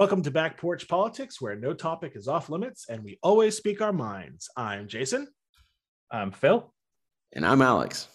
Welcome 0.00 0.22
to 0.22 0.30
Back 0.30 0.56
Porch 0.56 0.88
Politics, 0.88 1.42
where 1.42 1.54
no 1.54 1.74
topic 1.74 2.12
is 2.14 2.26
off 2.26 2.48
limits 2.48 2.86
and 2.88 3.04
we 3.04 3.18
always 3.22 3.54
speak 3.54 3.82
our 3.82 3.92
minds. 3.92 4.48
I'm 4.56 4.88
Jason. 4.88 5.28
I'm 6.10 6.30
Phil. 6.32 6.72
And 7.34 7.44
I'm 7.44 7.60
Alex. 7.60 8.08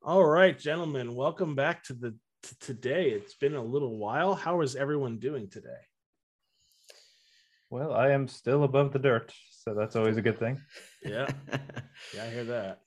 All 0.00 0.24
right, 0.24 0.56
gentlemen, 0.56 1.16
welcome 1.16 1.56
back 1.56 1.82
to 1.86 1.94
the 1.94 2.14
to 2.44 2.58
today. 2.60 3.10
It's 3.10 3.34
been 3.34 3.56
a 3.56 3.60
little 3.60 3.98
while. 3.98 4.36
How 4.36 4.60
is 4.60 4.76
everyone 4.76 5.18
doing 5.18 5.50
today? 5.50 5.82
Well, 7.68 7.92
I 7.92 8.10
am 8.10 8.28
still 8.28 8.62
above 8.62 8.92
the 8.92 9.00
dirt, 9.00 9.32
so 9.50 9.74
that's 9.74 9.96
always 9.96 10.18
a 10.18 10.22
good 10.22 10.38
thing. 10.38 10.60
Yeah. 11.04 11.26
Yeah, 12.14 12.24
I 12.26 12.30
hear 12.30 12.44
that. 12.44 12.82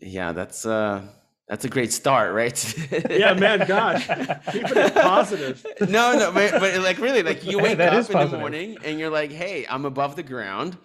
yeah, 0.00 0.32
that's 0.32 0.66
uh 0.66 1.06
that's 1.48 1.64
a 1.64 1.68
great 1.68 1.92
start, 1.92 2.32
right? 2.32 2.58
Yeah, 3.10 3.34
man, 3.34 3.66
gosh. 3.66 4.06
keep 4.06 4.64
it 4.64 4.94
positive. 4.94 5.64
no, 5.80 6.16
no, 6.18 6.32
but, 6.32 6.52
but 6.52 6.80
like 6.80 6.98
really, 6.98 7.22
like 7.22 7.44
you 7.44 7.58
wake 7.64 7.78
that 7.78 7.92
up 7.92 8.00
is 8.00 8.10
in 8.10 8.30
the 8.30 8.38
morning 8.38 8.78
and 8.84 8.98
you're 8.98 9.10
like, 9.10 9.30
hey, 9.30 9.66
I'm 9.68 9.84
above 9.84 10.16
the 10.16 10.22
ground. 10.22 10.76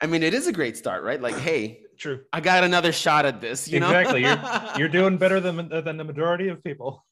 I 0.00 0.06
mean, 0.06 0.22
it 0.22 0.34
is 0.34 0.46
a 0.46 0.52
great 0.52 0.76
start, 0.76 1.02
right? 1.04 1.20
Like, 1.20 1.36
hey, 1.38 1.80
True. 1.98 2.20
I 2.32 2.40
got 2.40 2.64
another 2.64 2.90
shot 2.90 3.26
at 3.26 3.40
this, 3.40 3.68
you 3.68 3.78
know? 3.78 3.88
Exactly. 3.90 4.22
You're 4.78 4.88
doing 5.00 5.16
better 5.18 5.38
than 5.40 5.68
than 5.68 5.96
the 5.96 6.04
majority 6.04 6.48
of 6.48 6.62
people. 6.64 7.04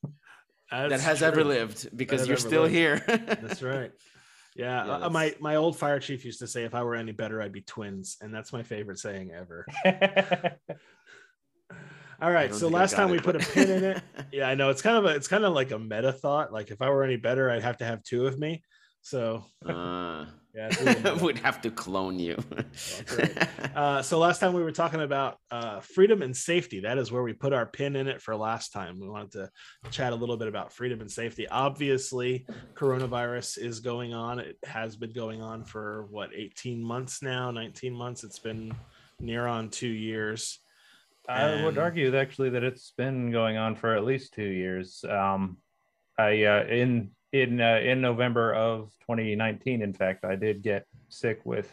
that 0.70 0.88
That's 0.90 1.04
has 1.04 1.22
ever 1.22 1.44
lived 1.44 1.96
because 1.96 2.26
you're 2.26 2.36
still 2.36 2.62
lived. 2.62 2.74
here. 2.74 2.98
That's 3.06 3.62
right. 3.62 3.92
Yeah, 4.56 4.84
Yeah, 4.86 4.92
uh, 5.06 5.10
my 5.10 5.34
my 5.40 5.56
old 5.56 5.76
fire 5.78 6.00
chief 6.00 6.24
used 6.24 6.40
to 6.40 6.48
say, 6.48 6.64
"If 6.64 6.74
I 6.74 6.82
were 6.82 6.96
any 6.96 7.12
better, 7.12 7.40
I'd 7.40 7.52
be 7.52 7.60
twins," 7.60 8.16
and 8.20 8.34
that's 8.34 8.52
my 8.52 8.64
favorite 8.64 8.98
saying 8.98 9.30
ever. 9.30 9.64
All 12.22 12.30
right, 12.30 12.54
so 12.54 12.68
last 12.68 12.94
time 12.94 13.10
we 13.10 13.16
it, 13.16 13.24
put 13.24 13.36
a 13.36 13.38
pin 13.38 13.70
in 13.70 13.84
it. 13.84 14.02
Yeah, 14.32 14.48
I 14.48 14.54
know 14.54 14.70
it's 14.70 14.80
kind 14.80 14.96
of 14.96 15.06
a 15.06 15.08
it's 15.08 15.26
kind 15.26 15.44
of 15.44 15.54
like 15.54 15.72
a 15.72 15.78
meta 15.78 16.12
thought. 16.12 16.52
Like 16.52 16.70
if 16.70 16.80
I 16.80 16.90
were 16.90 17.02
any 17.02 17.16
better, 17.16 17.50
I'd 17.50 17.62
have 17.62 17.78
to 17.78 17.84
have 17.84 18.02
two 18.04 18.26
of 18.26 18.38
me. 18.38 18.62
So 19.02 19.44
Uh, 19.66 20.26
yeah, 20.54 20.68
it's 20.68 20.80
a 20.80 20.84
little 20.84 21.02
meta. 21.02 21.16
would 21.24 21.38
have 21.38 21.60
to 21.62 21.70
clone 21.70 22.20
you. 22.20 22.36
Uh, 23.74 24.02
so 24.02 24.18
last 24.18 24.38
time 24.38 24.52
we 24.52 24.62
were 24.62 24.70
talking 24.70 25.00
about 25.00 25.38
uh, 25.50 25.80
freedom 25.80 26.22
and 26.22 26.36
safety. 26.36 26.80
That 26.80 26.98
is 26.98 27.10
where 27.10 27.22
we 27.22 27.32
put 27.32 27.52
our 27.52 27.66
pin 27.66 27.96
in 27.96 28.06
it 28.06 28.20
for 28.20 28.36
last 28.36 28.72
time. 28.72 29.00
We 29.00 29.08
wanted 29.08 29.32
to 29.32 29.50
chat 29.90 30.12
a 30.12 30.16
little 30.16 30.36
bit 30.36 30.46
about 30.46 30.72
freedom 30.72 31.00
and 31.00 31.10
safety. 31.10 31.48
Obviously, 31.48 32.46
coronavirus 32.74 33.58
is 33.58 33.80
going 33.80 34.12
on. 34.14 34.38
It 34.38 34.58
has 34.64 34.96
been 34.96 35.12
going 35.12 35.42
on 35.42 35.64
for 35.64 36.06
what 36.10 36.30
18 36.34 36.82
months 36.82 37.22
now, 37.22 37.50
19 37.50 37.92
months. 37.92 38.22
It's 38.22 38.38
been 38.38 38.72
near 39.18 39.46
on 39.46 39.70
two 39.70 39.88
years. 39.88 40.60
I 41.30 41.64
would 41.64 41.78
argue 41.78 42.14
actually 42.16 42.50
that 42.50 42.64
it's 42.64 42.92
been 42.96 43.30
going 43.30 43.56
on 43.56 43.76
for 43.76 43.94
at 43.96 44.04
least 44.04 44.34
two 44.34 44.42
years. 44.42 45.04
Um, 45.08 45.58
I 46.18 46.44
uh, 46.44 46.64
in 46.64 47.10
in 47.32 47.60
uh, 47.60 47.78
in 47.82 48.00
November 48.00 48.52
of 48.54 48.90
2019, 49.02 49.82
in 49.82 49.92
fact, 49.92 50.24
I 50.24 50.36
did 50.36 50.62
get 50.62 50.86
sick 51.08 51.40
with 51.44 51.72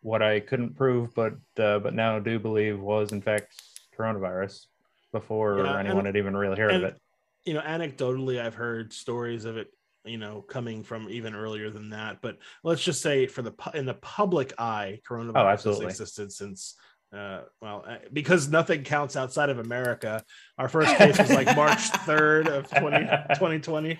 what 0.00 0.22
I 0.22 0.40
couldn't 0.40 0.76
prove, 0.76 1.14
but 1.14 1.34
uh, 1.58 1.78
but 1.80 1.94
now 1.94 2.18
do 2.18 2.38
believe 2.38 2.80
was 2.80 3.12
in 3.12 3.20
fact 3.20 3.60
coronavirus 3.96 4.66
before 5.12 5.58
Yeah, 5.58 5.78
and- 5.78 5.86
anyone 5.88 6.06
had 6.06 6.16
even 6.16 6.36
really 6.36 6.58
heard 6.58 6.72
and- 6.72 6.84
of 6.84 6.94
it. 6.94 7.00
you 7.44 7.54
know, 7.54 7.60
anecdotally, 7.60 8.40
I've 8.40 8.54
heard 8.54 8.92
stories 8.92 9.44
of 9.44 9.56
it, 9.58 9.68
you 10.04 10.16
know, 10.16 10.40
coming 10.42 10.82
from 10.82 11.08
even 11.10 11.34
earlier 11.34 11.70
than 11.70 11.90
that. 11.90 12.20
But 12.22 12.38
let's 12.64 12.82
just 12.82 13.02
say, 13.02 13.26
for 13.26 13.42
the 13.42 13.52
in 13.74 13.84
the 13.84 13.94
public 13.94 14.54
eye, 14.58 15.00
coronavirus 15.08 15.36
Oh, 15.36 15.48
absolutely. 15.48 15.86
existed 15.86 16.32
since. 16.32 16.76
Uh, 17.16 17.42
well, 17.60 17.84
uh, 17.86 17.96
because 18.12 18.48
nothing 18.48 18.84
counts 18.84 19.16
outside 19.16 19.50
of 19.50 19.58
America. 19.58 20.24
Our 20.58 20.68
first 20.68 20.96
case 20.96 21.18
was 21.18 21.30
like 21.30 21.54
March 21.54 21.78
3rd 22.06 22.48
of 22.48 22.70
20, 22.70 22.98
2020, 23.34 23.98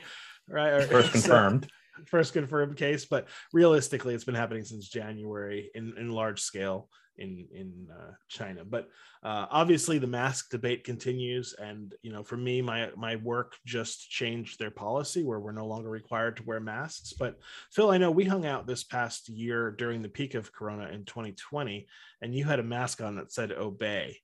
right? 0.48 0.68
Or- 0.72 0.82
First 0.82 1.06
so- 1.12 1.12
confirmed. 1.12 1.68
first 2.06 2.32
confirmed 2.32 2.76
case, 2.76 3.04
but 3.04 3.28
realistically, 3.52 4.14
it's 4.14 4.24
been 4.24 4.34
happening 4.34 4.64
since 4.64 4.88
January 4.88 5.70
in, 5.74 5.94
in 5.98 6.08
large 6.10 6.40
scale 6.40 6.88
in 7.18 7.46
in 7.52 7.88
uh, 7.92 8.12
China. 8.28 8.64
But 8.64 8.88
uh, 9.22 9.46
obviously, 9.50 9.98
the 9.98 10.06
mask 10.06 10.50
debate 10.50 10.84
continues, 10.84 11.54
and 11.54 11.94
you 12.02 12.12
know, 12.12 12.22
for 12.22 12.36
me, 12.36 12.62
my 12.62 12.90
my 12.96 13.16
work 13.16 13.56
just 13.66 14.10
changed 14.10 14.58
their 14.58 14.70
policy 14.70 15.22
where 15.22 15.40
we're 15.40 15.52
no 15.52 15.66
longer 15.66 15.90
required 15.90 16.36
to 16.36 16.44
wear 16.44 16.60
masks. 16.60 17.12
But 17.12 17.38
Phil, 17.72 17.90
I 17.90 17.98
know 17.98 18.10
we 18.10 18.24
hung 18.24 18.46
out 18.46 18.66
this 18.66 18.84
past 18.84 19.28
year 19.28 19.70
during 19.70 20.02
the 20.02 20.08
peak 20.08 20.34
of 20.34 20.52
Corona 20.52 20.88
in 20.88 21.04
2020, 21.04 21.86
and 22.20 22.34
you 22.34 22.44
had 22.44 22.60
a 22.60 22.64
mask 22.64 23.02
on 23.02 23.16
that 23.16 23.32
said 23.32 23.52
"Obey." 23.52 24.18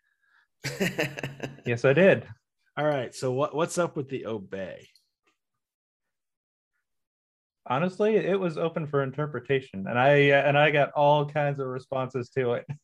Yes, 1.67 1.85
I 1.85 1.93
did. 1.93 2.27
All 2.79 2.87
right, 2.87 3.15
so 3.15 3.31
what 3.31 3.55
what's 3.55 3.77
up 3.77 3.95
with 3.95 4.09
the 4.09 4.25
"Obey"? 4.25 4.89
Honestly 7.69 8.17
it 8.17 8.39
was 8.39 8.59
open 8.59 8.87
for 8.87 9.03
interpretation 9.03 9.87
and 9.89 9.99
i 9.99 10.31
uh, 10.31 10.43
and 10.43 10.57
i 10.59 10.71
got 10.71 10.91
all 10.93 11.25
kinds 11.27 11.61
of 11.61 11.67
responses 11.67 12.31
to 12.31 12.53
it. 12.53 12.67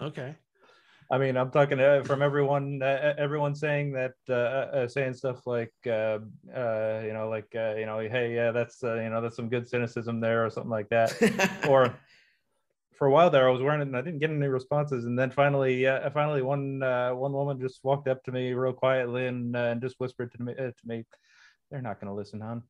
Okay, 0.00 0.36
i 1.10 1.18
mean 1.18 1.36
i'm 1.36 1.50
talking 1.50 1.80
uh, 1.80 2.04
from 2.04 2.22
everyone 2.22 2.80
uh, 2.80 3.14
everyone 3.18 3.52
saying 3.52 3.90
that 3.90 4.12
uh, 4.28 4.32
uh, 4.32 4.86
saying 4.86 5.12
stuff 5.12 5.44
like 5.44 5.74
uh, 5.88 6.20
uh, 6.54 7.02
you 7.04 7.12
know 7.12 7.28
like 7.28 7.52
uh, 7.56 7.74
you 7.74 7.84
know 7.84 7.98
hey 7.98 8.32
yeah 8.32 8.52
that's 8.52 8.84
uh, 8.84 8.94
you 8.94 9.10
know 9.10 9.20
that's 9.20 9.34
some 9.34 9.48
good 9.48 9.68
cynicism 9.68 10.20
there 10.20 10.46
or 10.46 10.50
something 10.50 10.70
like 10.70 10.88
that. 10.90 11.10
Or 11.68 11.98
for 12.98 13.06
a 13.06 13.10
while 13.10 13.30
there 13.30 13.48
i 13.48 13.52
was 13.52 13.62
wearing 13.62 13.80
it 13.80 13.86
and 13.86 13.96
i 13.96 14.00
didn't 14.00 14.18
get 14.18 14.30
any 14.30 14.48
responses 14.48 15.04
and 15.04 15.16
then 15.16 15.30
finally 15.30 15.86
uh, 15.86 16.10
finally 16.10 16.42
one 16.42 16.82
uh, 16.82 17.10
one 17.14 17.32
woman 17.32 17.60
just 17.60 17.78
walked 17.84 18.08
up 18.08 18.22
to 18.24 18.32
me 18.32 18.52
real 18.52 18.72
quietly 18.72 19.28
and, 19.28 19.54
uh, 19.56 19.70
and 19.70 19.80
just 19.80 19.94
whispered 20.00 20.32
to 20.32 20.42
me 20.42 20.52
uh, 20.58 20.72
to 20.78 20.84
me 20.84 21.04
they're 21.70 21.80
not 21.80 22.00
going 22.00 22.08
to 22.08 22.14
listen 22.14 22.40
hon 22.40 22.62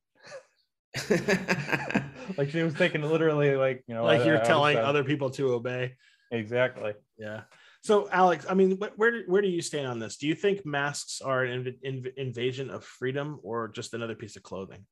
like 2.36 2.50
she 2.50 2.62
was 2.62 2.74
taking 2.74 3.02
literally 3.02 3.56
like 3.56 3.82
you 3.86 3.94
know 3.94 4.04
like 4.04 4.24
you're 4.24 4.40
I 4.40 4.44
telling 4.44 4.76
other 4.76 5.04
people 5.04 5.30
to 5.30 5.52
obey. 5.54 5.94
exactly 6.30 6.94
Yeah. 7.18 7.42
So, 7.80 8.08
Alex, 8.10 8.44
I 8.50 8.54
mean, 8.54 8.76
where 8.96 9.10
do- 9.12 9.24
where 9.28 9.40
do 9.40 9.48
you 9.48 9.62
stand 9.62 9.86
on 9.86 9.98
this? 10.00 10.16
Do 10.16 10.26
you 10.26 10.34
think 10.34 10.66
masks 10.66 11.20
are 11.20 11.44
an 11.44 11.64
inv- 11.64 11.80
inv- 11.86 12.14
invasion 12.16 12.70
of 12.70 12.84
freedom 12.84 13.38
or 13.42 13.68
just 13.68 13.94
another 13.94 14.16
piece 14.16 14.36
of 14.36 14.42
clothing? 14.42 14.84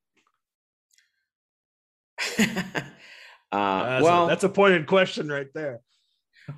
uh, 2.38 2.44
That's, 3.50 4.04
well, 4.04 4.24
a, 4.26 4.28
that's 4.28 4.44
a 4.44 4.48
pointed 4.48 4.86
question 4.86 5.28
right 5.28 5.48
there. 5.52 5.80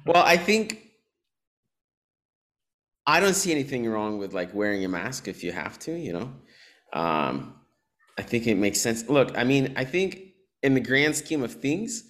well, 0.06 0.22
I 0.22 0.36
think 0.36 0.88
I 3.06 3.20
don't 3.20 3.34
see 3.34 3.50
anything 3.50 3.88
wrong 3.88 4.18
with 4.18 4.34
like 4.34 4.54
wearing 4.54 4.84
a 4.84 4.88
mask 4.88 5.28
if 5.28 5.42
you 5.42 5.50
have 5.50 5.78
to, 5.80 5.92
you 5.92 6.12
know. 6.12 6.32
Um, 6.92 7.57
I 8.18 8.22
think 8.22 8.48
it 8.48 8.56
makes 8.56 8.80
sense. 8.80 9.08
Look, 9.08 9.38
I 9.38 9.44
mean, 9.44 9.74
I 9.76 9.84
think 9.84 10.20
in 10.62 10.74
the 10.74 10.80
grand 10.80 11.14
scheme 11.14 11.44
of 11.44 11.52
things, 11.54 12.02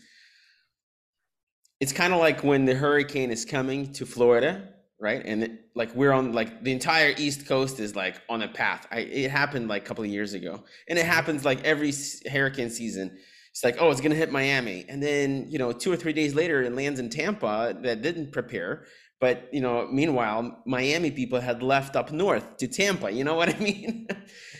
it's 1.81 1.93
kind 1.93 2.13
of 2.15 2.19
like 2.19 2.43
when 2.43 2.65
the 2.65 2.75
hurricane 2.75 3.31
is 3.31 3.45
coming 3.45 3.93
to 3.93 4.07
Florida, 4.07 4.71
right? 4.99 5.23
And 5.25 5.45
it, 5.45 5.53
like 5.75 5.95
we're 5.95 6.13
on 6.13 6.33
like 6.33 6.65
the 6.65 6.73
entire 6.73 7.15
East 7.19 7.47
Coast 7.47 7.79
is 7.79 7.95
like 7.95 8.21
on 8.29 8.43
a 8.43 8.49
path. 8.49 8.87
I, 8.91 9.01
it 9.01 9.31
happened 9.31 9.69
like 9.69 9.83
a 9.83 9.85
couple 9.85 10.03
of 10.03 10.11
years 10.11 10.33
ago, 10.33 10.65
and 10.89 10.99
it 10.99 11.05
happens 11.05 11.45
like 11.45 11.63
every 11.63 11.93
hurricane 12.31 12.71
season. 12.71 13.17
It's 13.51 13.63
like, 13.63 13.77
oh, 13.79 13.91
it's 13.91 14.01
gonna 14.01 14.15
hit 14.15 14.33
Miami, 14.33 14.87
and 14.89 15.03
then 15.03 15.47
you 15.51 15.59
know, 15.59 15.73
two 15.73 15.93
or 15.93 15.97
three 15.97 16.15
days 16.15 16.35
later, 16.35 16.63
it 16.63 16.75
lands 16.75 16.99
in 16.99 17.11
Tampa 17.11 17.77
that 17.83 18.03
didn't 18.03 18.33
prepare. 18.33 18.87
But 19.21 19.49
you 19.53 19.61
know, 19.61 19.89
meanwhile, 19.93 20.63
Miami 20.65 21.11
people 21.11 21.41
had 21.41 21.63
left 21.63 21.97
up 21.97 22.13
north 22.13 22.57
to 22.59 22.67
Tampa. 22.67 23.11
You 23.11 23.25
know 23.25 23.35
what 23.35 23.55
I 23.55 23.59
mean? 23.59 24.09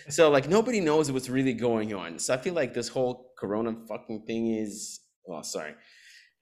so 0.09 0.31
like 0.31 0.49
nobody 0.49 0.81
knows 0.81 1.11
what's 1.11 1.29
really 1.29 1.53
going 1.53 1.95
on. 1.95 2.19
So 2.19 2.35
I 2.35 2.37
feel 2.37 2.55
like 2.55 2.75
this 2.75 2.89
whole 2.89 3.33
Corona 3.39 3.75
fucking 3.89 4.23
thing 4.27 4.55
is. 4.55 5.01
Well, 5.25 5.43
sorry. 5.43 5.75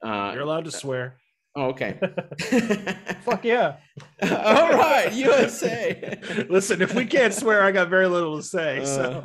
Uh, 0.03 0.31
You're 0.33 0.43
allowed 0.43 0.65
to 0.65 0.69
uh, 0.69 0.79
swear. 0.79 1.17
oh, 1.55 1.67
okay. 1.67 1.99
fuck 3.25 3.43
yeah 3.43 3.77
All 4.21 4.69
right, 4.69 5.11
USA. 5.13 6.19
Listen, 6.49 6.81
if 6.81 6.93
we 6.93 7.05
can't 7.05 7.33
swear, 7.33 7.63
I 7.63 7.71
got 7.71 7.89
very 7.89 8.07
little 8.07 8.37
to 8.37 8.43
say. 8.43 8.79
Uh. 8.81 8.85
So, 8.85 9.21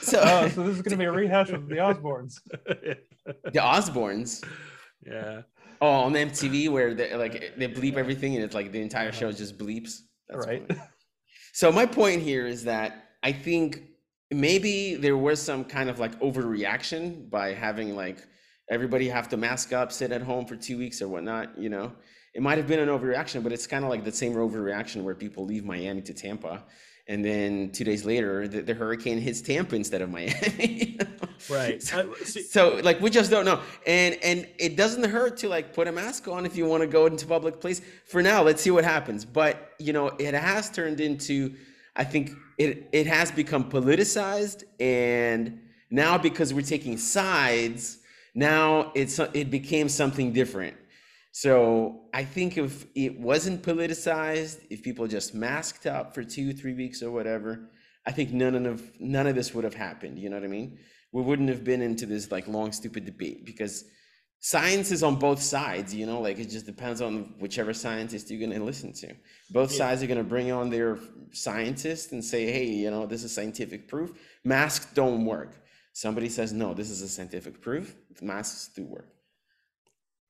So, 0.00 0.20
oh 0.22 0.48
so 0.48 0.62
this 0.64 0.76
is 0.76 0.82
going 0.82 0.92
to 0.92 0.96
be 0.96 1.04
a 1.04 1.12
rehash 1.12 1.50
of 1.50 1.68
the 1.68 1.76
osbournes 1.76 2.34
the 3.26 3.60
Osbournes. 3.60 4.44
yeah. 5.06 5.42
Oh, 5.80 5.90
on 5.90 6.12
MTV 6.12 6.68
where 6.70 6.94
they 6.94 7.14
like 7.14 7.56
they 7.56 7.68
bleep 7.68 7.96
everything 7.96 8.36
and 8.36 8.44
it's 8.44 8.54
like 8.54 8.70
the 8.72 8.80
entire 8.80 9.08
uh-huh. 9.08 9.18
show 9.18 9.32
just 9.32 9.58
bleeps. 9.58 9.98
That's 10.28 10.46
right 10.46 10.66
funny. 10.66 10.80
So 11.52 11.70
my 11.70 11.86
point 11.86 12.22
here 12.22 12.46
is 12.46 12.64
that 12.64 13.01
I 13.22 13.32
think 13.32 13.82
maybe 14.30 14.94
there 14.96 15.16
was 15.16 15.40
some 15.40 15.64
kind 15.64 15.88
of 15.90 15.98
like 15.98 16.18
overreaction 16.20 17.28
by 17.30 17.52
having 17.52 17.94
like 17.96 18.18
everybody 18.70 19.08
have 19.08 19.28
to 19.28 19.36
mask 19.36 19.72
up, 19.72 19.92
sit 19.92 20.12
at 20.12 20.22
home 20.22 20.46
for 20.46 20.56
two 20.56 20.78
weeks 20.78 21.02
or 21.02 21.08
whatnot. 21.08 21.58
You 21.58 21.68
know, 21.68 21.92
it 22.34 22.42
might 22.42 22.58
have 22.58 22.66
been 22.66 22.80
an 22.80 22.88
overreaction, 22.88 23.42
but 23.42 23.52
it's 23.52 23.66
kind 23.66 23.84
of 23.84 23.90
like 23.90 24.04
the 24.04 24.12
same 24.12 24.34
overreaction 24.34 25.02
where 25.02 25.14
people 25.14 25.44
leave 25.44 25.64
Miami 25.64 26.02
to 26.02 26.14
Tampa, 26.14 26.64
and 27.08 27.24
then 27.24 27.70
two 27.72 27.84
days 27.84 28.04
later 28.04 28.48
the, 28.48 28.62
the 28.62 28.74
hurricane 28.74 29.18
hits 29.18 29.40
Tampa 29.40 29.74
instead 29.76 30.00
of 30.02 30.10
Miami. 30.10 30.32
you 30.58 30.96
know? 30.98 31.06
Right. 31.50 31.82
So, 31.82 32.12
Uh, 32.12 32.24
see- 32.24 32.42
so 32.42 32.80
like 32.82 33.00
we 33.00 33.10
just 33.10 33.30
don't 33.30 33.44
know, 33.44 33.60
and 33.86 34.16
and 34.22 34.48
it 34.58 34.76
doesn't 34.76 35.04
hurt 35.04 35.36
to 35.38 35.48
like 35.48 35.74
put 35.74 35.86
a 35.88 35.92
mask 35.92 36.26
on 36.28 36.46
if 36.46 36.56
you 36.56 36.64
want 36.66 36.80
to 36.82 36.86
go 36.86 37.06
into 37.06 37.26
public 37.26 37.60
place. 37.60 37.80
For 38.06 38.22
now, 38.22 38.42
let's 38.42 38.62
see 38.62 38.70
what 38.70 38.84
happens. 38.84 39.24
But 39.24 39.72
you 39.78 39.92
know, 39.92 40.08
it 40.18 40.34
has 40.34 40.70
turned 40.70 41.00
into, 41.00 41.54
I 41.96 42.04
think 42.04 42.32
it 42.58 42.88
it 42.92 43.06
has 43.06 43.30
become 43.30 43.70
politicized, 43.70 44.64
and 44.80 45.60
Now, 45.90 46.16
because 46.16 46.54
we're 46.54 46.62
taking 46.62 46.96
sides, 46.96 47.98
now 48.34 48.92
it's 48.94 49.18
it 49.34 49.50
became 49.50 49.88
something 49.90 50.32
different. 50.32 50.74
So 51.32 52.04
I 52.14 52.24
think 52.24 52.56
if 52.56 52.86
it 52.94 53.18
wasn't 53.20 53.62
politicized, 53.62 54.58
if 54.70 54.82
people 54.82 55.06
just 55.06 55.34
masked 55.34 55.86
up 55.86 56.14
for 56.14 56.24
two, 56.24 56.54
three 56.54 56.72
weeks 56.74 57.02
or 57.02 57.10
whatever, 57.10 57.68
I 58.06 58.12
think 58.12 58.32
none 58.32 58.66
of 58.66 58.90
none 59.00 59.26
of 59.26 59.34
this 59.34 59.54
would 59.54 59.64
have 59.64 59.74
happened. 59.74 60.18
You 60.18 60.30
know 60.30 60.36
what 60.36 60.44
I 60.44 60.48
mean? 60.48 60.78
We 61.12 61.22
wouldn't 61.22 61.50
have 61.50 61.62
been 61.62 61.82
into 61.82 62.06
this 62.06 62.30
like 62.30 62.48
long, 62.48 62.72
stupid 62.72 63.04
debate 63.04 63.44
because 63.44 63.84
science 64.42 64.90
is 64.90 65.02
on 65.02 65.16
both 65.16 65.40
sides. 65.40 65.94
You 65.94 66.04
know, 66.04 66.20
like 66.20 66.38
it 66.38 66.50
just 66.50 66.66
depends 66.66 67.00
on 67.00 67.34
whichever 67.38 67.72
scientist 67.72 68.30
you're 68.30 68.38
going 68.38 68.58
to 68.58 68.64
listen 68.64 68.92
to. 68.92 69.14
Both 69.50 69.72
yeah. 69.72 69.78
sides 69.78 70.02
are 70.02 70.06
going 70.06 70.18
to 70.18 70.24
bring 70.24 70.52
on 70.52 70.68
their 70.68 70.98
scientists 71.32 72.12
and 72.12 72.22
say, 72.22 72.52
"Hey, 72.52 72.66
you 72.66 72.90
know, 72.90 73.06
this 73.06 73.24
is 73.24 73.34
scientific 73.34 73.88
proof. 73.88 74.12
Masks 74.44 74.92
don't 74.92 75.24
work." 75.24 75.56
Somebody 75.94 76.28
says, 76.28 76.52
"No, 76.52 76.74
this 76.74 76.90
is 76.90 77.00
a 77.00 77.08
scientific 77.08 77.62
proof. 77.62 77.96
Masks 78.20 78.68
do 78.74 78.84
work." 78.84 79.08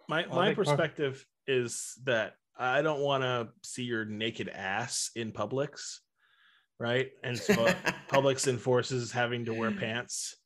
My 0.08 0.26
my 0.26 0.54
perspective 0.54 1.26
part- 1.46 1.58
is 1.58 1.98
that 2.04 2.34
I 2.56 2.82
don't 2.82 3.00
want 3.00 3.24
to 3.24 3.48
see 3.62 3.82
your 3.82 4.04
naked 4.04 4.48
ass 4.48 5.10
in 5.16 5.32
Publix 5.32 5.98
right? 6.82 7.10
And 7.22 7.38
so 7.38 7.54
Publix 8.10 8.48
enforces 8.48 9.12
having 9.12 9.44
to 9.44 9.54
wear 9.54 9.70
pants 9.70 10.36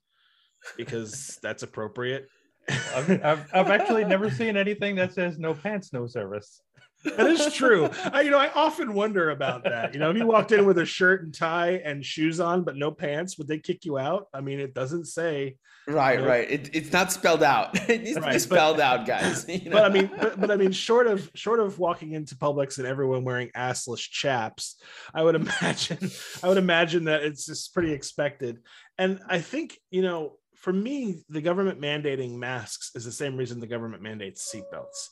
because 0.76 1.38
that's 1.42 1.62
appropriate. 1.62 2.28
I've, 2.68 3.10
I've, 3.24 3.54
I've, 3.54 3.68
actually 3.68 4.04
never 4.04 4.30
seen 4.30 4.56
anything 4.56 4.96
that 4.96 5.12
says 5.12 5.38
no 5.38 5.54
pants, 5.54 5.92
no 5.92 6.06
service. 6.06 6.62
That 7.04 7.26
is 7.26 7.54
true. 7.54 7.88
I, 8.12 8.22
you 8.22 8.30
know, 8.30 8.38
I 8.38 8.50
often 8.54 8.94
wonder 8.94 9.30
about 9.30 9.64
that. 9.64 9.94
You 9.94 10.00
know, 10.00 10.10
if 10.10 10.16
you 10.16 10.26
walked 10.26 10.52
in 10.52 10.66
with 10.66 10.78
a 10.78 10.84
shirt 10.84 11.22
and 11.22 11.32
tie 11.32 11.80
and 11.84 12.04
shoes 12.04 12.40
on, 12.40 12.64
but 12.64 12.76
no 12.76 12.90
pants, 12.90 13.38
would 13.38 13.46
they 13.46 13.58
kick 13.58 13.84
you 13.84 13.98
out? 13.98 14.26
I 14.34 14.40
mean, 14.40 14.60
it 14.60 14.74
doesn't 14.74 15.06
say. 15.06 15.56
Right, 15.86 16.18
you 16.18 16.24
know, 16.24 16.28
right. 16.28 16.50
It, 16.50 16.70
it's 16.74 16.92
not 16.92 17.12
spelled 17.12 17.42
out. 17.42 17.78
It 17.88 18.02
needs 18.02 18.16
right, 18.18 18.26
to 18.26 18.32
be 18.32 18.38
spelled 18.40 18.78
but, 18.78 18.82
out, 18.82 19.06
guys. 19.06 19.46
You 19.48 19.70
know? 19.70 19.76
But 19.76 19.84
I 19.84 19.88
mean, 19.88 20.10
but, 20.18 20.40
but 20.40 20.50
I 20.50 20.56
mean, 20.56 20.72
short 20.72 21.06
of 21.06 21.30
short 21.34 21.60
of 21.60 21.78
walking 21.78 22.12
into 22.12 22.34
Publix 22.34 22.78
and 22.78 22.86
everyone 22.86 23.22
wearing 23.22 23.50
assless 23.56 24.00
chaps, 24.00 24.80
I 25.14 25.22
would 25.22 25.36
imagine, 25.36 26.10
I 26.42 26.48
would 26.48 26.58
imagine 26.58 27.04
that 27.04 27.22
it's 27.22 27.46
just 27.46 27.72
pretty 27.72 27.92
expected. 27.92 28.58
And 28.98 29.20
I 29.28 29.40
think 29.40 29.78
you 29.90 30.02
know, 30.02 30.38
for 30.56 30.72
me, 30.72 31.22
the 31.28 31.40
government 31.40 31.80
mandating 31.80 32.36
masks 32.36 32.90
is 32.94 33.04
the 33.04 33.12
same 33.12 33.36
reason 33.36 33.60
the 33.60 33.66
government 33.66 34.02
mandates 34.02 34.52
seatbelts 34.52 35.08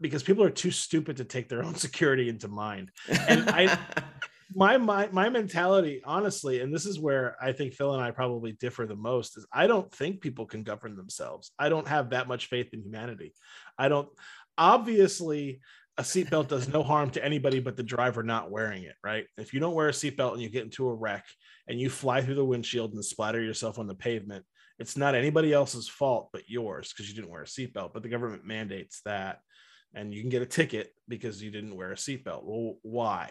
because 0.00 0.22
people 0.22 0.44
are 0.44 0.50
too 0.50 0.70
stupid 0.70 1.16
to 1.18 1.24
take 1.24 1.48
their 1.48 1.62
own 1.62 1.74
security 1.86 2.28
into 2.28 2.48
mind. 2.48 2.90
And 3.28 3.48
I 3.50 3.78
my 4.54 4.76
my 4.76 5.08
my 5.12 5.28
mentality 5.28 6.02
honestly 6.04 6.60
and 6.60 6.74
this 6.74 6.84
is 6.84 6.98
where 6.98 7.36
i 7.40 7.52
think 7.52 7.72
phil 7.72 7.94
and 7.94 8.02
i 8.02 8.10
probably 8.10 8.52
differ 8.52 8.84
the 8.84 8.96
most 8.96 9.38
is 9.38 9.46
i 9.52 9.66
don't 9.66 9.92
think 9.94 10.20
people 10.20 10.44
can 10.44 10.62
govern 10.64 10.96
themselves. 10.96 11.52
I 11.58 11.68
don't 11.68 11.86
have 11.86 12.10
that 12.10 12.26
much 12.26 12.46
faith 12.46 12.72
in 12.72 12.82
humanity. 12.82 13.32
I 13.78 13.88
don't 13.88 14.08
obviously 14.58 15.60
a 15.98 16.02
seatbelt 16.02 16.48
does 16.48 16.68
no 16.68 16.82
harm 16.82 17.10
to 17.10 17.24
anybody 17.24 17.60
but 17.60 17.76
the 17.76 17.82
driver 17.82 18.22
not 18.22 18.50
wearing 18.50 18.82
it 18.82 18.96
right? 19.04 19.26
If 19.38 19.54
you 19.54 19.60
don't 19.60 19.74
wear 19.74 19.88
a 19.88 19.92
seatbelt 19.92 20.32
and 20.32 20.42
you 20.42 20.48
get 20.48 20.64
into 20.64 20.88
a 20.88 20.94
wreck 20.94 21.26
and 21.68 21.78
you 21.78 21.88
fly 21.88 22.20
through 22.22 22.34
the 22.34 22.44
windshield 22.44 22.92
and 22.92 23.04
splatter 23.04 23.40
yourself 23.40 23.78
on 23.78 23.86
the 23.86 23.94
pavement 23.94 24.44
it's 24.80 24.96
not 24.96 25.14
anybody 25.14 25.52
else's 25.52 25.88
fault 25.88 26.30
but 26.32 26.48
yours 26.48 26.92
because 26.92 27.08
you 27.08 27.14
didn't 27.14 27.30
wear 27.30 27.42
a 27.42 27.46
seatbelt 27.46 27.92
but 27.92 28.02
the 28.02 28.08
government 28.08 28.44
mandates 28.44 29.00
that 29.04 29.40
and 29.94 30.14
you 30.14 30.20
can 30.20 30.30
get 30.30 30.42
a 30.42 30.46
ticket 30.46 30.92
because 31.08 31.42
you 31.42 31.50
didn't 31.50 31.76
wear 31.76 31.92
a 31.92 31.96
seatbelt. 31.96 32.44
Well, 32.44 32.76
why? 32.82 33.30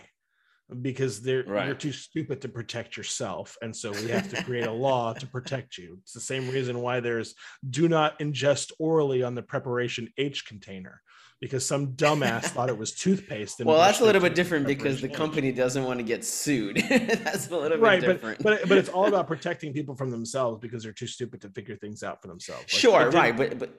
Because 0.81 1.21
they're 1.21 1.43
right. 1.43 1.65
you're 1.65 1.75
too 1.75 1.91
stupid 1.91 2.41
to 2.41 2.49
protect 2.49 2.95
yourself, 2.95 3.57
and 3.61 3.75
so 3.75 3.91
we 3.91 4.09
have 4.09 4.29
to 4.29 4.43
create 4.43 4.67
a 4.67 4.71
law 4.71 5.13
to 5.13 5.25
protect 5.25 5.79
you. 5.79 5.97
It's 6.03 6.13
the 6.13 6.19
same 6.19 6.47
reason 6.49 6.79
why 6.79 6.99
there's 6.99 7.33
do 7.67 7.87
not 7.87 8.19
ingest 8.19 8.71
orally 8.77 9.23
on 9.23 9.33
the 9.33 9.41
preparation 9.41 10.09
H 10.17 10.45
container 10.45 11.01
because 11.39 11.65
some 11.65 11.93
dumbass 11.93 12.45
thought 12.45 12.69
it 12.69 12.77
was 12.77 12.91
toothpaste. 12.91 13.59
well, 13.63 13.77
that's 13.77 14.01
a 14.01 14.03
little 14.03 14.21
bit 14.21 14.35
different 14.35 14.67
because 14.67 15.01
the 15.01 15.07
company 15.07 15.51
doesn't 15.51 15.83
want 15.85 15.99
to 15.99 16.03
get 16.03 16.25
sued. 16.25 16.77
that's 16.89 17.49
a 17.49 17.57
little 17.57 17.77
right, 17.77 18.01
bit 18.01 18.13
different. 18.13 18.43
But, 18.43 18.59
but 18.61 18.69
but 18.69 18.77
it's 18.77 18.89
all 18.89 19.05
about 19.05 19.27
protecting 19.33 19.73
people 19.73 19.95
from 19.95 20.11
themselves 20.11 20.59
because 20.59 20.83
they're 20.83 20.91
too 20.91 21.07
stupid 21.07 21.41
to 21.41 21.49
figure 21.49 21.77
things 21.77 22.03
out 22.03 22.21
for 22.21 22.27
themselves. 22.27 22.63
Like, 22.63 22.69
sure, 22.69 23.09
right, 23.11 23.35
but 23.35 23.57
but 23.57 23.69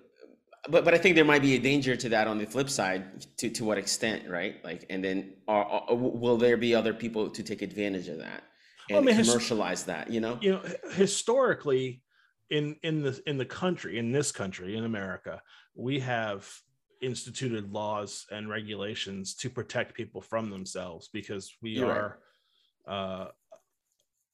but 0.69 0.85
but 0.85 0.95
I 0.95 0.99
think 0.99 1.17
there 1.17 1.25
might 1.25 1.43
be 1.43 1.55
a 1.55 1.59
danger 1.59 1.97
to 1.97 2.09
that 2.11 2.27
on 2.27 2.39
the 2.39 2.47
flip 2.47 2.71
side. 2.71 3.27
To 3.39 3.51
to 3.51 3.65
what 3.65 3.79
extent, 3.79 4.29
right? 4.29 4.57
Like, 4.65 4.87
and 4.89 5.05
then 5.05 5.35
are, 5.47 5.65
are 5.65 5.95
will 5.95 6.39
there 6.39 6.57
be 6.57 6.75
other 6.75 6.95
people 6.95 7.31
to 7.31 7.43
take 7.43 7.63
advantage 7.63 8.09
of 8.09 8.19
that 8.19 8.43
and 8.89 9.05
well, 9.05 9.15
I 9.15 9.17
mean, 9.17 9.25
commercialize 9.25 9.81
his, 9.81 9.87
that? 9.87 10.11
You 10.11 10.21
know, 10.21 10.39
you 10.41 10.53
know, 10.53 10.63
historically, 10.93 12.03
in 12.49 12.77
in 12.83 13.03
the 13.03 13.21
in 13.27 13.37
the 13.37 13.45
country, 13.45 13.99
in 13.99 14.13
this 14.13 14.33
country, 14.33 14.77
in 14.77 14.85
America, 14.85 15.43
we 15.75 16.01
have 16.01 16.51
instituted 17.01 17.73
laws 17.73 18.27
and 18.31 18.49
regulations 18.49 19.35
to 19.35 19.51
protect 19.51 19.95
people 19.95 20.21
from 20.21 20.51
themselves 20.51 21.09
because 21.13 21.53
we 21.63 21.71
You're 21.71 21.91
are. 21.91 22.19
Right. 22.87 22.95
Uh, 22.95 23.29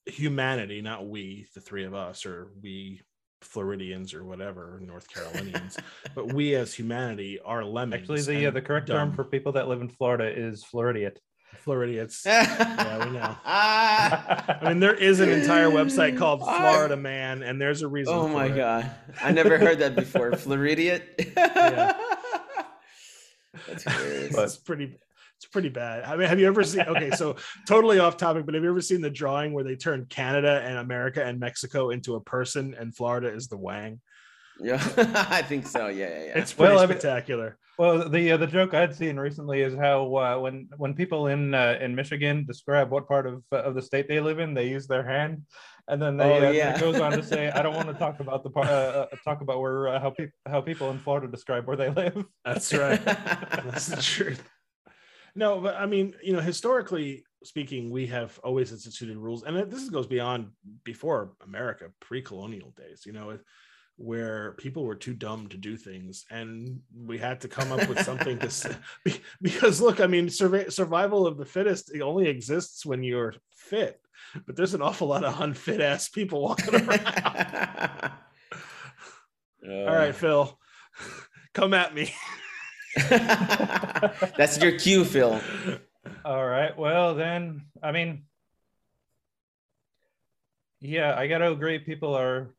humanity, 0.06 0.80
not 0.80 1.08
we, 1.08 1.46
the 1.54 1.60
three 1.60 1.84
of 1.84 1.94
us, 1.94 2.24
or 2.24 2.52
we 2.62 3.02
Floridians 3.42 4.14
or 4.14 4.24
whatever, 4.24 4.80
North 4.84 5.08
Carolinians, 5.12 5.76
but 6.14 6.32
we 6.32 6.54
as 6.54 6.72
humanity 6.72 7.38
are 7.44 7.64
lemmings. 7.64 8.02
Actually, 8.02 8.22
the 8.22 8.46
uh, 8.46 8.50
the 8.50 8.62
correct 8.62 8.86
dumb. 8.86 8.96
term 8.96 9.12
for 9.12 9.24
people 9.24 9.52
that 9.52 9.68
live 9.68 9.80
in 9.80 9.88
Florida 9.88 10.24
is 10.24 10.64
Floridiot. 10.64 11.20
Floridians. 11.58 12.22
yeah, 12.26 13.04
we 13.04 13.12
know. 13.12 13.36
I 13.44 14.58
mean, 14.68 14.80
there 14.80 14.94
is 14.94 15.20
an 15.20 15.28
entire 15.28 15.68
website 15.70 16.16
called 16.18 16.40
Florida 16.40 16.96
Man, 16.96 17.42
and 17.42 17.60
there's 17.60 17.82
a 17.82 17.88
reason. 17.88 18.14
Oh 18.14 18.28
my 18.28 18.48
god, 18.48 18.90
I 19.22 19.32
never 19.32 19.58
heard 19.58 19.78
that 19.78 19.96
before. 19.96 20.32
Floridiot. 20.32 21.32
yeah. 21.36 21.98
That's 23.68 23.82
hilarious. 23.84 24.36
It's 24.36 24.56
pretty 24.56 24.98
it's 25.38 25.46
pretty 25.46 25.68
bad. 25.68 26.04
I 26.04 26.16
mean, 26.16 26.28
have 26.28 26.40
you 26.40 26.46
ever 26.46 26.64
seen? 26.64 26.82
Okay, 26.82 27.10
so 27.10 27.36
totally 27.68 27.98
off 27.98 28.16
topic, 28.16 28.46
but 28.46 28.54
have 28.54 28.62
you 28.62 28.70
ever 28.70 28.80
seen 28.80 29.02
the 29.02 29.10
drawing 29.10 29.52
where 29.52 29.64
they 29.64 29.76
turn 29.76 30.06
Canada 30.08 30.62
and 30.64 30.78
America 30.78 31.22
and 31.24 31.38
Mexico 31.38 31.90
into 31.90 32.14
a 32.14 32.20
person, 32.20 32.74
and 32.78 32.96
Florida 32.96 33.28
is 33.28 33.48
the 33.48 33.56
Wang? 33.56 34.00
Yeah, 34.58 34.82
I 35.30 35.42
think 35.42 35.66
so. 35.66 35.88
Yeah, 35.88 36.08
yeah, 36.08 36.24
yeah. 36.24 36.38
It's 36.38 36.54
pretty 36.54 36.74
well, 36.74 36.84
spectacular. 36.84 37.58
well, 37.78 38.08
the 38.08 38.32
uh, 38.32 38.36
the 38.38 38.46
joke 38.46 38.72
I'd 38.72 38.94
seen 38.94 39.18
recently 39.18 39.60
is 39.60 39.74
how 39.74 40.16
uh, 40.16 40.38
when 40.38 40.70
when 40.78 40.94
people 40.94 41.26
in 41.26 41.52
uh, 41.52 41.78
in 41.82 41.94
Michigan 41.94 42.46
describe 42.46 42.90
what 42.90 43.06
part 43.06 43.26
of 43.26 43.42
uh, 43.52 43.56
of 43.56 43.74
the 43.74 43.82
state 43.82 44.08
they 44.08 44.20
live 44.20 44.38
in, 44.38 44.54
they 44.54 44.68
use 44.68 44.86
their 44.86 45.06
hand, 45.06 45.42
and 45.88 46.02
then 46.02 46.16
they 46.16 46.24
oh, 46.24 46.48
uh, 46.48 46.50
yeah. 46.50 46.74
it 46.74 46.80
goes 46.80 47.00
on 47.00 47.12
to 47.12 47.22
say, 47.22 47.50
"I 47.50 47.62
don't 47.62 47.74
want 47.74 47.88
to 47.88 47.94
talk 47.94 48.20
about 48.20 48.42
the 48.42 48.50
part 48.50 48.66
uh, 48.66 49.06
talk 49.24 49.40
about 49.40 49.60
where 49.60 49.98
how 49.98 50.10
people 50.10 50.32
how 50.46 50.60
people 50.60 50.90
in 50.90 50.98
Florida 50.98 51.28
describe 51.28 51.66
where 51.66 51.76
they 51.76 51.90
live." 51.90 52.24
That's 52.44 52.72
right. 52.72 53.02
That's 53.04 53.86
the 53.86 54.02
truth. 54.02 54.42
No, 55.34 55.60
but 55.60 55.76
I 55.76 55.86
mean, 55.86 56.14
you 56.22 56.32
know, 56.32 56.40
historically 56.40 57.24
speaking, 57.44 57.90
we 57.90 58.06
have 58.06 58.38
always 58.42 58.72
instituted 58.72 59.16
rules, 59.16 59.44
and 59.44 59.70
this 59.70 59.88
goes 59.88 60.06
beyond 60.06 60.48
before 60.84 61.32
America, 61.44 61.90
pre-colonial 62.00 62.72
days. 62.76 63.04
You 63.06 63.12
know, 63.12 63.38
where 63.96 64.52
people 64.52 64.84
were 64.84 64.94
too 64.94 65.14
dumb 65.14 65.48
to 65.48 65.56
do 65.56 65.76
things, 65.76 66.26
and 66.30 66.80
we 66.94 67.18
had 67.18 67.40
to 67.40 67.48
come 67.48 67.72
up 67.72 67.88
with 67.88 68.00
something 68.02 68.38
to. 68.38 68.78
Because 69.42 69.80
look, 69.80 70.00
I 70.00 70.06
mean, 70.06 70.28
survival 70.28 71.26
of 71.26 71.38
the 71.38 71.44
fittest 71.44 71.94
it 71.94 72.00
only 72.02 72.28
exists 72.28 72.84
when 72.84 73.02
you're 73.02 73.34
fit, 73.50 74.00
but 74.46 74.56
there's 74.56 74.74
an 74.74 74.82
awful 74.82 75.08
lot 75.08 75.24
of 75.24 75.40
unfit 75.40 75.80
ass 75.80 76.08
people 76.08 76.42
walking 76.42 76.74
around. 76.74 77.00
uh, 77.00 78.10
All 79.68 79.96
right, 79.96 80.14
Phil, 80.14 80.58
come 81.54 81.72
at 81.74 81.94
me. 81.94 82.12
That's 83.08 84.58
your 84.58 84.78
cue, 84.78 85.04
Phil. 85.04 85.40
All 86.24 86.46
right. 86.46 86.76
Well, 86.76 87.14
then, 87.14 87.66
I 87.82 87.92
mean, 87.92 88.24
yeah, 90.80 91.14
I 91.16 91.26
got 91.26 91.38
to 91.38 91.52
agree. 91.52 91.78
People 91.78 92.14
are 92.14 92.55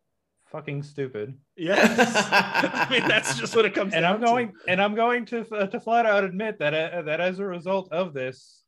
fucking 0.52 0.84
stupid. 0.84 1.38
Yes. 1.56 1.98
I 2.32 2.88
mean, 2.90 3.08
that's 3.08 3.38
just 3.38 3.56
what 3.56 3.66
it 3.66 3.74
comes. 3.74 3.94
And 3.94 4.06
I'm 4.06 4.20
going, 4.20 4.50
to. 4.50 4.54
and 4.68 4.82
I'm 4.82 4.96
going 4.96 5.26
to 5.28 5.46
uh, 5.54 5.68
to 5.68 5.80
flat 5.80 6.06
out 6.06 6.24
admit 6.24 6.60
that 6.60 6.74
uh, 6.74 7.02
that 7.04 7.22
as 7.22 7.40
a 7.40 7.46
result 7.46 7.92
of 7.92 8.14
this, 8.14 8.64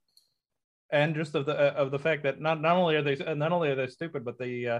and 0.92 1.16
just 1.16 1.36
of 1.36 1.46
the 1.46 1.58
uh, 1.58 1.74
of 1.76 1.92
the 1.92 2.00
fact 2.00 2.24
that 2.24 2.42
not 2.42 2.62
not 2.62 2.76
only 2.76 2.96
are 2.96 3.02
they 3.02 3.16
not 3.36 3.52
only 3.52 3.70
are 3.70 3.76
they 3.76 3.88
stupid, 3.88 4.24
but 4.26 4.38
the 4.38 4.68
uh, 4.68 4.80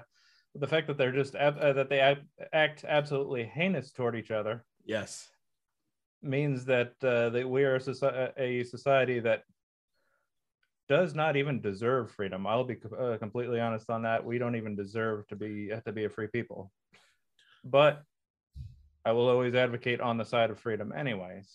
the 0.56 0.68
fact 0.68 0.88
that 0.88 0.98
they're 0.98 1.12
just 1.12 1.36
uh, 1.36 1.74
that 1.74 1.90
they 1.90 2.00
ab- 2.00 2.28
act 2.54 2.84
absolutely 2.88 3.46
heinous 3.46 3.92
toward 3.92 4.16
each 4.16 4.32
other. 4.32 4.66
Yes 4.86 5.30
means 6.22 6.66
that 6.66 6.94
uh, 7.04 7.30
that 7.30 7.50
we 7.50 7.64
are 7.64 7.76
a, 7.76 8.34
a, 8.38 8.64
society 8.64 9.20
that 9.20 9.44
does 10.88 11.14
not 11.14 11.36
even 11.36 11.62
deserve 11.62 12.12
freedom. 12.12 12.48
I'll 12.48 12.64
be 12.64 12.78
uh, 13.00 13.18
completely 13.18 13.60
honest 13.60 13.90
on 13.90 14.02
that. 14.04 14.26
We 14.26 14.38
don't 14.38 14.56
even 14.56 14.76
deserve 14.76 15.28
to 15.28 15.36
be 15.36 15.72
to 15.86 15.92
be 15.92 16.06
a 16.06 16.10
free 16.10 16.28
people. 16.28 16.72
But 17.64 18.04
I 19.06 19.12
will 19.12 19.28
always 19.30 19.56
advocate 19.56 20.02
on 20.02 20.18
the 20.18 20.26
side 20.26 20.50
of 20.50 20.60
freedom, 20.60 20.94
anyways. 20.96 21.50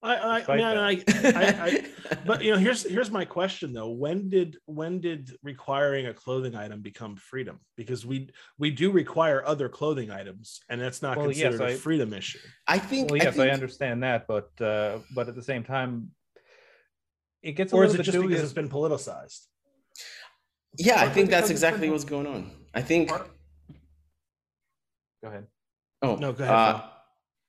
I, 0.00 0.14
I, 0.14 0.44
I 0.48 0.56
mean. 0.56 0.64
I, 0.64 0.90
I, 0.90 1.02
I, 1.24 1.84
but 2.24 2.44
you 2.44 2.52
know, 2.52 2.58
here's 2.58 2.88
here's 2.88 3.10
my 3.10 3.24
question 3.24 3.72
though: 3.72 3.90
when 3.90 4.28
did 4.28 4.56
when 4.66 5.00
did 5.00 5.36
requiring 5.42 6.06
a 6.06 6.14
clothing 6.14 6.54
item 6.54 6.82
become 6.82 7.16
freedom? 7.16 7.58
Because 7.76 8.06
we 8.06 8.30
we 8.58 8.70
do 8.70 8.92
require 8.92 9.44
other 9.44 9.68
clothing 9.68 10.12
items, 10.12 10.60
and 10.68 10.80
that's 10.80 11.02
not 11.02 11.16
Well, 11.16 11.32
yes, 11.32 11.42
considered 11.48 11.60
a 11.62 11.72
I- 11.72 11.76
freedom 11.76 12.12
issue. 12.12 12.38
I 12.68 12.78
think. 12.78 13.10
Well, 13.10 13.18
yes, 13.18 13.34
I, 13.34 13.44
think, 13.44 13.52
understand 13.52 14.04
that, 14.04 14.28
but 14.28 14.50
uh, 14.60 14.98
but 15.16 15.28
at 15.28 15.34
the 15.34 15.42
same 15.42 15.64
time, 15.64 16.10
it 17.42 17.52
gets 17.52 17.72
a 17.72 17.76
Or 17.76 17.84
is 17.84 17.94
it 17.94 17.98
bit 17.98 18.06
just 18.06 18.20
because 18.20 18.40
it's 18.40 18.52
been 18.52 18.68
politicized? 18.68 19.46
Yeah, 20.78 21.00
I 21.00 21.08
think 21.08 21.28
that's 21.28 21.50
exactly 21.50 21.90
what's 21.90 22.04
going 22.04 22.26
on. 22.28 22.52
I 22.72 22.82
think. 22.82 23.08
Part- 23.08 23.30
Go 25.22 25.28
ahead. 25.28 25.46
Oh 26.02 26.16
No, 26.16 26.32
go 26.32 26.44
ahead, 26.44 26.54
uh, 26.54 26.82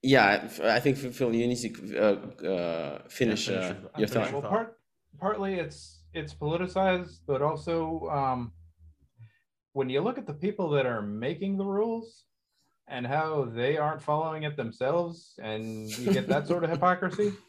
yeah, 0.01 0.47
I 0.63 0.79
think 0.79 0.97
Phil, 0.97 1.35
you 1.35 1.45
need 1.47 1.57
to 1.57 1.99
uh, 1.99 2.03
uh, 2.47 3.01
finish, 3.09 3.45
finish 3.47 3.49
uh, 3.49 3.73
your- 3.73 3.91
your 3.99 4.07
thought. 4.07 4.31
well, 4.31 4.41
part 4.41 4.77
partly 5.19 5.55
it's 5.55 6.03
it's 6.13 6.33
politicized, 6.33 7.19
but 7.27 7.41
also 7.41 8.07
um, 8.09 8.51
when 9.73 9.89
you 9.89 10.01
look 10.01 10.17
at 10.17 10.25
the 10.25 10.33
people 10.33 10.69
that 10.71 10.85
are 10.88 11.01
making 11.01 11.57
the 11.57 11.65
rules 11.65 12.25
and 12.88 13.05
how 13.05 13.45
they 13.45 13.77
aren't 13.77 14.01
following 14.01 14.43
it 14.43 14.55
themselves, 14.57 15.35
and 15.39 15.63
you 15.99 16.11
get 16.11 16.27
that 16.27 16.47
sort 16.47 16.63
of 16.63 16.69
hypocrisy. 16.69 17.33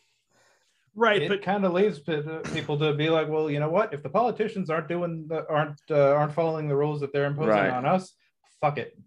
Right, 0.97 1.23
it 1.23 1.29
but 1.29 1.41
kind 1.41 1.65
of 1.65 1.73
leads 1.73 2.03
to 2.03 2.43
people 2.53 2.77
to 2.81 2.93
be 2.95 3.09
like, 3.11 3.29
well, 3.29 3.49
you 3.49 3.61
know 3.61 3.71
what? 3.71 3.95
If 3.95 4.03
the 4.03 4.09
politicians 4.11 4.69
aren't 4.71 4.89
doing 4.89 5.25
the 5.29 5.47
aren't 5.49 5.81
uh, 5.89 6.11
aren't 6.19 6.33
following 6.33 6.67
the 6.67 6.75
rules 6.75 6.99
that 7.01 7.13
they're 7.13 7.27
imposing 7.27 7.51
Right. 7.51 7.71
on 7.71 7.87
us, 7.87 8.13
fuck 8.61 8.77
it. 8.77 8.99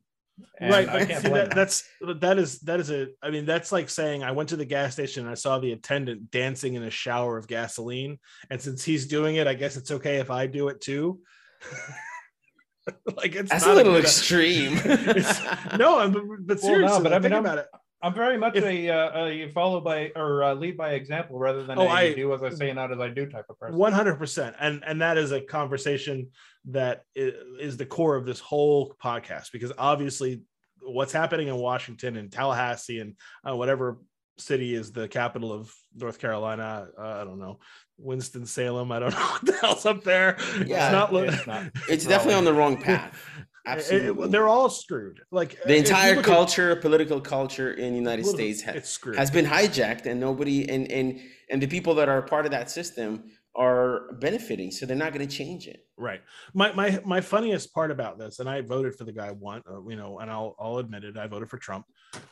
And 0.59 0.71
right, 0.71 0.89
I 0.89 0.99
but 0.99 1.07
can't 1.07 1.21
see 1.23 1.29
blame 1.29 1.47
that, 1.49 1.55
that's 1.55 1.83
that 2.19 2.39
is 2.39 2.59
that 2.61 2.79
is 2.79 2.89
a. 2.89 3.07
I 3.21 3.29
mean, 3.29 3.45
that's 3.45 3.71
like 3.71 3.87
saying 3.89 4.23
I 4.23 4.31
went 4.31 4.49
to 4.49 4.55
the 4.55 4.65
gas 4.65 4.93
station 4.93 5.23
and 5.23 5.31
I 5.31 5.35
saw 5.35 5.59
the 5.59 5.73
attendant 5.73 6.31
dancing 6.31 6.73
in 6.73 6.83
a 6.83 6.89
shower 6.89 7.37
of 7.37 7.47
gasoline, 7.47 8.17
and 8.49 8.59
since 8.59 8.83
he's 8.83 9.05
doing 9.07 9.35
it, 9.35 9.45
I 9.45 9.53
guess 9.53 9.77
it's 9.77 9.91
okay 9.91 10.17
if 10.17 10.31
I 10.31 10.47
do 10.47 10.69
it 10.69 10.81
too. 10.81 11.19
like 13.15 13.35
it's 13.35 13.49
That's 13.51 13.65
a 13.65 13.73
little 13.73 13.93
good- 13.93 14.03
extreme. 14.05 14.73
No, 15.77 15.99
I'm, 15.99 16.11
but 16.11 16.25
Well, 16.25 16.37
no, 16.47 16.55
seriously, 16.55 17.03
but 17.03 17.13
I 17.13 17.17
think 17.19 17.23
mean, 17.25 17.33
I'm- 17.33 17.45
about 17.45 17.57
it. 17.59 17.67
I'm 18.03 18.13
very 18.13 18.37
much 18.37 18.55
If- 18.57 18.63
a, 18.65 18.89
uh, 18.89 19.25
a 19.25 19.47
follow 19.51 19.79
by 19.81 20.11
or 20.15 20.43
uh, 20.43 20.53
lead 20.53 20.75
by 20.77 20.91
example 20.93 21.39
rather 21.39 21.63
than 21.63 21.79
Oh, 21.79 21.83
a 21.83 21.87
I- 21.87 22.13
do 22.13 22.33
as 22.33 22.43
I 22.43 22.49
say, 22.49 22.73
not 22.73 22.91
as 22.91 22.99
I 22.99 23.07
do 23.09 23.25
type 23.27 23.45
of 23.49 23.57
person. 23.57 23.77
One 23.77 23.93
hundred 23.93 24.17
percent, 24.17 24.55
and 24.59 24.83
and 24.85 25.01
that 25.01 25.17
is 25.17 25.31
a 25.31 25.41
conversation 25.41 26.29
that 26.65 27.03
is 27.15 27.77
the 27.77 27.85
core 27.85 28.15
of 28.15 28.25
this 28.25 28.39
whole 28.39 28.93
podcast 29.03 29.51
because 29.53 29.71
obviously, 29.77 30.41
what's 30.81 31.13
happening 31.13 31.47
in 31.47 31.55
Washington 31.55 32.17
and 32.17 32.31
Tallahassee 32.31 32.99
and 32.99 33.15
uh, 33.49 33.55
whatever 33.55 33.99
city 34.37 34.73
is 34.75 34.91
the 34.91 35.07
capital 35.07 35.53
of 35.53 35.71
North 35.95 36.19
Carolina, 36.19 36.87
uh, 36.97 37.01
I 37.21 37.23
don't 37.23 37.39
know, 37.39 37.59
Winston 37.97 38.45
Salem, 38.45 38.91
I 38.91 38.99
don't 38.99 39.11
know 39.13 39.19
what 39.19 39.45
the 39.45 39.53
hell's 39.61 39.85
up 39.85 40.03
there. 40.03 40.37
Yeah, 40.65 40.87
it's 40.87 40.91
not. 40.91 41.13
lo- 41.13 41.23
it's 41.23 41.47
not. 41.47 41.65
it's 41.89 42.05
definitely 42.05 42.35
on 42.35 42.43
the 42.45 42.53
wrong 42.53 42.75
path. 42.81 43.17
It- 43.65 43.69
it- 43.69 43.77
Absolutely. 43.77 44.27
they're 44.29 44.47
all 44.47 44.69
screwed. 44.69 45.21
Like 45.31 45.57
the 45.63 45.75
entire 45.77 46.15
look 46.15 46.27
at- 46.27 46.33
culture, 46.33 46.75
political 46.75 47.21
culture 47.21 47.71
in 47.73 47.93
the 47.93 47.99
United 47.99 48.25
States 48.25 48.61
ha- 48.61 48.73
has 49.15 49.31
been 49.31 49.45
hijacked, 49.45 50.05
and 50.05 50.19
nobody 50.19 50.67
and 50.69 50.91
and 50.91 51.21
and 51.49 51.61
the 51.61 51.67
people 51.67 51.95
that 51.95 52.09
are 52.09 52.21
part 52.21 52.45
of 52.45 52.51
that 52.51 52.69
system 52.69 53.31
are 53.55 54.11
benefiting, 54.15 54.71
so 54.71 54.85
they're 54.85 54.97
not 54.97 55.13
going 55.13 55.25
to 55.27 55.33
change 55.33 55.67
it. 55.67 55.85
right 55.97 56.21
my 56.55 56.73
my 56.73 56.99
my 57.05 57.21
funniest 57.21 57.71
part 57.73 57.91
about 57.91 58.17
this 58.17 58.39
and 58.39 58.49
i 58.49 58.59
voted 58.61 58.95
for 58.95 59.03
the 59.05 59.11
guy 59.13 59.29
one 59.29 59.61
uh, 59.71 59.79
you 59.87 59.95
know 59.95 60.17
and 60.19 60.29
i'll 60.31 60.55
i'll 60.59 60.79
admit 60.79 61.03
it 61.03 61.15
i 61.17 61.27
voted 61.27 61.47
for 61.47 61.59
trump 61.59 61.85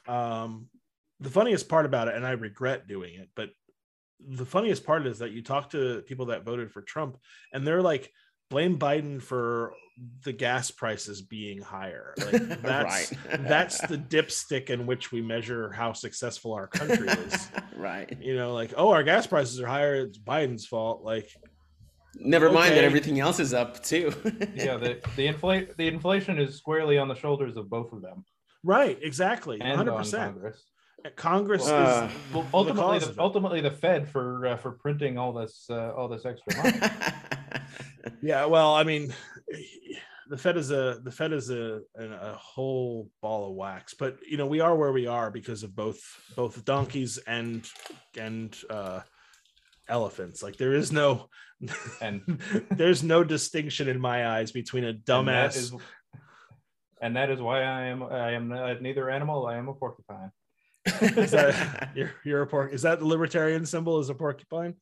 um 0.07 0.67
the 1.19 1.29
funniest 1.29 1.69
part 1.69 1.85
about 1.85 2.07
it 2.07 2.15
and 2.15 2.25
i 2.25 2.31
regret 2.31 2.88
doing 2.88 3.13
it 3.13 3.29
but 3.35 3.50
the 4.39 4.45
funniest 4.45 4.83
part 4.83 5.05
is 5.05 5.19
that 5.19 5.31
you 5.31 5.43
talk 5.43 5.69
to 5.69 6.01
people 6.07 6.25
that 6.25 6.43
voted 6.43 6.71
for 6.71 6.81
trump 6.81 7.17
and 7.53 7.65
they're 7.67 7.83
like 7.83 8.11
blame 8.51 8.77
biden 8.77 9.22
for 9.22 9.74
the 10.24 10.31
gas 10.34 10.70
prices 10.72 11.22
being 11.22 11.62
higher. 11.62 12.13
Like 12.31 12.62
that's 12.62 13.13
that's 13.48 13.81
the 13.88 13.98
dipstick 13.98 14.70
in 14.70 14.86
which 14.86 15.12
we 15.12 15.22
measure 15.22 15.72
how 15.72 15.93
successful 15.93 16.53
our 16.53 16.67
country 16.67 17.08
is. 17.08 17.50
Right. 17.75 18.15
you 18.22 18.36
know 18.36 18.53
like 18.53 18.75
oh 18.77 18.91
our 18.91 19.01
gas 19.01 19.25
prices 19.25 19.60
are 19.60 19.65
higher. 19.65 19.96
It's 19.96 20.20
biden's 20.20 20.67
fault. 20.67 21.03
Like 21.03 21.29
Never 22.15 22.51
mind 22.51 22.75
that 22.75 22.84
everything 22.84 23.20
else 23.20 23.39
is 23.39 23.53
up 23.53 23.81
too. 23.81 24.13
yeah, 24.53 24.75
the 24.77 25.00
the 25.15 25.25
inflate 25.27 25.77
the 25.77 25.88
inflation 25.88 26.38
is 26.39 26.58
squarely 26.58 26.98
on 26.98 27.08
the 27.08 27.15
shoulders 27.15 27.55
of 27.58 27.70
both 27.70 27.91
of 27.93 28.01
them. 28.01 28.25
Right. 28.63 29.00
Exactly. 29.01 29.60
And 29.62 29.79
100% 29.79 29.89
on 29.89 30.34
Congress. 30.34 30.65
Congress 31.15 31.67
Uh, 31.67 32.10
is 32.12 32.34
Well, 32.34 32.48
ultimately, 32.53 33.00
cause 33.00 33.15
the, 33.15 33.22
ultimately 33.22 33.62
the 33.62 33.72
Fed 33.72 34.08
for 34.10 34.46
uh, 34.46 34.58
for 34.58 34.72
printing 34.72 35.17
all 35.17 35.34
this 35.34 35.65
uh, 35.70 35.93
all 35.96 36.08
this 36.08 36.25
extra 36.25 36.55
money. 36.58 36.77
Yeah. 38.22 38.46
Well, 38.46 38.74
I 38.74 38.84
mean, 38.84 39.13
the 40.27 40.38
Fed 40.38 40.58
is 40.58 40.72
a 40.72 41.00
the 41.03 41.12
Fed 41.12 41.34
is 41.34 41.50
a 41.50 41.81
a 41.98 42.34
whole 42.36 43.10
ball 43.22 43.50
of 43.50 43.55
wax, 43.55 43.93
but 43.93 44.17
you 44.27 44.38
know 44.38 44.48
we 44.48 44.62
are 44.62 44.75
where 44.75 44.91
we 44.91 45.08
are 45.08 45.29
because 45.29 45.63
of 45.63 45.75
both 45.75 46.01
both 46.36 46.63
donkeys 46.63 47.17
and 47.20 47.67
and 48.17 48.58
uh, 48.70 49.01
elephants. 49.89 50.41
Like 50.41 50.58
there 50.58 50.74
is 50.74 50.91
no 50.91 51.27
and 52.01 52.41
there's 52.72 53.03
no 53.03 53.24
distinction 53.24 53.88
in 53.88 54.00
my 54.00 54.27
eyes 54.27 54.51
between 54.51 54.86
a 54.86 54.89
and 54.89 55.03
that 55.05 55.51
dumbass. 55.51 55.79
and 57.01 57.15
that 57.15 57.29
is 57.29 57.41
why 57.41 57.63
I 57.63 57.81
am 57.88 58.03
I 58.03 58.31
am 58.31 58.50
neither 58.81 59.10
animal. 59.10 59.46
I 59.46 59.58
am 59.58 59.67
a 59.67 59.74
porcupine. 59.74 60.31
Is 60.86 61.31
that 61.31 61.91
you're, 61.96 62.12
you're 62.24 62.41
a 62.41 62.48
porc? 62.48 62.74
Is 62.74 62.81
that 62.84 63.00
the 63.00 63.05
libertarian 63.05 63.65
symbol? 63.65 64.00
Is 64.00 64.10
a 64.10 64.15
porcupine? 64.15 64.75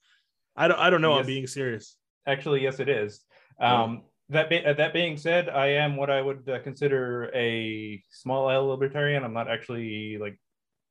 I 0.55 0.67
don't 0.67 0.79
I 0.79 0.89
don't 0.89 1.01
know. 1.01 1.13
I'm 1.13 1.25
being 1.25 1.47
serious. 1.47 1.95
Actually, 2.29 2.61
yes, 2.61 2.79
it 2.79 2.89
is. 2.89 3.21
Um, 3.59 4.03
that 4.29 4.49
be, 4.49 4.63
uh, 4.63 4.73
that 4.73 4.93
being 4.93 5.17
said, 5.17 5.49
I 5.49 5.67
am 5.83 5.95
what 5.97 6.09
I 6.11 6.21
would 6.21 6.47
uh, 6.47 6.59
consider 6.59 7.31
a 7.33 8.01
small 8.11 8.49
L 8.49 8.67
libertarian. 8.67 9.23
I'm 9.23 9.33
not 9.33 9.49
actually 9.49 10.17
like 10.19 10.39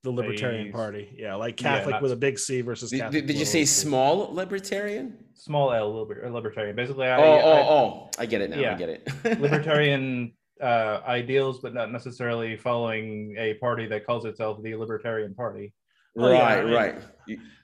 The 0.03 0.11
Libertarian 0.11 0.67
Please. 0.67 0.73
Party, 0.73 1.15
yeah, 1.17 1.37
like 1.37 1.61
Yeah, 1.61 1.77
Catholic 1.77 1.93
not- 1.95 2.03
with 2.03 2.13
a 2.13 2.17
big 2.17 2.39
C 2.39 2.61
versus 2.61 2.91
did, 2.91 3.01
Catholic. 3.01 3.27
did 3.27 3.37
you 3.39 3.45
say 3.45 3.65
c. 3.65 3.83
small 3.85 4.35
libertarian? 4.35 5.17
small 5.35 5.73
L 5.73 5.95
liber- 6.01 6.29
libertarian. 6.31 6.75
Basically, 6.75 7.07
I, 7.07 7.17
oh, 7.17 7.23
oh, 7.23 7.53
I- 7.53 7.69
oh! 7.69 8.11
I 8.19 8.27
get 8.27 8.41
it 8.41 8.51
now. 8.51 8.57
I 8.57 8.61
yeah. 8.61 8.77
get 8.77 8.89
it. 8.89 9.09
libertarian 9.41 10.33
uh, 10.61 11.01
ideals, 11.07 11.61
but 11.61 11.73
not 11.75 11.93
necessarily 11.93 12.57
following 12.57 13.37
a 13.39 13.55
party 13.55 13.87
that 13.87 14.05
calls 14.05 14.25
itself 14.25 14.61
the 14.63 14.75
Libertarian 14.75 15.33
Party. 15.35 15.73
Oh, 16.19 16.31
yeah, 16.33 16.39
right, 16.39 16.59
I 16.59 16.65
mean- 16.65 16.73
right. 16.75 16.97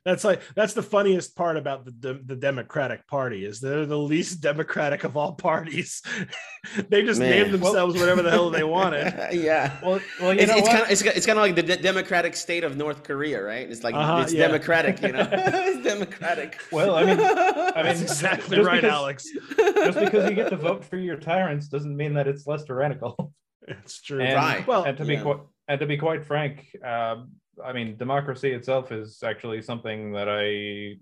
That's 0.04 0.23
like 0.23 0.42
that's 0.54 0.75
the 0.75 0.82
funniest 0.82 1.34
part 1.34 1.56
about 1.56 1.87
the 1.87 1.90
the, 1.92 2.14
the 2.26 2.37
Democratic 2.37 3.06
Party 3.06 3.46
is 3.46 3.58
they're 3.58 3.87
the 3.87 3.96
least 3.96 4.42
democratic 4.42 5.02
of 5.04 5.16
all 5.16 5.32
parties. 5.32 6.02
they 6.90 7.02
just 7.02 7.18
Man. 7.20 7.30
named 7.30 7.54
themselves 7.54 7.99
whatever 7.99 8.20
the 8.20 8.30
hell 8.30 8.50
they 8.50 8.64
wanted. 8.64 9.14
yeah. 9.32 9.78
Well, 9.82 10.00
well, 10.20 10.34
you 10.34 10.40
it's 10.40 10.52
know 10.52 10.58
it's 10.58 10.68
kind 10.68 10.82
of 10.82 10.90
it's, 10.90 11.00
it's 11.00 11.25
kind 11.25 11.38
of 11.38 11.42
like 11.42 11.54
the 11.56 11.62
de- 11.62 11.78
democratic 11.78 12.37
state 12.37 12.64
of 12.64 12.76
North 12.76 13.02
Korea, 13.02 13.42
right? 13.42 13.66
It's 13.66 13.82
like 13.82 13.94
Uh-huh, 13.94 14.20
it's 14.25 14.34
yeah. 14.34 14.46
democratic, 14.46 15.00
you 15.00 15.12
know. 15.12 15.26
it's 15.32 15.82
democratic. 15.82 16.61
Well, 16.70 16.96
I 16.96 17.04
mean- 17.06 17.20
I 17.20 17.82
That's 17.82 18.00
mean, 18.00 18.02
exactly 18.02 18.56
just 18.58 18.66
right, 18.66 18.82
because- 18.82 18.92
Alex. 18.92 19.26
Just 19.56 19.99
because 20.00 20.28
you 20.28 20.37
get 20.37 20.50
to 20.50 20.56
vote 20.56 20.84
for 20.84 20.99
your 20.99 21.16
tyrants 21.16 21.68
doesn't 21.68 21.96
mean 21.96 22.12
that 22.12 22.28
it's 22.28 22.46
less 22.46 22.62
tyrannical. 22.64 23.32
It's 23.66 24.02
true. 24.02 24.20
And, 24.20 24.34
Right. 24.34 24.66
Well, 24.66 24.84
and 24.84 24.99
to 24.99 25.06
be 25.06 25.14
yeah. 25.14 25.23
quite 25.23 25.38
and 25.66 25.80
to 25.80 25.87
be 25.87 25.96
quite 25.96 26.26
frank, 26.26 26.66
um, 26.84 27.30
I 27.62 27.73
mean, 27.73 27.96
democracy 27.96 28.52
itself 28.52 28.92
is 28.92 29.23
actually 29.23 29.62
something 29.62 30.12
that 30.12 30.28
I 30.28 30.99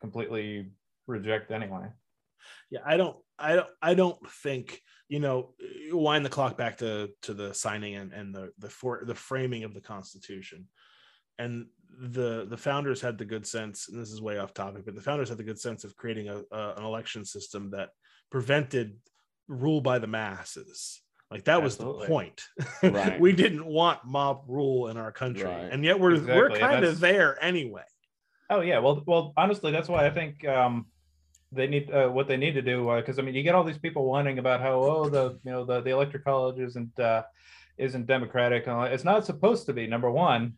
completely 0.00 0.70
reject 1.06 1.50
anyway. 1.50 1.86
yeah, 2.70 2.80
I 2.84 2.96
don't, 2.96 3.16
I 3.38 3.56
don't, 3.56 3.68
I 3.82 3.94
don't 3.94 4.30
think 4.42 4.80
you 5.08 5.20
know. 5.20 5.54
Wind 5.90 6.24
the 6.24 6.30
clock 6.30 6.56
back 6.58 6.78
to 6.78 7.10
to 7.22 7.34
the 7.34 7.54
signing 7.54 7.94
and 7.96 8.12
and 8.12 8.34
the 8.34 8.52
the 8.58 8.68
for 8.68 9.02
the 9.04 9.14
framing 9.14 9.64
of 9.64 9.74
the 9.74 9.80
Constitution, 9.80 10.66
and 11.38 11.66
the 12.00 12.46
the 12.48 12.56
founders 12.56 13.00
had 13.00 13.16
the 13.16 13.24
good 13.24 13.46
sense. 13.46 13.88
And 13.88 14.00
this 14.00 14.10
is 14.10 14.20
way 14.20 14.38
off 14.38 14.52
topic, 14.52 14.84
but 14.84 14.94
the 14.94 15.00
founders 15.00 15.28
had 15.28 15.38
the 15.38 15.44
good 15.44 15.58
sense 15.58 15.84
of 15.84 15.96
creating 15.96 16.28
a, 16.28 16.42
a 16.52 16.74
an 16.76 16.84
election 16.84 17.24
system 17.24 17.70
that 17.70 17.90
prevented 18.30 18.98
rule 19.48 19.80
by 19.80 19.98
the 19.98 20.06
masses. 20.06 21.00
Like 21.30 21.44
that 21.44 21.62
was 21.62 21.76
the 21.76 21.92
point. 21.92 22.42
Right. 22.82 23.20
we 23.20 23.32
didn't 23.32 23.66
want 23.66 24.04
mob 24.04 24.44
rule 24.48 24.88
in 24.88 24.96
our 24.96 25.12
country, 25.12 25.44
Right. 25.44 25.68
and 25.70 25.84
yet 25.84 26.00
we're 26.00 26.18
we're 26.24 26.50
kind 26.50 26.84
of 26.84 27.00
there 27.00 27.42
anyway. 27.44 27.82
Oh 28.50 28.60
yeah, 28.60 28.78
well, 28.78 29.02
well, 29.06 29.34
honestly, 29.36 29.70
that's 29.70 29.88
why 29.88 30.06
I 30.06 30.10
think 30.10 30.46
um, 30.48 30.86
they 31.52 31.66
need 31.66 31.90
uh, 31.90 32.08
what 32.08 32.28
they 32.28 32.38
need 32.38 32.52
to 32.52 32.62
do 32.62 32.94
because 32.96 33.18
I 33.18 33.22
mean, 33.22 33.34
you 33.34 33.42
get 33.42 33.54
all 33.54 33.64
these 33.64 33.76
people 33.78 34.06
whining 34.06 34.38
about 34.38 34.60
how 34.60 34.80
oh 34.82 35.08
the 35.10 35.38
you 35.44 35.52
know 35.52 35.64
the 35.64 35.82
the 35.82 35.90
electoral 35.90 36.24
college 36.24 36.58
isn't 36.60 36.98
uh, 36.98 37.24
isn't 37.76 38.06
democratic. 38.06 38.66
and 38.66 38.72
all. 38.76 38.84
It's 38.84 39.04
not 39.04 39.26
supposed 39.26 39.66
to 39.66 39.72
be. 39.74 39.86
Number 39.86 40.10
one. 40.10 40.54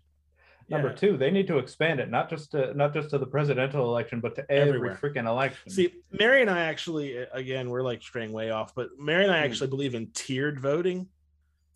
Number 0.71 0.89
Yeah. 0.91 0.95
two, 0.95 1.17
they 1.17 1.31
need 1.33 1.49
to 1.49 1.59
expand 1.59 1.99
it 1.99 2.09
not 2.11 2.31
just 2.31 2.53
to 2.53 2.73
not 2.75 2.95
just 2.95 3.11
to 3.11 3.19
the 3.19 3.27
presidential 3.27 3.85
election, 3.85 4.21
but 4.21 4.37
to 4.37 4.51
every 4.51 4.77
Everywhere. 4.77 4.95
freaking 5.03 5.27
election. 5.27 5.69
See, 5.69 5.95
Mary 6.13 6.41
and 6.43 6.49
I 6.51 6.61
actually, 6.61 7.17
again, 7.33 7.69
we're 7.69 7.83
like 7.83 8.01
straying 8.03 8.31
way 8.33 8.51
off, 8.51 8.75
but 8.75 8.91
Mary 8.99 9.25
and 9.25 9.33
I 9.33 9.41
Hmm. 9.41 9.45
actually 9.51 9.69
believe 9.71 9.95
in 9.97 10.07
tiered 10.13 10.61
voting. 10.61 11.09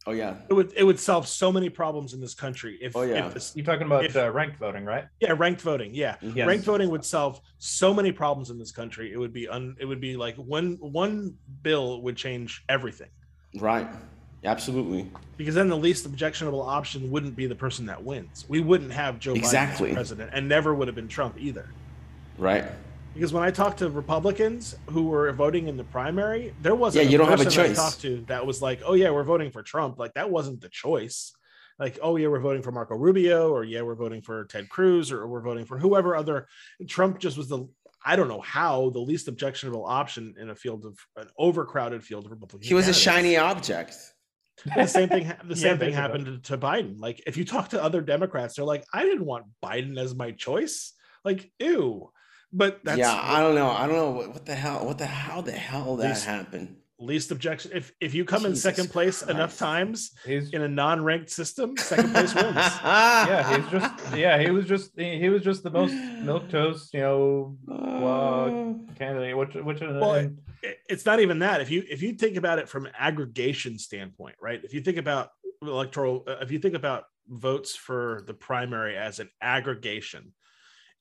Oh 0.06 0.12
yeah. 0.12 0.36
It 0.48 0.52
would 0.54 0.72
it 0.76 0.84
would 0.84 1.00
solve 1.00 1.26
so 1.26 1.50
many 1.50 1.68
problems 1.70 2.12
in 2.14 2.20
this 2.20 2.34
country 2.34 2.78
if, 2.80 2.94
Oh, 2.94 3.02
yeah. 3.02 3.26
if 3.26 3.34
this, 3.34 3.56
You're 3.56 3.64
talking 3.64 3.86
about 3.86 4.04
If- 4.04 4.14
uh, 4.16 4.30
ranked 4.30 4.58
voting, 4.58 4.84
right? 4.84 5.06
yeah 5.20 5.34
ranked 5.36 5.62
voting 5.62 5.94
yeah 5.94 6.16
Yes. 6.20 6.46
ranked 6.46 6.64
voting 6.66 6.90
would 6.90 7.04
solve 7.06 7.40
so 7.58 7.92
many 7.94 8.12
problems 8.12 8.50
in 8.50 8.58
this 8.58 8.70
country 8.70 9.12
it 9.12 9.16
would 9.16 9.32
be 9.32 9.48
un, 9.48 9.74
it 9.80 9.86
would 9.86 10.00
be 10.02 10.14
like 10.16 10.36
one 10.36 10.76
one 10.80 11.36
bill 11.62 12.02
would 12.02 12.16
change 12.16 12.62
everything 12.68 13.08
Right. 13.58 13.88
Absolutely. 14.44 15.10
because 15.36 15.54
then 15.54 15.68
the 15.68 15.76
least 15.76 16.06
objectionable 16.06 16.62
option 16.62 17.10
wouldn't 17.10 17.34
be 17.36 17.46
the 17.46 17.54
person 17.54 17.86
that 17.86 18.02
wins 18.04 18.44
we 18.48 18.60
wouldn't 18.60 18.92
have 18.92 19.18
joe 19.18 19.34
Exactly. 19.34 19.88
biden 19.88 19.92
as 19.92 19.94
president 19.96 20.30
and 20.34 20.48
never 20.48 20.74
would 20.74 20.88
have 20.88 20.94
been 20.94 21.08
trump 21.08 21.36
either 21.38 21.68
Right. 22.38 22.64
because 23.14 23.32
when 23.32 23.42
i 23.42 23.50
talked 23.50 23.78
to 23.78 23.88
republicans 23.90 24.76
who 24.90 25.04
were 25.04 25.32
voting 25.32 25.68
in 25.68 25.76
the 25.76 25.84
primary 25.84 26.54
there 26.62 26.74
wasn't 26.74 27.04
Yeah, 27.04 27.10
you 27.10 27.18
don't 27.18 27.28
have 27.28 27.40
a 27.40 27.44
person 27.44 27.60
I 27.62 27.66
choice. 27.68 27.76
talked 27.76 28.00
to 28.02 28.24
that 28.28 28.44
was 28.46 28.60
like 28.62 28.80
oh 28.84 28.94
yeah 28.94 29.10
we're 29.10 29.24
voting 29.24 29.50
for 29.50 29.62
trump 29.62 29.98
like 29.98 30.14
that 30.14 30.30
wasn't 30.30 30.60
the 30.60 30.68
choice 30.68 31.32
like 31.78 31.98
oh 32.02 32.16
yeah 32.16 32.28
we're 32.28 32.40
voting 32.40 32.62
for 32.62 32.70
marco 32.72 32.96
rubio 32.96 33.50
or 33.50 33.64
yeah 33.64 33.82
we're 33.82 33.94
voting 33.96 34.20
for 34.22 34.44
ted 34.44 34.68
cruz 34.68 35.10
or 35.10 35.26
we're 35.26 35.40
voting 35.40 35.64
for 35.64 35.78
whoever 35.78 36.14
other 36.14 36.46
trump 36.88 37.18
just 37.18 37.36
was 37.36 37.48
the 37.48 37.66
i 38.04 38.14
don't 38.14 38.28
know 38.28 38.40
how 38.42 38.90
the 38.90 38.98
least 39.00 39.26
objectionable 39.28 39.84
option 39.84 40.34
in 40.38 40.50
a 40.50 40.54
field 40.54 40.84
of 40.84 40.98
an 41.16 41.28
overcrowded 41.38 42.04
field 42.04 42.26
of 42.26 42.30
republican 42.30 42.68
He 42.68 42.74
was 42.74 42.86
a 42.88 42.94
shiny 42.94 43.36
object. 43.36 43.94
the 44.76 44.86
same 44.86 45.08
thing 45.08 45.26
the 45.44 45.54
Yeah, 45.54 45.54
same 45.54 45.78
thing 45.78 45.92
happened 45.92 46.26
to, 46.26 46.38
to 46.52 46.58
biden 46.58 47.00
like 47.00 47.22
if 47.26 47.36
you 47.36 47.44
talk 47.44 47.70
to 47.70 47.82
other 47.82 48.00
democrats 48.00 48.54
they're 48.56 48.64
like 48.64 48.84
i 48.92 49.02
didn't 49.02 49.24
want 49.24 49.46
biden 49.64 49.98
as 49.98 50.14
my 50.14 50.30
choice 50.30 50.92
like 51.24 51.50
ew 51.58 52.10
but 52.56 52.78
that's 52.84 52.98
yeah, 52.98 53.12
I 53.12 53.40
don't 53.40 53.56
know. 53.56 53.68
I 53.68 53.84
don't 53.88 53.96
know 53.96 54.10
what, 54.12 54.28
what 54.32 54.46
the 54.46 54.54
hell. 54.54 54.86
What 54.86 54.98
the 54.98 55.06
how 55.06 55.40
the 55.40 55.50
hell 55.50 55.96
that 55.96 56.10
Least- 56.10 56.24
happened? 56.24 56.76
Least 57.04 57.30
objection. 57.30 57.70
If 57.74 57.92
if 58.00 58.14
you 58.14 58.24
come 58.24 58.46
in 58.46 58.56
second 58.56 58.90
place 58.90 59.22
enough 59.22 59.58
times 59.58 60.10
He's 60.24 60.50
in 60.52 60.62
a 60.62 60.68
non-ranked 60.68 61.30
system 61.30 61.76
second 61.76 62.12
place 62.12 62.34
wins. 62.40 62.56
Yeah, 62.56 63.56
he's 63.60 63.70
just 63.70 64.16
yeah, 64.16 64.38
he 64.38 64.50
was 64.50 64.66
just 64.66 64.90
he, 64.96 65.18
he 65.18 65.28
was 65.28 65.42
just 65.42 65.62
the 65.62 65.70
most 65.70 65.92
milk 65.94 66.48
toast, 66.48 66.92
you 66.94 67.00
know, 67.00 67.56
uh, 67.70 68.94
candidate. 68.98 69.36
Which 69.36 69.54
which 69.54 69.80
Well, 69.80 70.14
It- 70.14 70.78
it's 70.88 71.04
not 71.04 71.20
even 71.20 71.40
that. 71.40 71.60
If 71.60 71.70
you 71.70 71.84
if 71.90 72.00
you 72.02 72.14
think 72.14 72.36
about 72.36 72.58
it 72.58 72.68
from 72.68 72.88
aggregation 72.98 73.78
standpoint 73.78 74.36
right? 74.40 74.60
If 74.64 74.72
you 74.72 74.80
think 74.80 74.96
about 74.96 75.28
electoral 75.62 76.24
uh, 76.26 76.36
if 76.40 76.50
you 76.50 76.58
think 76.58 76.74
about 76.74 77.04
votes 77.28 77.74
for 77.76 78.22
the 78.26 78.34
primary 78.34 78.96
as 78.96 79.18
an 79.18 79.30
aggregation 79.40 80.32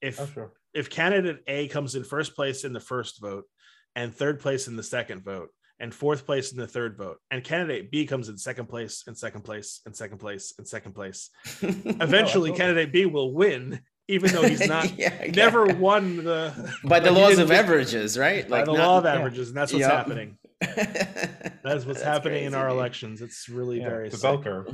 if 0.01 0.19
oh 0.22 0.25
sure. 0.33 0.51
if 0.74 0.89
candidate 0.89 1.39
A 1.48 1.67
comes 1.67 1.95
in 1.95 2.03
first 2.05 2.33
place 2.36 2.63
in 2.63 2.72
the 2.74 2.79
first 2.79 3.19
vote 3.19 3.43
and 3.95 4.13
third 4.13 4.39
place 4.39 4.67
in 4.69 4.75
the 4.77 4.83
second 4.83 5.24
vote 5.24 5.50
and 5.80 5.94
fourth 5.94 6.25
place 6.25 6.51
in 6.51 6.58
the 6.60 6.68
third 6.68 6.98
vote 6.98 7.18
and 7.32 7.44
candidate 7.44 7.92
B 7.92 8.06
comes 8.06 8.30
in 8.30 8.38
second 8.38 8.68
place 8.68 9.03
and 9.08 9.18
second 9.18 9.42
place 9.44 9.82
and 9.86 9.96
second 9.96 10.20
place 10.20 10.53
and 10.58 10.68
second 10.68 10.94
place 10.94 11.30
eventually 11.62 12.51
absolutely. 12.51 12.51
candidate 12.58 12.92
B 12.94 13.06
will 13.06 13.34
win 13.34 13.82
even 14.08 14.32
though 14.32 14.44
he's 14.44 14.68
not 14.75 14.98
Yeah, 14.98 15.13
yeah. 15.24 15.32
never 15.32 15.65
won 15.65 16.24
the 16.24 16.74
by 16.86 17.00
the 17.00 17.12
laws 17.12 17.39
of 17.39 17.51
averages, 17.51 18.18
right? 18.18 18.48
by 18.48 18.63
the 18.63 18.74
not- 18.74 18.77
law 18.88 18.98
of 19.00 19.06
yeah. 19.06 19.13
averages 19.15 19.48
and 19.50 19.58
that's 19.58 19.74
what's 19.74 19.82
Yep. 19.82 19.92
happening 19.92 20.38
that's 21.63 21.86
what's 21.86 22.01
happening 22.01 22.46
in 22.46 22.53
our 22.53 22.68
election. 22.70 23.10
elections 23.10 23.22
it's 23.22 23.50
really 23.50 23.80
Yeah, 23.80 23.89
very 23.89 24.10
the 24.10 24.18
bell 24.18 24.42
curve. 24.42 24.68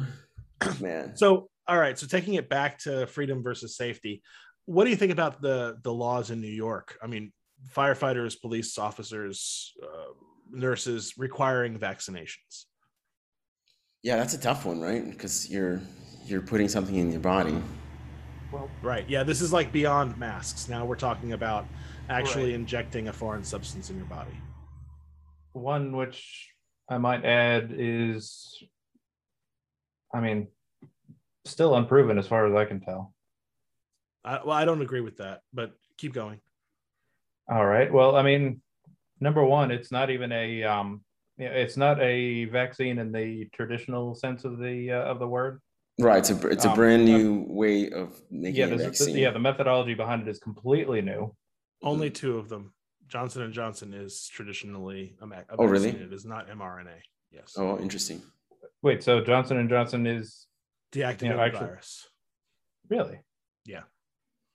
Man, 0.82 1.15
So, 1.15 1.50
all 1.68 1.77
right. 1.77 1.98
So, 1.98 2.06
taking 2.08 2.34
it 2.34 2.50
back 2.50 2.79
to 2.79 3.08
freedom 3.08 3.41
versus 3.41 3.77
safety, 3.77 4.22
what 4.65 4.84
do 4.84 4.89
you 4.89 4.96
think 4.98 5.12
about 5.12 5.41
the 5.41 5.77
the 5.84 5.94
laws 5.94 6.32
in 6.32 6.41
New 6.41 6.48
York? 6.51 6.98
I 7.01 7.08
mean, 7.08 7.32
firefighters, 7.75 8.39
police 8.39 8.77
officers, 8.77 9.74
uh, 9.82 10.12
nurses 10.51 11.13
requiring 11.18 11.77
vaccinations. 11.79 12.65
yeah, 14.03 14.15
that's 14.15 14.34
a 14.34 14.39
tough 14.39 14.65
one, 14.65 14.79
right? 14.79 15.10
Because 15.10 15.50
you're 15.50 15.82
you're 16.25 16.41
putting 16.41 16.68
something 16.70 16.96
in 16.96 17.12
your 17.12 17.20
body. 17.22 17.62
Well, 18.51 18.70
right. 18.82 19.08
Yeah. 19.10 19.23
This 19.23 19.41
is 19.41 19.52
like 19.54 19.71
beyond 19.71 20.17
masks. 20.17 20.69
Now 20.69 20.86
we're 20.86 20.95
talking 20.95 21.34
about 21.34 21.65
actually 22.10 22.45
Right. 22.52 22.54
injecting 22.56 23.08
a 23.08 23.13
foreign 23.13 23.43
substance 23.43 23.89
in 23.89 23.97
your 23.97 24.06
body. 24.06 24.39
One 25.54 25.95
which 25.95 26.50
I 26.89 26.97
might 26.97 27.26
add 27.26 27.71
is, 27.76 28.63
I 30.13 30.19
mean, 30.21 30.47
still 31.45 31.76
unproven 31.76 32.17
as 32.17 32.28
far 32.28 32.47
as 32.47 32.56
I 32.56 32.65
can 32.65 32.80
tell. 32.80 33.13
I, 34.23 34.39
well, 34.43 34.52
I 34.56 34.65
don't 34.65 34.82
agree 34.82 35.02
with 35.02 35.17
that, 35.17 35.41
but 35.54 35.73
keep 35.97 36.13
going. 36.13 36.39
All 37.52 37.65
right. 37.65 37.91
Well, 37.91 38.15
I 38.15 38.21
mean, 38.23 38.62
number 39.19 39.43
one, 39.43 39.71
it's 39.71 39.91
not 39.91 40.10
even 40.10 40.32
a 40.32 40.63
um, 40.63 41.01
it's 41.38 41.77
not 41.77 41.99
a 42.01 42.45
vaccine 42.45 42.99
in 42.99 43.12
the 43.12 43.45
traditional 43.53 44.15
sense 44.15 44.43
of 44.45 44.58
the 44.60 44.91
uh, 44.91 45.03
of 45.12 45.19
the 45.19 45.27
word. 45.27 45.62
Right. 45.99 46.17
It's 46.19 46.29
a 46.29 46.47
it's 46.47 46.65
a 46.65 46.69
Um, 46.69 46.75
brand 46.75 47.01
uh, 47.03 47.05
new 47.17 47.45
way 47.47 47.89
of 47.91 48.19
making 48.32 48.55
Yeah, 48.55 48.65
a 48.65 48.69
there's, 48.69 48.84
vaccine. 48.84 49.17
yeah, 49.17 49.32
the 49.32 49.39
methodology 49.39 49.93
behind 49.93 50.21
it 50.23 50.27
is 50.32 50.39
completely 50.39 51.01
new. 51.01 51.36
Only 51.84 52.10
two 52.10 52.38
of 52.38 52.49
them. 52.49 52.73
Johnson 53.08 53.41
and 53.41 53.53
Johnson 53.53 53.93
is 53.93 54.27
traditionally 54.27 55.15
a, 55.21 55.25
ma- 55.25 55.38
a 55.49 55.55
Oh, 55.58 55.65
really? 55.65 55.89
It 55.89 56.13
is 56.13 56.25
not 56.25 56.47
mRNA. 56.47 56.99
Yes. 57.32 57.55
Oh, 57.58 57.79
interesting. 57.79 58.21
Wait, 58.84 59.01
so 59.03 59.19
Johnson 59.21 59.58
and 59.58 59.67
Johnson 59.69 60.05
is 60.05 60.45
Deactivated 60.93 61.38
actually- 61.39 61.60
virus. 61.67 62.08
really 62.89 63.19
Yeah. 63.65 63.82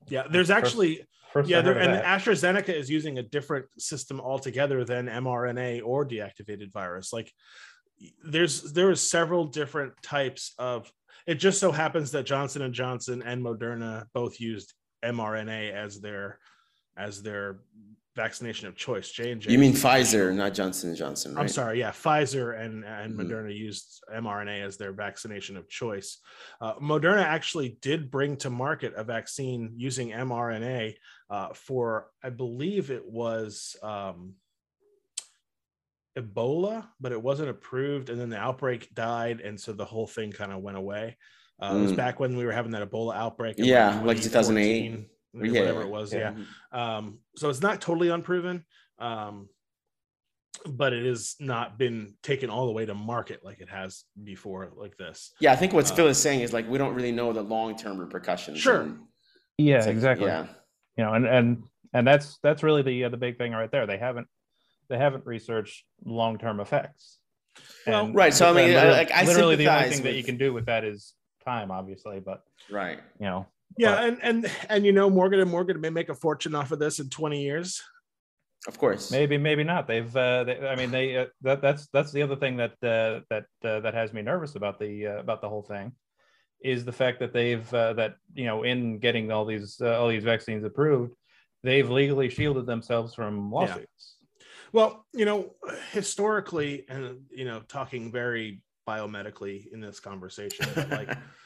Yeah, 0.09 0.25
there's 0.31 0.51
actually 0.51 1.05
first. 1.35 1.51
yeah, 1.51 1.59
I 1.59 1.63
there, 1.63 1.75
heard 1.75 1.91
of 1.91 1.97
and. 1.97 2.05
AstraZeneca 2.05 2.71
is 2.71 2.89
using 2.89 3.19
a 3.19 3.23
different 3.23 3.67
system 3.79 4.21
altogether 4.21 4.85
than 4.85 5.07
mRNA 5.07 5.83
or 5.85 6.07
deactivated 6.07 6.73
virus. 6.73 7.13
Like 7.13 7.31
there's 8.25 8.73
there 8.73 8.89
are 8.91 8.97
several 8.97 9.45
different 9.45 9.93
types 10.03 10.55
of 10.59 10.91
it 11.27 11.37
just 11.37 11.61
so 11.61 11.73
happens 11.73 12.11
that 12.13 12.25
Johnson 12.25 12.63
and 12.63 12.75
Johnson 12.75 13.23
and 13.23 13.43
Moderna 13.45 14.07
both 14.15 14.41
used 14.41 14.73
mRNA 15.05 15.73
as 15.73 16.01
their 16.01 16.39
as 16.97 17.23
their 17.23 17.61
vaccination 18.17 18.69
of 18.69 18.77
choice. 18.77 19.11
J 19.11 19.33
and 19.33 19.41
J. 19.41 19.51
You 19.53 19.59
mean 19.59 19.73
Pfizer, 19.73 20.33
not 20.35 20.55
Johnson 20.55 20.91
and 20.91 20.99
Johnson, 20.99 21.35
right? 21.35 21.43
I'm 21.43 21.49
sorry, 21.49 21.81
yeah, 21.81 21.91
Pfizer 21.91 22.59
and 22.61 22.85
and 22.85 23.15
Mhm. 23.15 23.27
Moderna 23.29 23.57
used 23.57 24.03
mRNA 24.15 24.63
as 24.65 24.77
their 24.77 24.93
vaccination 24.93 25.57
of 25.57 25.69
choice. 25.69 26.19
Uh, 26.61 26.75
Moderna 26.77 27.23
actually 27.25 27.71
did 27.81 28.11
bring 28.11 28.37
to 28.39 28.51
market 28.51 28.93
a 28.97 29.05
vaccine 29.05 29.73
using 29.77 30.11
mRNA 30.11 30.95
uh, 31.31 31.49
for, 31.55 32.11
I 32.23 32.31
believe 32.31 32.91
it 32.91 33.05
was 33.05 33.77
um, 33.83 34.35
Ebola, 36.17 36.87
but 37.01 37.11
it 37.11 37.21
wasn't 37.21 37.49
approved, 37.49 38.09
and 38.11 38.21
then 38.21 38.29
the 38.29 38.39
outbreak 38.39 38.95
died, 38.95 39.41
and 39.41 39.59
so 39.61 39.73
the 39.73 39.85
whole 39.85 40.07
thing 40.07 40.31
kind 40.31 40.53
of 40.53 40.61
went 40.63 40.77
away. 40.77 41.17
Uh, 41.61 41.75
It 41.77 41.81
was 41.83 41.93
Mm. 41.93 41.97
back 41.97 42.21
when 42.21 42.37
we 42.37 42.45
were 42.45 42.53
having 42.53 42.73
that 42.73 42.89
Ebola 42.89 43.17
outbreak. 43.17 43.57
Yeah, 43.59 44.01
like 44.05 44.21
2008. 44.21 45.09
2014, 45.35 45.55
Yeah, 45.55 45.61
whatever 45.61 45.83
it 45.83 45.91
was. 45.91 46.13
Yeah. 46.13 46.35
yeah. 46.73 46.97
Um, 46.97 47.19
so 47.37 47.49
it's 47.51 47.61
not 47.61 47.81
totally 47.81 48.09
unproven, 48.09 48.65
um, 48.99 49.49
but 50.67 50.93
it 50.93 51.05
has 51.05 51.35
not 51.41 51.79
been 51.79 52.15
taken 52.23 52.49
all 52.51 52.67
the 52.67 52.73
way 52.73 52.87
to 52.87 52.95
market 52.95 53.45
like 53.45 53.61
it 53.61 53.69
has 53.69 54.05
before, 54.23 54.73
like 54.77 54.97
this. 54.97 55.33
Yeah, 55.41 55.53
I 55.53 55.57
think 55.57 55.73
what 55.73 55.91
Uh, 55.91 55.95
Phil 55.95 56.07
is 56.09 56.19
saying 56.19 56.41
is 56.41 56.53
like 56.53 56.69
we 56.69 56.79
don't 56.79 56.95
really 56.95 57.13
know 57.13 57.33
the 57.33 57.43
long 57.43 57.77
term 57.77 57.99
repercussions. 57.99 58.59
Sure. 58.61 58.83
and 58.83 58.99
yeah, 59.59 59.81
like- 59.81 59.89
exactly. 59.89 60.27
Yeah. 60.27 60.47
You 60.97 61.05
know, 61.05 61.15
and 61.15 61.27
and 61.27 61.65
and 61.93 62.07
that's 62.07 62.39
that's 62.43 62.63
really 62.63 62.83
the 62.83 63.05
uh, 63.05 63.09
the 63.09 63.17
big 63.17 63.37
thing 63.37 63.53
right 63.53 63.71
there. 63.71 63.87
They 63.87 63.99
haven't 63.99 64.29
they 64.89 64.97
haven't 64.97 65.27
researched 65.27 65.85
long 66.05 66.39
term 66.39 66.61
effects. 66.61 67.19
Well, 67.87 68.07
And 68.07 68.15
right, 68.15 68.35
so, 68.35 68.49
I 68.51 68.53
mean, 68.53 68.73
literally, 68.73 68.97
like, 68.97 69.13
I 69.13 69.25
literally 69.25 69.55
the 69.57 69.69
only 69.69 69.83
sympathize 69.83 69.95
thing 69.95 70.05
that 70.05 70.17
you 70.17 70.25
can 70.25 70.37
do 70.39 70.53
with 70.53 70.67
that 70.67 70.85
is 70.85 71.15
time, 71.45 71.71
obviously. 71.71 72.19
But 72.21 72.43
Right. 72.71 72.99
you 73.21 73.27
know, 73.27 73.47
Yeah, 73.77 73.95
But- 73.95 74.05
and 74.05 74.19
and 74.23 74.53
and 74.69 74.87
you 74.87 74.93
know, 74.93 75.11
Morgan 75.11 75.41
and 75.41 75.51
Morgan 75.51 75.81
may 75.81 75.91
make 75.91 76.09
a 76.09 76.15
fortune 76.15 76.55
off 76.55 76.73
of 76.73 76.79
this 76.79 76.99
in 76.99 77.09
20 77.11 77.43
years. 77.43 77.83
Of 78.67 78.79
course. 78.79 79.11
maybe 79.11 79.37
maybe 79.37 79.63
not. 79.63 79.87
They've 79.87 80.17
uh, 80.17 80.45
they, 80.45 80.67
I 80.67 80.75
mean 80.75 80.91
they 80.91 81.19
uh, 81.19 81.27
that 81.43 81.61
that's 81.61 81.87
that's 81.93 82.13
the 82.13 82.23
other 82.23 82.37
thing 82.37 82.57
that 82.57 82.73
uh, 82.83 83.21
that 83.29 83.45
uh, 83.63 83.81
that 83.81 83.93
has 83.93 84.13
me 84.15 84.23
nervous 84.23 84.55
about 84.55 84.79
the 84.79 85.07
uh, 85.07 85.19
about 85.19 85.43
the 85.43 85.49
whole 85.51 85.63
thing 85.63 85.93
is 86.63 86.87
the 86.87 86.93
fact 86.93 87.21
that 87.21 87.35
they've 87.35 87.73
uh, 87.75 87.93
that 87.93 88.15
you 88.33 88.47
know 88.47 88.63
in 88.63 88.99
getting 88.99 89.31
all 89.31 89.45
these 89.45 89.81
uh, 89.83 90.01
all 90.01 90.09
these 90.09 90.25
vaccines 90.25 90.65
approved, 90.65 91.15
they've 91.63 91.91
legally 91.91 92.31
shielded 92.31 92.65
themselves 92.65 93.15
from 93.15 93.53
lawsuits. 93.53 94.17
Well, 94.73 95.07
you 95.13 95.27
know, 95.27 95.55
historically, 95.93 96.87
and 96.89 97.21
you 97.31 97.45
know, 97.45 97.61
talking 97.69 98.11
very 98.11 98.63
biomedically 98.89 99.71
in 99.73 99.81
this 99.81 100.01
conversation, 100.01 100.67
like 100.91 101.11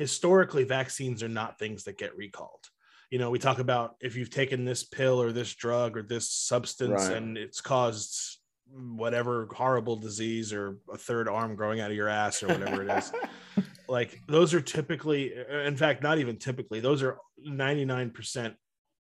historically, 0.00 0.64
vaccines 0.64 1.22
are 1.22 1.28
not 1.28 1.58
things 1.58 1.84
that 1.84 1.98
get 1.98 2.16
recalled. 2.16 2.64
You 3.10 3.18
know, 3.18 3.28
we 3.30 3.38
talk 3.38 3.58
about 3.58 3.96
if 4.00 4.16
you've 4.16 4.30
taken 4.30 4.64
this 4.64 4.82
pill 4.82 5.20
or 5.20 5.30
this 5.30 5.54
drug 5.54 5.94
or 5.94 6.02
this 6.02 6.30
substance 6.30 7.02
Right. 7.08 7.16
and 7.18 7.36
it's 7.36 7.60
caused 7.60 8.38
whatever 8.72 9.46
horrible 9.52 9.96
disease 9.96 10.54
or 10.54 10.78
a 10.90 10.96
third 10.96 11.28
arm 11.28 11.54
growing 11.54 11.80
out 11.80 11.90
of 11.90 11.96
your 11.98 12.08
ass 12.08 12.42
or 12.42 12.48
whatever 12.48 12.82
it 12.82 12.88
is. 12.96 13.12
like 13.88 14.18
those 14.26 14.54
are 14.54 14.60
typically 14.62 15.34
in 15.66 15.76
fact 15.76 16.02
not 16.02 16.18
even 16.18 16.36
typically 16.36 16.80
those 16.80 17.02
are 17.02 17.18
99% 17.46 18.54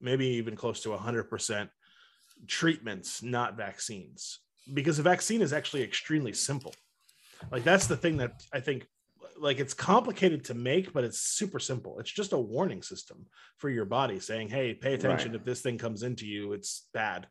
maybe 0.02 0.26
even 0.26 0.56
close 0.56 0.82
to 0.82 0.90
100% 0.90 1.70
treatments 2.48 3.22
not 3.22 3.58
vaccines 3.58 4.40
because 4.74 4.98
a 5.00 5.04
vaccine 5.04 5.42
is 5.42 5.52
actually 5.54 5.84
extremely 5.84 6.32
simple 6.34 6.74
Like 7.52 7.66
that's 7.66 7.88
the 7.88 7.98
thing 7.98 8.18
that 8.18 8.42
I 8.54 8.62
think 8.62 8.88
like 9.40 9.60
it's 9.60 9.74
complicated 9.74 10.44
to 10.46 10.54
make, 10.54 10.94
but 10.94 11.04
it's 11.04 11.20
super 11.20 11.60
simple. 11.60 12.00
It's 12.00 12.12
just 12.12 12.34
a 12.34 12.38
warning 12.38 12.82
system 12.82 13.26
for 13.58 13.70
your 13.70 13.86
body 13.86 14.20
saying, 14.20 14.50
"Hey, 14.50 14.74
pay 14.74 14.94
attention. 14.94 15.32
Right. 15.32 15.40
If 15.40 15.46
this 15.46 15.62
thing 15.62 15.78
comes 15.78 16.04
into 16.04 16.26
you, 16.26 16.54
it's 16.54 16.88
bad." 16.94 17.28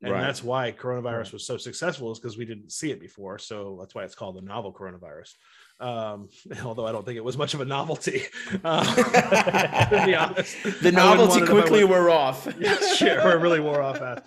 And 0.00 0.12
Right. 0.12 0.20
that's 0.20 0.44
why 0.44 0.70
coronavirus 0.70 1.32
was 1.32 1.44
so 1.46 1.56
successful 1.56 2.12
is 2.12 2.20
because 2.20 2.38
we 2.38 2.44
didn't 2.44 2.70
see 2.70 2.92
it 2.92 3.00
before. 3.00 3.38
So 3.38 3.78
that's 3.80 3.94
why 3.94 4.04
it's 4.04 4.14
called 4.14 4.36
the 4.36 4.42
novel 4.42 4.72
coronavirus. 4.72 5.34
Um, 5.80 6.28
although 6.64 6.86
I 6.86 6.92
don't 6.92 7.04
think 7.04 7.16
it 7.16 7.24
was 7.24 7.36
much 7.36 7.54
of 7.54 7.60
a 7.60 7.64
novelty. 7.64 8.22
Uh, 8.64 8.94
to 9.90 10.02
be 10.06 10.14
honest, 10.14 10.56
The 10.82 10.92
novelty 10.92 11.40
want 11.40 11.42
it 11.42 11.44
if 11.44 11.48
I 11.48 11.52
quickly 11.52 11.84
wore 11.84 12.10
off. 12.10 12.48
yeah, 12.58 12.76
sure, 12.94 13.30
it 13.30 13.40
really 13.40 13.60
wore 13.60 13.82
off 13.82 13.98
fast. 13.98 14.22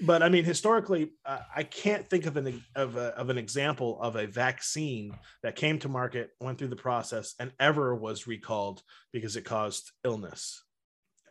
But 0.00 0.22
I 0.22 0.28
mean, 0.28 0.44
historically, 0.44 1.12
uh, 1.24 1.38
I 1.54 1.62
can't 1.62 2.06
think 2.08 2.26
of 2.26 2.36
an 2.36 2.62
of, 2.74 2.96
a, 2.96 3.16
of 3.16 3.30
an 3.30 3.38
example 3.38 3.98
of 4.00 4.16
a 4.16 4.26
vaccine 4.26 5.16
that 5.42 5.56
came 5.56 5.78
to 5.80 5.88
market, 5.88 6.30
went 6.40 6.58
through 6.58 6.68
the 6.68 6.76
process, 6.76 7.34
and 7.38 7.52
ever 7.58 7.94
was 7.94 8.26
recalled 8.26 8.82
because 9.12 9.36
it 9.36 9.44
caused 9.44 9.92
illness 10.04 10.62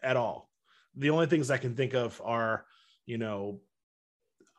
at 0.01 0.17
all. 0.17 0.49
The 0.95 1.11
only 1.11 1.27
things 1.27 1.51
I 1.51 1.57
can 1.57 1.75
think 1.75 1.93
of 1.93 2.19
are, 2.23 2.65
you 3.05 3.17
know, 3.17 3.59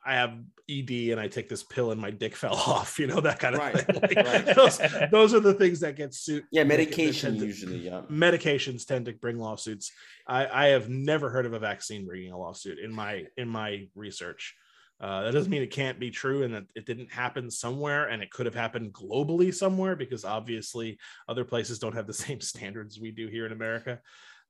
I 0.06 0.14
have 0.14 0.34
ED 0.70 0.90
and 1.12 1.20
I 1.20 1.28
take 1.28 1.48
this 1.48 1.62
pill 1.64 1.90
and 1.90 2.00
my 2.00 2.10
dick 2.10 2.36
fell 2.42 2.54
off, 2.54 2.98
you 2.98 3.06
know, 3.06 3.20
that 3.20 3.38
kind 3.40 3.54
of 3.56 3.60
Right, 3.60 3.76
thing. 3.78 3.96
Like, 4.16 4.16
right. 4.46 4.54
those, 4.54 4.80
those 5.10 5.34
are 5.34 5.40
the 5.40 5.54
things 5.54 5.80
that 5.80 5.96
get 5.96 6.14
suit. 6.14 6.44
Yeah, 6.52 6.64
medication 6.64 7.38
to- 7.38 7.46
usually. 7.46 7.78
Yeah. 7.78 8.02
medications 8.10 8.86
tend 8.86 9.06
to 9.06 9.12
bring 9.12 9.38
lawsuits. 9.38 9.90
I, 10.26 10.46
I 10.46 10.66
have 10.68 10.88
never 10.88 11.28
heard 11.30 11.46
of 11.46 11.52
a 11.54 11.58
vaccine 11.58 12.06
bringing 12.06 12.32
a 12.32 12.38
lawsuit 12.38 12.78
in 12.78 12.92
my 12.92 13.24
in 13.36 13.48
my 13.48 13.88
research. 13.94 14.54
Uh, 14.98 15.24
that 15.24 15.32
doesn't 15.32 15.50
mean 15.50 15.60
it 15.62 15.70
can't 15.70 16.00
be 16.00 16.10
true 16.10 16.42
and 16.44 16.54
that 16.54 16.64
it 16.74 16.86
didn't 16.86 17.12
happen 17.12 17.50
somewhere 17.50 18.08
and 18.08 18.22
it 18.22 18.30
could 18.30 18.46
have 18.46 18.54
happened 18.54 18.92
globally 18.94 19.52
somewhere 19.54 19.94
because 19.94 20.24
obviously 20.24 20.98
other 21.28 21.44
places 21.44 21.78
don't 21.78 21.94
have 21.94 22.06
the 22.06 22.14
same 22.26 22.40
standards 22.40 22.98
we 22.98 23.10
do 23.10 23.26
here 23.28 23.44
in 23.44 23.52
America, 23.52 24.00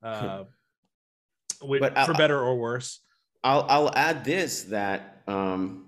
uh, 0.04 0.44
wi- 1.60 1.80
But 1.80 1.96
I- 1.98 2.06
for 2.06 2.14
better 2.14 2.38
or 2.40 2.56
worse. 2.56 3.00
I'll 3.44 3.66
I'll 3.68 3.94
add 3.94 4.24
this 4.24 4.64
that 4.64 5.15
um, 5.26 5.86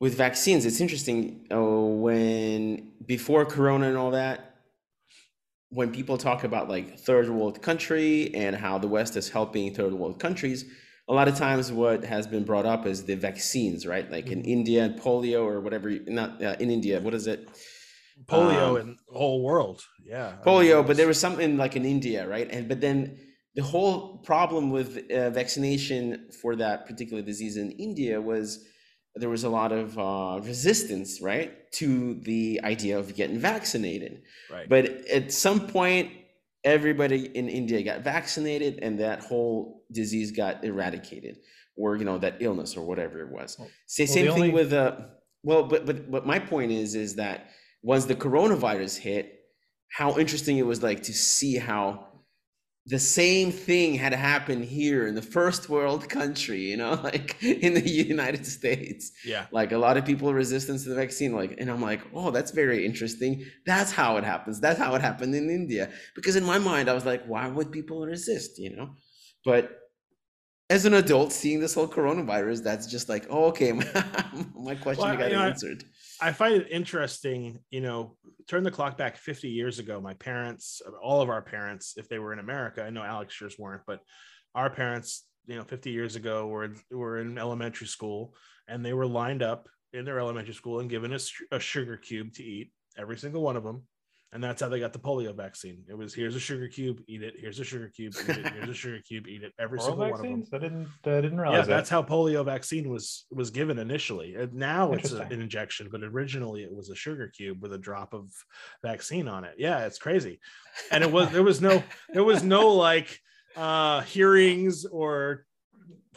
with 0.00 0.16
vaccines, 0.16 0.64
it's 0.64 0.80
interesting 0.80 1.46
uh, 1.52 1.60
when 1.60 2.92
before 3.04 3.44
Corona 3.44 3.88
and 3.88 3.96
all 3.96 4.12
that, 4.12 4.56
when 5.70 5.92
people 5.92 6.16
talk 6.16 6.44
about 6.44 6.68
like 6.68 6.98
third 6.98 7.28
world 7.28 7.60
country 7.60 8.34
and 8.34 8.56
how 8.56 8.78
the 8.78 8.88
West 8.88 9.16
is 9.16 9.28
helping 9.28 9.74
third 9.74 9.92
world 9.92 10.18
countries, 10.18 10.64
a 11.08 11.12
lot 11.12 11.26
of 11.28 11.36
times 11.36 11.72
what 11.72 12.04
has 12.04 12.26
been 12.26 12.44
brought 12.44 12.66
up 12.66 12.86
is 12.86 13.04
the 13.04 13.16
vaccines, 13.16 13.86
right? 13.86 14.10
Like 14.10 14.28
in 14.28 14.42
India, 14.42 14.94
polio 15.00 15.44
or 15.44 15.60
whatever. 15.60 15.90
Not 16.06 16.42
uh, 16.42 16.56
in 16.60 16.70
India. 16.70 17.00
What 17.00 17.14
is 17.14 17.26
it? 17.26 17.48
Polio 18.26 18.70
Um, 18.70 18.76
in 18.76 18.98
the 19.08 19.18
whole 19.18 19.42
world. 19.42 19.82
Yeah. 20.04 20.34
Polio, 20.44 20.86
but 20.86 20.96
there 20.96 21.06
was 21.06 21.20
something 21.20 21.56
like 21.56 21.76
in 21.76 21.84
India, 21.84 22.26
right? 22.26 22.48
And 22.50 22.68
but 22.68 22.80
then 22.80 23.18
the 23.58 23.64
whole 23.64 24.18
problem 24.18 24.70
with 24.70 25.10
uh, 25.10 25.30
vaccination 25.30 26.28
for 26.40 26.54
that 26.54 26.86
particular 26.86 27.22
disease 27.22 27.56
in 27.56 27.72
India 27.72 28.20
was 28.20 28.64
there 29.16 29.28
was 29.28 29.42
a 29.42 29.48
lot 29.48 29.72
of 29.72 29.98
uh, 29.98 30.38
resistance, 30.44 31.20
right, 31.20 31.50
to 31.72 32.14
the 32.22 32.60
idea 32.62 32.96
of 32.96 33.16
getting 33.16 33.40
vaccinated. 33.40 34.22
right. 34.48 34.68
But 34.68 34.84
at 35.18 35.32
some 35.32 35.66
point, 35.66 36.12
everybody 36.62 37.26
in 37.36 37.48
India 37.48 37.82
got 37.82 38.02
vaccinated, 38.02 38.78
and 38.80 39.00
that 39.00 39.18
whole 39.24 39.82
disease 39.90 40.30
got 40.30 40.62
eradicated, 40.64 41.38
or 41.76 41.96
you 41.96 42.04
know 42.04 42.18
that 42.18 42.36
illness 42.38 42.76
or 42.76 42.86
whatever 42.86 43.20
it 43.26 43.30
was. 43.38 43.56
Well- 43.58 43.70
Say 43.86 44.04
well, 44.04 44.14
same 44.14 44.26
the 44.26 44.32
thing 44.34 44.42
only- 44.42 44.54
with 44.54 44.72
uh, 44.72 44.92
well, 45.42 45.64
but 45.64 45.84
but 45.84 46.08
but 46.08 46.24
my 46.24 46.38
point 46.38 46.70
is 46.70 46.94
is 46.94 47.16
that 47.16 47.50
once 47.82 48.04
the 48.04 48.14
coronavirus 48.14 48.98
hit, 48.98 49.40
how 49.90 50.16
interesting 50.16 50.58
it 50.58 50.66
was 50.72 50.80
like 50.80 51.02
to 51.04 51.12
see 51.12 51.56
how 51.56 52.07
the 52.88 52.98
same 52.98 53.52
thing 53.52 53.94
had 53.94 54.14
happened 54.14 54.64
here 54.64 55.06
in 55.06 55.14
the 55.14 55.20
first 55.20 55.68
world 55.68 56.08
country, 56.08 56.62
you 56.70 56.76
know, 56.78 56.92
like 57.04 57.36
in 57.42 57.74
the 57.74 57.86
United 57.88 58.46
States. 58.46 59.12
Yeah. 59.24 59.46
like 59.52 59.72
a 59.72 59.78
lot 59.78 59.98
of 59.98 60.06
people 60.06 60.32
resistance 60.32 60.84
to 60.84 60.88
the 60.88 60.94
vaccine 60.94 61.34
like 61.34 61.54
and 61.60 61.70
i'm 61.70 61.82
like 61.82 62.00
oh 62.14 62.30
that's 62.30 62.50
very 62.50 62.86
interesting. 62.86 63.44
That's 63.66 63.92
how 63.92 64.16
it 64.16 64.24
happens. 64.24 64.58
That's 64.58 64.78
how 64.78 64.94
it 64.94 65.02
happened 65.02 65.34
in 65.34 65.50
india. 65.50 65.90
Because 66.14 66.36
in 66.36 66.44
my 66.44 66.58
mind 66.58 66.88
i 66.88 66.94
was 66.94 67.04
like 67.04 67.22
why 67.26 67.46
would 67.46 67.70
people 67.70 68.06
resist? 68.06 68.58
You 68.58 68.74
know? 68.76 68.88
But 69.44 69.64
as 70.70 70.84
an 70.86 70.94
adult 70.94 71.32
seeing 71.32 71.60
this 71.60 71.74
whole 71.74 71.88
coronavirus 71.88 72.62
that's 72.62 72.86
just 72.86 73.08
like 73.08 73.26
oh, 73.28 73.44
okay 73.46 73.72
my 74.68 74.74
question 74.74 75.04
Well, 75.04 75.16
got 75.16 75.30
you 75.30 75.36
know, 75.36 75.42
answered 75.42 75.84
I 76.20 76.32
find 76.32 76.54
it 76.54 76.68
interesting, 76.70 77.58
you 77.70 77.80
know, 77.80 78.16
turn 78.48 78.64
the 78.64 78.70
clock 78.70 78.96
back 78.96 79.16
50 79.16 79.48
years 79.48 79.78
ago. 79.78 80.00
My 80.00 80.14
parents, 80.14 80.82
all 81.02 81.20
of 81.20 81.28
our 81.28 81.42
parents, 81.42 81.94
if 81.96 82.08
they 82.08 82.18
were 82.18 82.32
in 82.32 82.38
America, 82.38 82.82
I 82.82 82.90
know 82.90 83.02
Alex 83.02 83.40
yours 83.40 83.56
weren't, 83.58 83.82
but 83.86 84.00
our 84.54 84.70
parents, 84.70 85.24
you 85.46 85.56
know, 85.56 85.64
50 85.64 85.90
years 85.90 86.16
ago 86.16 86.46
were, 86.48 86.74
were 86.90 87.18
in 87.18 87.38
elementary 87.38 87.86
school 87.86 88.34
and 88.66 88.84
they 88.84 88.92
were 88.92 89.06
lined 89.06 89.42
up 89.42 89.68
in 89.92 90.04
their 90.04 90.18
elementary 90.18 90.54
school 90.54 90.80
and 90.80 90.90
given 90.90 91.16
a 91.52 91.60
sugar 91.60 91.96
cube 91.96 92.32
to 92.34 92.44
eat, 92.44 92.72
every 92.96 93.16
single 93.16 93.42
one 93.42 93.56
of 93.56 93.64
them. 93.64 93.84
And 94.30 94.44
that's 94.44 94.60
how 94.60 94.68
they 94.68 94.78
got 94.78 94.92
the 94.92 94.98
polio 94.98 95.34
vaccine. 95.34 95.84
It 95.88 95.96
was 95.96 96.12
here's 96.12 96.36
a 96.36 96.40
sugar 96.40 96.68
cube, 96.68 97.00
eat 97.06 97.22
it. 97.22 97.34
Here's 97.38 97.58
a 97.60 97.64
sugar 97.64 97.88
cube, 97.88 98.14
eat 98.20 98.36
it. 98.36 98.52
Here's 98.52 98.68
a 98.68 98.74
sugar 98.74 99.00
cube, 99.00 99.26
eat 99.26 99.42
it. 99.42 99.54
Every 99.58 99.80
single 99.80 100.10
one 100.10 100.12
of 100.12 100.18
them? 100.20 100.44
I 100.52 100.58
didn't 100.58 100.88
I 101.06 101.20
didn't 101.22 101.40
realize 101.40 101.56
yeah, 101.56 101.62
that. 101.62 101.68
that's 101.68 101.88
how 101.88 102.02
polio 102.02 102.44
vaccine 102.44 102.90
was 102.90 103.24
was 103.30 103.50
given 103.50 103.78
initially. 103.78 104.34
And 104.34 104.52
now 104.52 104.92
it's 104.92 105.12
a, 105.12 105.22
an 105.22 105.40
injection, 105.40 105.88
but 105.90 106.02
originally 106.02 106.62
it 106.62 106.74
was 106.74 106.90
a 106.90 106.94
sugar 106.94 107.28
cube 107.28 107.62
with 107.62 107.72
a 107.72 107.78
drop 107.78 108.12
of 108.12 108.30
vaccine 108.82 109.28
on 109.28 109.44
it. 109.44 109.54
Yeah, 109.56 109.86
it's 109.86 109.98
crazy. 109.98 110.40
And 110.90 111.02
it 111.02 111.10
was 111.10 111.30
there 111.30 111.42
was 111.42 111.62
no 111.62 111.82
there 112.12 112.24
was 112.24 112.42
no 112.42 112.68
like 112.68 113.18
uh 113.56 114.02
hearings 114.02 114.84
or 114.84 115.46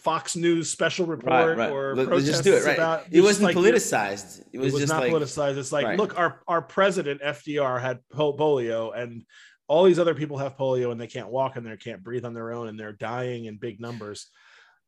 Fox 0.01 0.35
News 0.35 0.69
special 0.69 1.05
report 1.05 1.57
right. 1.57 1.71
or 1.71 1.95
Let- 1.95 2.07
protests 2.07 2.29
just 2.29 2.43
do 2.43 2.55
it, 2.55 2.65
right. 2.65 2.75
about 2.75 3.05
it 3.11 3.21
wasn't 3.21 3.45
like 3.45 3.55
politicized 3.55 4.39
it 4.39 4.47
it 4.53 4.59
was, 4.59 4.73
was, 4.73 4.81
just 4.81 4.93
not 4.93 5.03
like 5.03 5.11
politicized. 5.11 5.57
It's 5.57 5.71
like, 5.71 5.85
right. 5.85 5.97
look, 5.97 6.17
our 6.17 6.41
our 6.47 6.61
president 6.61 7.21
FDR 7.21 7.79
had 7.79 7.99
polio, 8.13 8.97
and 8.97 9.23
all 9.67 9.83
these 9.83 9.99
other 9.99 10.15
people 10.15 10.37
have 10.39 10.57
polio, 10.57 10.91
and 10.91 10.99
they 10.99 11.07
can't 11.07 11.29
walk 11.29 11.55
and 11.55 11.65
they 11.65 11.77
can't 11.77 12.03
breathe 12.03 12.25
on 12.25 12.33
their 12.33 12.51
own, 12.51 12.67
and 12.67 12.79
they're 12.79 12.93
dying 12.93 13.45
in 13.45 13.57
big 13.57 13.79
numbers. 13.79 14.27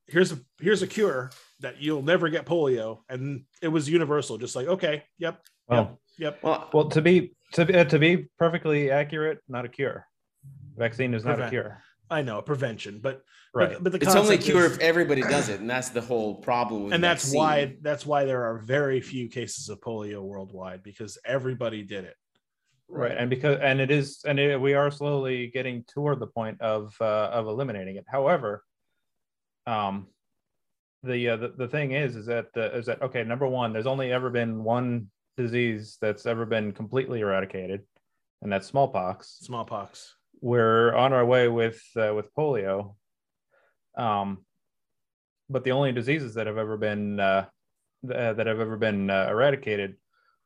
Here's 0.07 0.31
a 0.31 0.39
here's 0.59 0.81
a 0.81 0.87
cure 0.87 1.31
that 1.59 1.79
you'll 1.79 2.01
never 2.01 2.29
get 2.29 2.45
polio, 2.45 2.99
and 3.07 3.43
it 3.61 3.67
was 3.67 3.87
universal. 3.87 4.37
Just 4.37 4.55
like, 4.55 4.67
okay, 4.67 5.03
yep, 5.19 5.39
well, 5.67 5.99
yep, 6.17 6.41
well 6.41 6.69
well, 6.73 6.89
to 6.89 7.01
be 7.01 7.35
to 7.53 7.65
be, 7.65 7.75
uh, 7.75 7.85
to 7.85 7.99
be 7.99 8.27
perfectly 8.39 8.89
accurate, 8.89 9.39
not 9.47 9.63
a 9.63 9.69
cure. 9.69 10.07
Vaccine 10.75 11.13
is 11.13 11.23
not 11.23 11.39
a 11.39 11.49
cure. 11.49 11.83
I 12.13 12.21
know 12.21 12.41
prevention, 12.41 12.99
but 13.01 13.21
Right. 13.55 13.73
but, 13.73 13.83
but 13.83 13.91
the 13.91 13.97
it's 14.05 14.15
only 14.15 14.35
a 14.35 14.37
cure 14.39 14.65
is- 14.65 14.73
if 14.73 14.79
everybody 14.79 15.21
does 15.21 15.47
it 15.49 15.59
and 15.59 15.69
that's 15.69 15.89
the 15.89 16.01
whole 16.01 16.35
problem 16.49 16.83
with 16.85 16.93
and 16.93 17.03
that's 17.03 17.23
vaccine. 17.25 17.39
why 17.39 17.75
that's 17.81 18.03
why 18.05 18.25
there 18.25 18.43
are 18.45 18.57
very 18.57 18.99
few 18.99 19.29
cases 19.29 19.69
of 19.69 19.79
polio 19.79 20.21
worldwide 20.23 20.81
because 20.81 21.19
everybody 21.25 21.83
did 21.83 22.03
it. 22.05 22.15
right 22.89 23.15
and 23.19 23.29
because 23.29 23.59
and 23.61 23.79
it 23.79 23.91
is 23.91 24.23
and 24.25 24.39
it, 24.39 24.59
we 24.59 24.73
are 24.73 24.89
slowly 24.89 25.47
getting 25.57 25.83
toward 25.93 26.19
the 26.19 26.31
point 26.39 26.59
of 26.61 26.95
uh, 26.99 27.29
of 27.37 27.45
eliminating 27.47 27.95
it 27.97 28.05
however 28.07 28.63
um 29.67 30.07
the 31.03 31.29
uh, 31.29 31.37
the, 31.37 31.49
the 31.61 31.67
thing 31.67 31.91
is 31.91 32.15
is 32.15 32.25
that 32.25 32.47
uh, 32.57 32.71
is 32.79 32.85
that 32.87 33.01
okay 33.03 33.23
number 33.23 33.47
one 33.47 33.71
there's 33.73 33.91
only 33.95 34.11
ever 34.11 34.29
been 34.31 34.63
one 34.63 35.07
disease 35.37 35.97
that's 36.01 36.25
ever 36.25 36.45
been 36.55 36.71
completely 36.71 37.19
eradicated 37.21 37.81
and 38.41 38.51
that's 38.51 38.67
smallpox 38.67 39.37
Smallpox. 39.41 40.15
We're 40.43 40.93
on 40.93 41.13
our 41.13 41.25
way 41.25 41.47
with 41.47 41.81
uh, 41.95 42.13
with 42.13 42.33
polio. 42.35 42.95
Um 43.97 44.45
but 45.49 45.63
the 45.63 45.71
only 45.71 45.91
diseases 45.91 46.33
that 46.33 46.47
have 46.47 46.57
ever 46.57 46.77
been 46.77 47.19
uh, 47.19 47.45
th- 48.05 48.35
that 48.37 48.47
have 48.47 48.59
ever 48.59 48.75
been 48.75 49.09
uh, 49.09 49.27
eradicated 49.29 49.95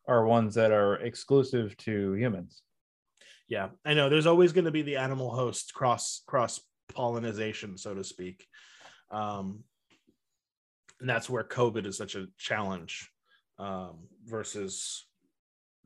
are 0.07 0.25
ones 0.25 0.55
that 0.55 0.71
are 0.71 0.95
exclusive 0.95 1.75
to 1.77 2.13
humans. 2.13 2.61
Yeah 3.47 3.69
i 3.85 3.93
know. 3.95 4.07
There's 4.07 4.27
always 4.27 4.53
going 4.53 4.65
to 4.65 4.71
be 4.71 4.83
the 4.83 4.97
animal 4.97 5.31
host 5.31 5.73
cross 5.73 6.21
cross 6.27 6.61
pollination 6.93 7.77
so 7.77 7.95
to 7.95 8.03
speak. 8.03 8.45
Um 9.09 9.63
and 10.99 11.09
that's 11.09 11.29
where 11.29 11.43
covid 11.43 11.85
is 11.87 11.97
such 11.97 12.15
a 12.15 12.27
challenge 12.37 13.09
um 13.57 13.95
versus 14.25 15.07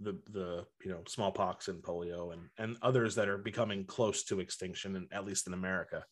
the 0.01 0.17
the 0.31 0.65
you 0.83 0.91
know 0.91 1.01
smallpox 1.07 1.67
and 1.67 1.81
polio 1.81 2.33
and 2.33 2.41
and 2.57 2.77
others 2.81 3.15
that 3.15 3.29
are 3.29 3.37
becoming 3.37 3.85
close 3.85 4.23
to 4.23 4.39
extinction 4.39 4.95
and 4.95 5.07
at 5.11 5.25
least 5.25 5.47
in 5.47 5.53
america. 5.53 6.03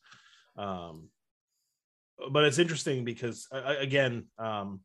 Um 0.58 1.10
but 2.32 2.43
it's 2.45 2.60
interesting 2.60 3.06
because 3.06 3.47
uh, 3.52 3.75
again 3.80 4.25
um 4.38 4.82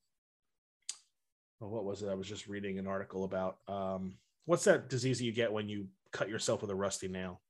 what 1.61 1.85
was 1.85 2.03
it? 2.03 2.09
I 2.11 2.15
was 2.15 2.29
just 2.29 2.47
reading 2.47 2.79
an 2.79 2.87
article 2.87 3.25
about 3.25 3.57
um 3.69 4.17
what's 4.45 4.65
that 4.65 4.89
disease 4.89 5.19
that 5.19 5.25
you 5.25 5.33
get 5.33 5.53
when 5.53 5.69
you 5.69 5.87
cut 6.13 6.29
yourself 6.29 6.61
with 6.63 6.71
a 6.71 6.75
rusty 6.75 7.09
nail? 7.09 7.41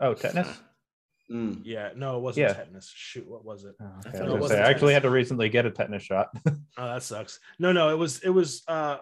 Oh 0.00 0.14
tetanus? 0.14 0.58
Mm. 1.32 1.62
yeah 1.64 1.90
no 1.96 2.18
it 2.18 2.20
wasn't 2.20 2.48
Yeah. 2.48 2.52
tetanus. 2.54 2.92
Shoot 2.94 3.26
what 3.26 3.44
was 3.44 3.64
it? 3.64 3.74
Oh, 3.80 3.86
okay. 4.06 4.18
thought 4.18 4.28
I, 4.28 4.30
it 4.34 4.40
was 4.40 4.50
gonna 4.50 4.62
say, 4.62 4.68
I 4.68 4.70
actually 4.70 4.92
had 4.92 5.04
to 5.04 5.10
recently 5.10 5.48
get 5.48 5.64
a 5.66 5.70
tetanus 5.70 6.02
shot. 6.02 6.28
Oh 6.76 6.86
that 6.86 7.02
sucks. 7.04 7.38
No 7.60 7.72
no 7.72 7.90
it 7.90 7.96
was 7.98 8.18
it 8.20 8.28
was 8.30 8.62
uh 8.68 8.98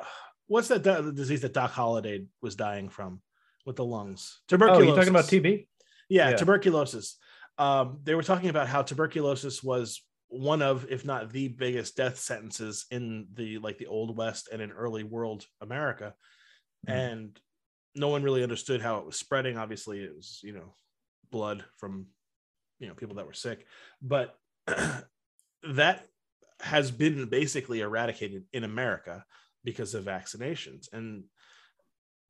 what's 0.52 0.68
that 0.68 0.82
disease 1.14 1.40
that 1.40 1.54
Doc 1.54 1.70
Holliday 1.70 2.26
was 2.42 2.54
dying 2.56 2.90
from 2.90 3.22
with 3.64 3.76
the 3.76 3.84
lungs? 3.84 4.42
Tuberculosis. 4.48 4.86
Oh, 4.86 4.90
you 4.90 4.94
talking 4.94 5.08
about 5.08 5.24
TB? 5.24 5.66
Yeah, 6.10 6.30
Yeah. 6.30 6.36
tuberculosis. 6.36 7.16
Um, 7.56 8.00
they 8.02 8.14
were 8.14 8.22
talking 8.22 8.50
about 8.50 8.68
how 8.68 8.82
tuberculosis 8.82 9.62
was 9.62 10.04
one 10.28 10.60
of, 10.60 10.86
if 10.90 11.06
not 11.06 11.32
the 11.32 11.48
biggest 11.48 11.96
death 11.96 12.18
sentences 12.18 12.84
in 12.90 13.28
the 13.32 13.58
like 13.58 13.78
the 13.78 13.86
old 13.86 14.16
west 14.16 14.48
and 14.52 14.60
in 14.60 14.70
early 14.72 15.04
world 15.04 15.46
America, 15.62 16.14
Mhm. 16.86 16.92
and 16.92 17.40
no 17.94 18.08
one 18.08 18.22
really 18.22 18.42
understood 18.42 18.82
how 18.82 18.98
it 18.98 19.06
was 19.06 19.16
spreading. 19.16 19.56
Obviously, 19.56 20.00
it 20.02 20.14
was 20.14 20.40
you 20.42 20.52
know 20.52 20.74
blood 21.30 21.64
from 21.78 22.08
you 22.78 22.88
know 22.88 22.94
people 22.94 23.16
that 23.16 23.26
were 23.26 23.32
sick, 23.32 23.66
but 24.02 24.38
that 25.62 26.08
has 26.60 26.90
been 26.90 27.26
basically 27.28 27.80
eradicated 27.80 28.44
in 28.52 28.64
America 28.64 29.24
because 29.64 29.94
of 29.94 30.04
vaccinations, 30.04 30.92
and 30.92 31.24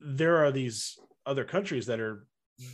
there 0.00 0.44
are 0.44 0.50
these 0.52 0.98
other 1.26 1.44
countries 1.44 1.86
that 1.86 2.00
are 2.00 2.26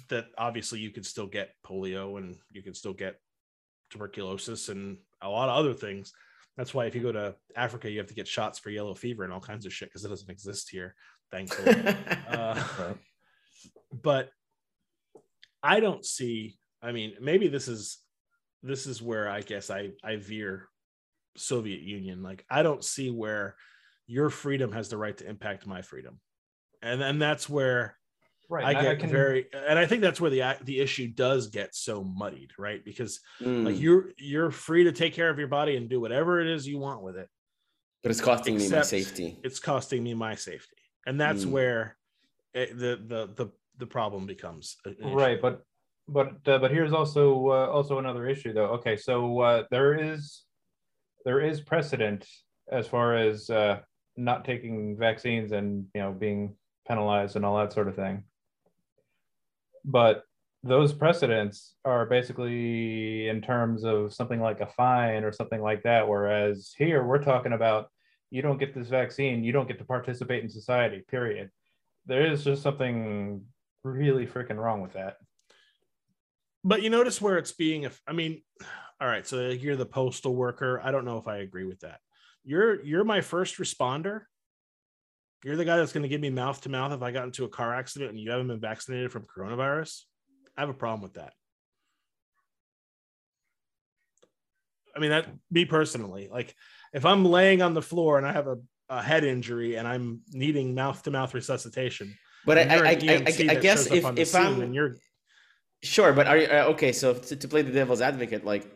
that 0.08 0.26
obviously 0.36 0.80
you 0.80 0.90
can 0.90 1.02
still 1.04 1.26
get 1.26 1.50
polio 1.64 2.18
and 2.18 2.36
you 2.50 2.62
can 2.62 2.74
still 2.74 2.92
get 2.92 3.16
tuberculosis 3.90 4.68
and 4.68 4.98
a 5.22 5.28
lot 5.28 5.48
of 5.48 5.56
other 5.56 5.74
things. 5.74 6.12
That's 6.56 6.74
why 6.74 6.86
if 6.86 6.94
you 6.94 7.00
go 7.02 7.12
to 7.12 7.36
Africa, 7.56 7.90
you 7.90 7.98
have 7.98 8.08
to 8.08 8.14
get 8.14 8.26
shots 8.26 8.58
for 8.58 8.70
yellow 8.70 8.94
fever 8.94 9.24
and 9.24 9.32
all 9.32 9.40
kinds 9.40 9.64
of 9.64 9.72
shit 9.72 9.88
because 9.88 10.04
it 10.04 10.08
doesn't 10.08 10.30
exist 10.30 10.68
here, 10.70 10.94
thankfully. 11.30 11.74
uh, 12.28 12.64
Right. 12.78 12.96
but 14.02 14.30
I 15.62 15.80
don't 15.80 16.04
see. 16.04 16.58
I 16.82 16.92
mean, 16.92 17.14
maybe 17.20 17.48
this 17.48 17.68
is 17.68 17.98
this 18.62 18.86
is 18.86 19.00
where 19.00 19.28
I 19.28 19.40
guess 19.40 19.70
I 19.70 19.90
I 20.02 20.16
veer 20.16 20.68
Soviet 21.36 21.80
Union. 21.80 22.22
Like 22.22 22.44
I 22.50 22.62
don't 22.62 22.84
see 22.84 23.10
where 23.10 23.54
your 24.08 24.30
freedom 24.30 24.72
has 24.72 24.88
the 24.88 24.96
right 24.96 25.16
to 25.18 25.28
impact 25.28 25.66
my 25.66 25.82
freedom, 25.82 26.18
and 26.82 27.00
and 27.02 27.22
that's 27.22 27.48
where 27.48 27.96
Right. 28.50 28.64
I 28.64 28.72
and 28.72 28.80
get 28.80 29.00
can- 29.00 29.10
very, 29.10 29.46
and 29.52 29.78
I 29.78 29.84
think 29.86 30.00
that's 30.00 30.20
where 30.20 30.30
the 30.30 30.56
the 30.62 30.80
issue 30.80 31.06
does 31.08 31.48
get 31.48 31.74
so 31.74 32.02
muddied, 32.02 32.52
right? 32.58 32.82
Because 32.84 33.20
Mm, 33.42 33.64
like 33.66 33.78
you're 33.78 34.10
you're 34.16 34.50
free 34.50 34.84
to 34.84 34.92
take 34.92 35.12
care 35.12 35.28
of 35.28 35.38
your 35.38 35.48
body 35.48 35.76
and 35.76 35.88
do 35.88 36.00
whatever 36.00 36.40
it 36.40 36.48
is 36.48 36.66
you 36.66 36.78
want 36.78 37.02
with 37.02 37.16
it. 37.16 37.28
but 38.02 38.10
it's 38.10 38.22
costing 38.22 38.56
me 38.56 38.66
my 38.68 38.80
safety. 38.82 39.38
It's 39.44 39.60
costing 39.60 40.02
me 40.02 40.14
my 40.14 40.34
safety, 40.34 40.78
and 41.06 41.20
that's 41.20 41.44
Mm. 41.44 41.50
where 41.50 41.98
it, 42.54 42.76
the 42.78 42.96
the 43.06 43.26
the 43.36 43.52
the 43.76 43.86
problem 43.86 44.26
becomes. 44.26 44.76
right 45.04 45.40
but 45.42 45.62
but 46.08 46.28
uh, 46.48 46.58
but 46.58 46.70
here's 46.70 46.94
also 46.94 47.48
uh, 47.48 47.66
also 47.68 47.98
another 47.98 48.26
issue 48.26 48.52
though 48.54 48.70
okay 48.78 48.96
so 48.96 49.40
uh, 49.40 49.64
there 49.70 49.94
is 49.94 50.44
there 51.26 51.40
is 51.40 51.60
precedent 51.60 52.26
as 52.72 52.86
far 52.88 53.14
as 53.14 53.50
uh, 53.50 53.80
not 54.18 54.44
taking 54.44 54.96
vaccines 54.98 55.52
and 55.52 55.86
you 55.94 56.00
know 56.00 56.12
being 56.12 56.56
penalized 56.86 57.36
and 57.36 57.44
all 57.44 57.56
that 57.56 57.72
sort 57.72 57.88
of 57.88 57.94
thing. 57.94 58.24
But 59.84 60.24
those 60.64 60.92
precedents 60.92 61.74
are 61.84 62.04
basically 62.04 63.28
in 63.28 63.40
terms 63.40 63.84
of 63.84 64.12
something 64.12 64.40
like 64.40 64.60
a 64.60 64.66
fine 64.66 65.22
or 65.22 65.32
something 65.32 65.62
like 65.62 65.84
that. 65.84 66.08
Whereas 66.08 66.74
here 66.76 67.04
we're 67.04 67.22
talking 67.22 67.52
about 67.52 67.88
you 68.30 68.42
don't 68.42 68.58
get 68.58 68.74
this 68.74 68.88
vaccine 68.88 69.42
you 69.42 69.52
don't 69.52 69.68
get 69.68 69.78
to 69.78 69.84
participate 69.84 70.42
in 70.42 70.50
society 70.50 71.04
period. 71.08 71.50
There 72.06 72.26
is 72.26 72.44
just 72.44 72.62
something 72.62 73.44
really 73.84 74.26
freaking 74.26 74.56
wrong 74.56 74.82
with 74.82 74.94
that. 74.94 75.18
But 76.64 76.82
you 76.82 76.90
notice 76.90 77.22
where 77.22 77.38
it's 77.38 77.52
being 77.52 77.88
i 78.06 78.12
mean 78.12 78.42
all 79.00 79.06
right 79.06 79.26
so 79.26 79.48
you're 79.50 79.76
the 79.76 79.86
postal 79.86 80.34
worker. 80.34 80.80
I 80.82 80.90
don't 80.90 81.04
know 81.04 81.18
if 81.18 81.28
i 81.28 81.36
agree 81.36 81.64
with 81.64 81.80
that 81.80 82.00
you're 82.44 82.82
you're 82.84 83.04
my 83.04 83.20
first 83.20 83.58
responder 83.58 84.22
you're 85.44 85.56
the 85.56 85.64
guy 85.64 85.76
that's 85.76 85.92
going 85.92 86.02
to 86.02 86.08
give 86.08 86.20
me 86.20 86.30
mouth 86.30 86.60
to 86.60 86.68
mouth 86.68 86.92
if 86.92 87.02
i 87.02 87.10
got 87.10 87.24
into 87.24 87.44
a 87.44 87.48
car 87.48 87.74
accident 87.74 88.10
and 88.10 88.20
you 88.20 88.30
haven't 88.30 88.48
been 88.48 88.60
vaccinated 88.60 89.12
from 89.12 89.24
coronavirus 89.24 90.02
i 90.56 90.60
have 90.60 90.70
a 90.70 90.74
problem 90.74 91.02
with 91.02 91.14
that 91.14 91.32
i 94.96 94.98
mean 94.98 95.10
that 95.10 95.26
me 95.50 95.64
personally 95.64 96.28
like 96.30 96.54
if 96.92 97.04
i'm 97.04 97.24
laying 97.24 97.62
on 97.62 97.74
the 97.74 97.82
floor 97.82 98.18
and 98.18 98.26
i 98.26 98.32
have 98.32 98.46
a, 98.46 98.56
a 98.88 99.02
head 99.02 99.24
injury 99.24 99.76
and 99.76 99.86
i'm 99.86 100.20
needing 100.32 100.74
mouth 100.74 101.02
to 101.02 101.10
mouth 101.10 101.34
resuscitation 101.34 102.16
But 102.44 102.58
I, 102.58 102.62
I, 102.62 102.88
I, 102.88 103.24
I, 103.50 103.54
guess 103.56 103.90
if, 103.90 104.04
if 104.16 104.34
I'm 104.34 104.72
you're 104.72 104.96
sure, 105.82 106.12
but 106.12 106.26
are 106.26 106.38
you 106.38 106.46
uh, 106.46 106.64
okay? 106.70 106.92
So 106.92 107.14
to, 107.14 107.36
to 107.36 107.48
play 107.48 107.62
the 107.62 107.72
devil's 107.72 108.00
advocate, 108.00 108.44
like, 108.44 108.66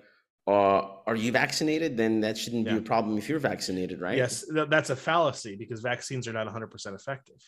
uh, 0.47 0.89
are 1.07 1.17
you 1.17 1.31
vaccinated? 1.33 1.97
Then 1.97 2.21
that 2.21 2.37
shouldn't 2.37 2.67
Yeah. 2.67 2.75
be 2.75 2.79
a 2.79 2.83
problem 2.83 3.17
if 3.19 3.29
you're 3.29 3.39
vaccinated, 3.39 4.01
right? 4.01 4.17
Yes, 4.17 4.45
th- 4.47 4.69
that's 4.69 4.91
a 4.91 4.97
fallacy 4.97 5.57
because 5.57 5.81
vaccines 5.81 6.27
are 6.27 6.33
not 6.33 6.47
100% 6.47 6.95
effective. 6.95 7.41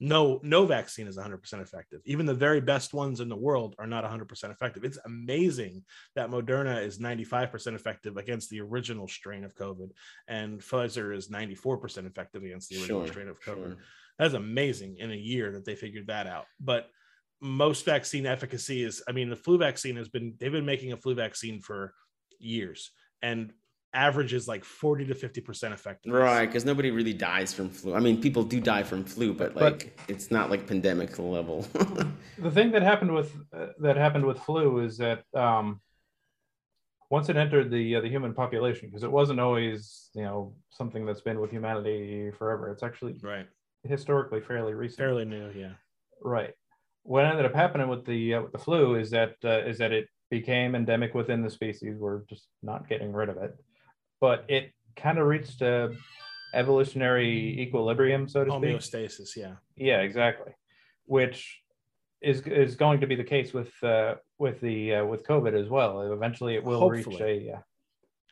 No, 0.00 0.40
no 0.42 0.66
vaccine 0.66 1.06
is 1.06 1.16
100% 1.16 1.62
effective. 1.62 2.00
Even 2.04 2.26
the 2.26 2.34
very 2.34 2.60
best 2.60 2.94
ones 2.94 3.20
in 3.20 3.28
the 3.28 3.36
world 3.36 3.74
are 3.78 3.86
not 3.86 4.04
100% 4.04 4.50
effective. 4.50 4.84
It's 4.84 4.98
amazing 5.06 5.84
that 6.14 6.30
Moderna 6.30 6.84
is 6.84 6.98
95% 6.98 7.74
effective 7.74 8.16
against 8.16 8.50
the 8.50 8.60
original 8.60 9.06
strain 9.08 9.44
of 9.44 9.54
COVID, 9.54 9.90
and 10.28 10.60
Pfizer 10.60 11.14
is 11.16 11.28
94% 11.30 12.06
effective 12.06 12.42
against 12.42 12.68
the 12.70 12.76
original 12.76 13.02
Sure, 13.04 13.12
strain 13.12 13.28
of 13.28 13.40
COVID. 13.40 13.74
sure. 13.74 13.76
That's 14.18 14.34
amazing 14.34 14.98
in 14.98 15.10
a 15.10 15.16
year 15.16 15.52
that 15.52 15.64
they 15.64 15.74
figured 15.76 16.08
that 16.08 16.26
out. 16.26 16.46
But 16.60 16.90
most 17.40 17.84
vaccine 17.84 18.26
efficacy 18.26 18.82
is, 18.82 19.02
I 19.08 19.12
mean, 19.12 19.30
the 19.30 19.36
flu 19.36 19.58
vaccine 19.58 19.96
has 19.96 20.08
been, 20.08 20.34
they've 20.38 20.52
been 20.52 20.66
making 20.66 20.92
a 20.92 20.96
flu 20.96 21.14
vaccine 21.14 21.60
for 21.60 21.94
years 22.38 22.90
and 23.22 23.52
averages 23.92 24.48
like 24.48 24.64
40 24.64 25.06
to 25.06 25.14
50% 25.14 25.72
effective. 25.72 26.12
Right, 26.12 26.46
because 26.46 26.64
nobody 26.64 26.90
really 26.90 27.12
dies 27.12 27.54
from 27.54 27.70
flu. 27.70 27.94
I 27.94 28.00
mean, 28.00 28.20
people 28.20 28.42
do 28.42 28.60
die 28.60 28.82
from 28.82 29.04
flu, 29.04 29.32
but 29.32 29.54
But- 29.54 29.62
like 29.62 29.98
it's 30.08 30.30
not 30.30 30.50
like 30.50 30.66
pandemic 30.66 31.16
level. 31.18 31.62
the 32.38 32.50
thing 32.50 32.72
that 32.72 32.82
happened 32.82 33.14
with 33.14 33.32
uh, 33.56 33.68
that 33.80 33.96
happened 33.96 34.26
with 34.26 34.38
flu 34.40 34.80
is 34.80 34.98
that 34.98 35.22
um, 35.34 35.80
once 37.10 37.28
it 37.28 37.36
entered 37.36 37.70
the 37.70 37.96
uh, 37.96 38.00
the 38.00 38.08
human 38.08 38.34
population, 38.34 38.88
because 38.88 39.04
it 39.04 39.12
wasn't 39.12 39.38
always 39.38 40.10
you 40.14 40.22
know 40.22 40.54
something 40.70 41.06
that's 41.06 41.20
been 41.20 41.40
with 41.40 41.50
humanity 41.52 42.30
forever. 42.32 42.70
It's 42.70 42.82
actually 42.82 43.14
Right. 43.22 43.46
historically 43.84 44.40
fairly 44.40 44.74
recent. 44.74 44.98
Fairly 44.98 45.24
new. 45.24 45.50
Yeah. 45.54 45.74
Right. 46.20 46.54
What 47.04 47.24
ended 47.26 47.44
up 47.44 47.54
happening 47.54 47.88
with 47.88 48.04
the 48.06 48.34
uh, 48.34 48.42
with 48.42 48.52
the 48.52 48.58
flu 48.58 48.96
is 48.96 49.10
that 49.10 49.36
uh, 49.44 49.60
is 49.70 49.78
that 49.78 49.92
it 49.92 50.08
became 50.30 50.74
endemic 50.74 51.14
within 51.14 51.42
the 51.42 51.50
species. 51.50 51.96
We're 51.98 52.22
just 52.28 52.46
not 52.62 52.88
getting 52.88 53.12
rid 53.12 53.28
of 53.28 53.36
it, 53.38 53.54
but 54.20 54.44
it 54.48 54.72
kind 54.96 55.18
of 55.18 55.26
reached 55.26 55.60
a 55.62 55.90
evolutionary 56.54 57.60
equilibrium, 57.60 58.28
so 58.28 58.44
to 58.44 58.50
speak. 58.50 58.62
Homeostasis. 58.62 59.36
Yeah. 59.36 59.54
Yeah, 59.76 60.00
exactly. 60.00 60.52
Which 61.06 61.60
is 62.22 62.40
is 62.42 62.76
going 62.76 63.00
to 63.00 63.06
be 63.06 63.16
the 63.16 63.24
case 63.24 63.52
with 63.52 63.72
uh, 63.82 64.14
with 64.38 64.60
the 64.60 64.94
uh, 64.96 65.04
with 65.04 65.26
COVID 65.26 65.60
as 65.60 65.68
well. 65.68 66.00
Eventually, 66.12 66.54
it 66.54 66.64
will 66.64 66.88
reach 66.88 67.06
a. 67.20 67.34
Yeah. 67.34 67.58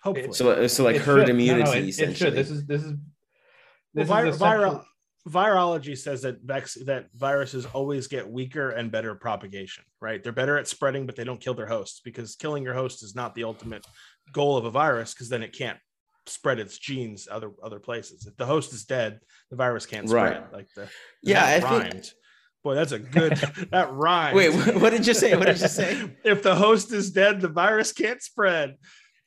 Hopefully. 0.02 0.32
so, 0.32 0.66
so 0.66 0.82
like 0.84 0.96
it 0.96 1.02
herd 1.02 1.26
should. 1.26 1.34
No, 1.36 1.44
no, 1.44 1.52
immunity, 1.52 1.70
it- 1.78 1.84
it, 1.84 1.88
essentially. 1.90 2.14
should. 2.30 2.34
This 2.34 2.50
is 2.50 2.66
this 2.66 2.82
is. 2.82 2.92
Well, 3.94 4.06
This 4.06 4.08
vir- 4.08 4.26
is 4.26 4.36
essential- 4.36 4.60
viral, 4.70 4.84
virology 5.28 5.96
says 5.96 6.22
that 6.22 6.42
vac- 6.42 6.72
that 6.84 7.06
viruses 7.14 7.66
always 7.66 8.08
get 8.08 8.28
weaker 8.28 8.70
and 8.70 8.90
better 8.90 9.14
propagation, 9.14 9.84
right? 10.00 10.22
They're 10.22 10.32
better 10.32 10.58
at 10.58 10.68
spreading, 10.68 11.06
but 11.06 11.16
they 11.16 11.24
don't 11.24 11.40
kill 11.40 11.54
their 11.54 11.66
hosts 11.66 12.00
because 12.04 12.34
killing 12.36 12.64
your 12.64 12.74
host 12.74 13.02
is 13.02 13.14
not 13.14 13.34
the 13.34 13.44
ultimate 13.44 13.86
goal 14.32 14.56
of 14.56 14.64
a 14.64 14.70
virus 14.70 15.14
because 15.14 15.28
then 15.28 15.42
it 15.42 15.56
can't 15.56 15.78
spread 16.26 16.58
its 16.58 16.78
genes 16.78 17.28
other 17.30 17.52
other 17.62 17.78
places. 17.80 18.26
If 18.26 18.36
the 18.36 18.46
host 18.46 18.72
is 18.72 18.84
dead, 18.84 19.20
the 19.50 19.56
virus 19.56 19.86
can't 19.86 20.08
spread. 20.08 20.42
Right. 20.42 20.52
Like 20.52 20.68
the 20.74 20.88
Yeah, 21.22 21.60
that 21.60 21.64
I 21.64 21.90
think- 21.90 22.06
Boy, 22.64 22.76
that's 22.76 22.92
a 22.92 22.98
good 23.00 23.32
that 23.72 23.92
rhyme 23.92 24.36
Wait, 24.36 24.50
what 24.76 24.90
did 24.90 25.04
you 25.04 25.14
say? 25.14 25.34
What 25.36 25.46
did 25.46 25.60
you 25.60 25.66
say? 25.68 26.10
if 26.24 26.44
the 26.44 26.54
host 26.54 26.92
is 26.92 27.10
dead, 27.10 27.40
the 27.40 27.48
virus 27.48 27.92
can't 27.92 28.22
spread. 28.22 28.76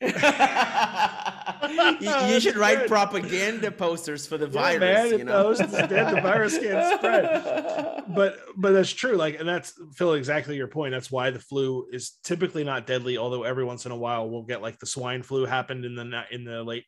you, 2.00 2.34
you 2.34 2.40
should 2.40 2.56
write 2.56 2.78
good. 2.80 2.88
propaganda 2.88 3.70
posters 3.70 4.26
for 4.26 4.38
the 4.38 4.46
Yeah, 4.46 4.78
virus. 4.78 4.80
man, 4.80 5.18
you 5.18 5.24
know? 5.24 5.52
the 5.54 5.64
host 5.64 5.72
dead, 5.88 6.16
the 6.16 6.20
virus 6.20 6.58
can't 6.58 6.94
spread. 6.98 8.04
but 8.14 8.38
but 8.56 8.72
that's 8.72 8.92
true 8.92 9.16
like 9.16 9.38
and 9.40 9.48
that's 9.48 9.74
phil 9.94 10.14
exactly 10.14 10.56
your 10.56 10.68
point 10.68 10.92
that's 10.92 11.10
why 11.10 11.30
the 11.30 11.38
flu 11.38 11.86
is 11.92 12.12
typically 12.22 12.64
not 12.64 12.86
deadly 12.86 13.18
although 13.18 13.42
every 13.42 13.64
once 13.64 13.86
in 13.86 13.92
a 13.92 13.96
while 13.96 14.28
we'll 14.28 14.42
get 14.42 14.62
like 14.62 14.78
the 14.78 14.86
swine 14.86 15.22
flu 15.22 15.44
happened 15.44 15.84
in 15.84 15.94
the 15.94 16.22
in 16.30 16.44
the 16.44 16.62
late 16.62 16.84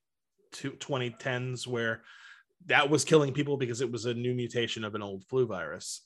two- 0.52 0.72
2010s 0.72 1.66
where 1.66 2.02
that 2.66 2.88
was 2.90 3.04
killing 3.04 3.33
people 3.33 3.57
because 3.57 3.81
it 3.81 3.90
was 3.90 4.04
a 4.07 4.14
new 4.14 4.35
mutation 4.35 4.85
of 4.85 4.94
an 4.94 5.02
old 5.02 5.24
flu 5.24 5.46
virus 5.46 6.02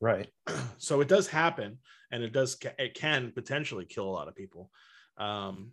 right. 0.00 0.28
so 0.78 1.00
it 1.00 1.08
does 1.08 1.28
happen 1.28 1.78
and 2.10 2.22
it 2.22 2.32
does 2.32 2.56
it 2.78 2.94
can 2.94 3.32
potentially 3.32 3.84
kill 3.84 4.04
a 4.08 4.10
lot 4.18 4.28
of 4.28 4.34
people 4.34 4.70
um 5.18 5.70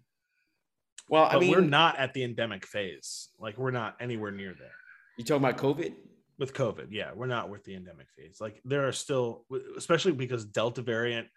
well, 1.12 1.28
I 1.30 1.38
mean, 1.38 1.52
we're 1.52 1.62
not 1.62 1.98
at 2.00 2.16
the 2.16 2.24
endemic 2.24 2.66
phase 2.66 3.30
like 3.40 3.58
we're 3.58 3.70
not 3.70 3.98
anywhere 4.00 4.32
near 4.32 4.56
there 4.58 4.74
you 5.18 5.26
talking 5.26 5.46
about 5.46 5.58
COVID? 5.60 5.94
with 6.42 6.54
COVID. 6.56 6.88
Yeah, 6.90 7.12
we're 7.14 7.28
not 7.28 7.50
with 7.50 7.64
the 7.64 7.76
endemic 7.76 8.08
phase. 8.18 8.40
Like 8.42 8.60
there 8.66 8.88
are 8.88 8.92
still, 8.92 9.46
especially 9.78 10.12
because 10.12 10.44
Delta 10.44 10.82
variant. 10.82 11.28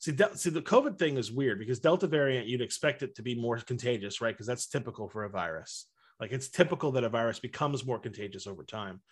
See, 0.00 0.10
Del- 0.10 0.34
see, 0.34 0.50
the 0.50 0.62
COVID 0.62 0.98
thing 0.98 1.18
is 1.18 1.30
weird 1.30 1.58
because 1.58 1.78
Delta 1.78 2.06
variant, 2.06 2.48
you'd 2.48 2.62
expect 2.62 3.02
it 3.02 3.14
to 3.16 3.22
be 3.22 3.34
more 3.34 3.58
contagious, 3.58 4.22
right? 4.22 4.34
Because 4.34 4.46
that's 4.46 4.66
typical 4.66 5.08
for 5.08 5.24
a 5.24 5.28
virus. 5.28 5.86
Like 6.18 6.32
it's 6.32 6.48
typical 6.48 6.92
that 6.92 7.04
a 7.04 7.10
virus 7.10 7.38
becomes 7.38 7.84
more 7.84 7.98
contagious 7.98 8.46
over 8.46 8.64
time. 8.64 9.02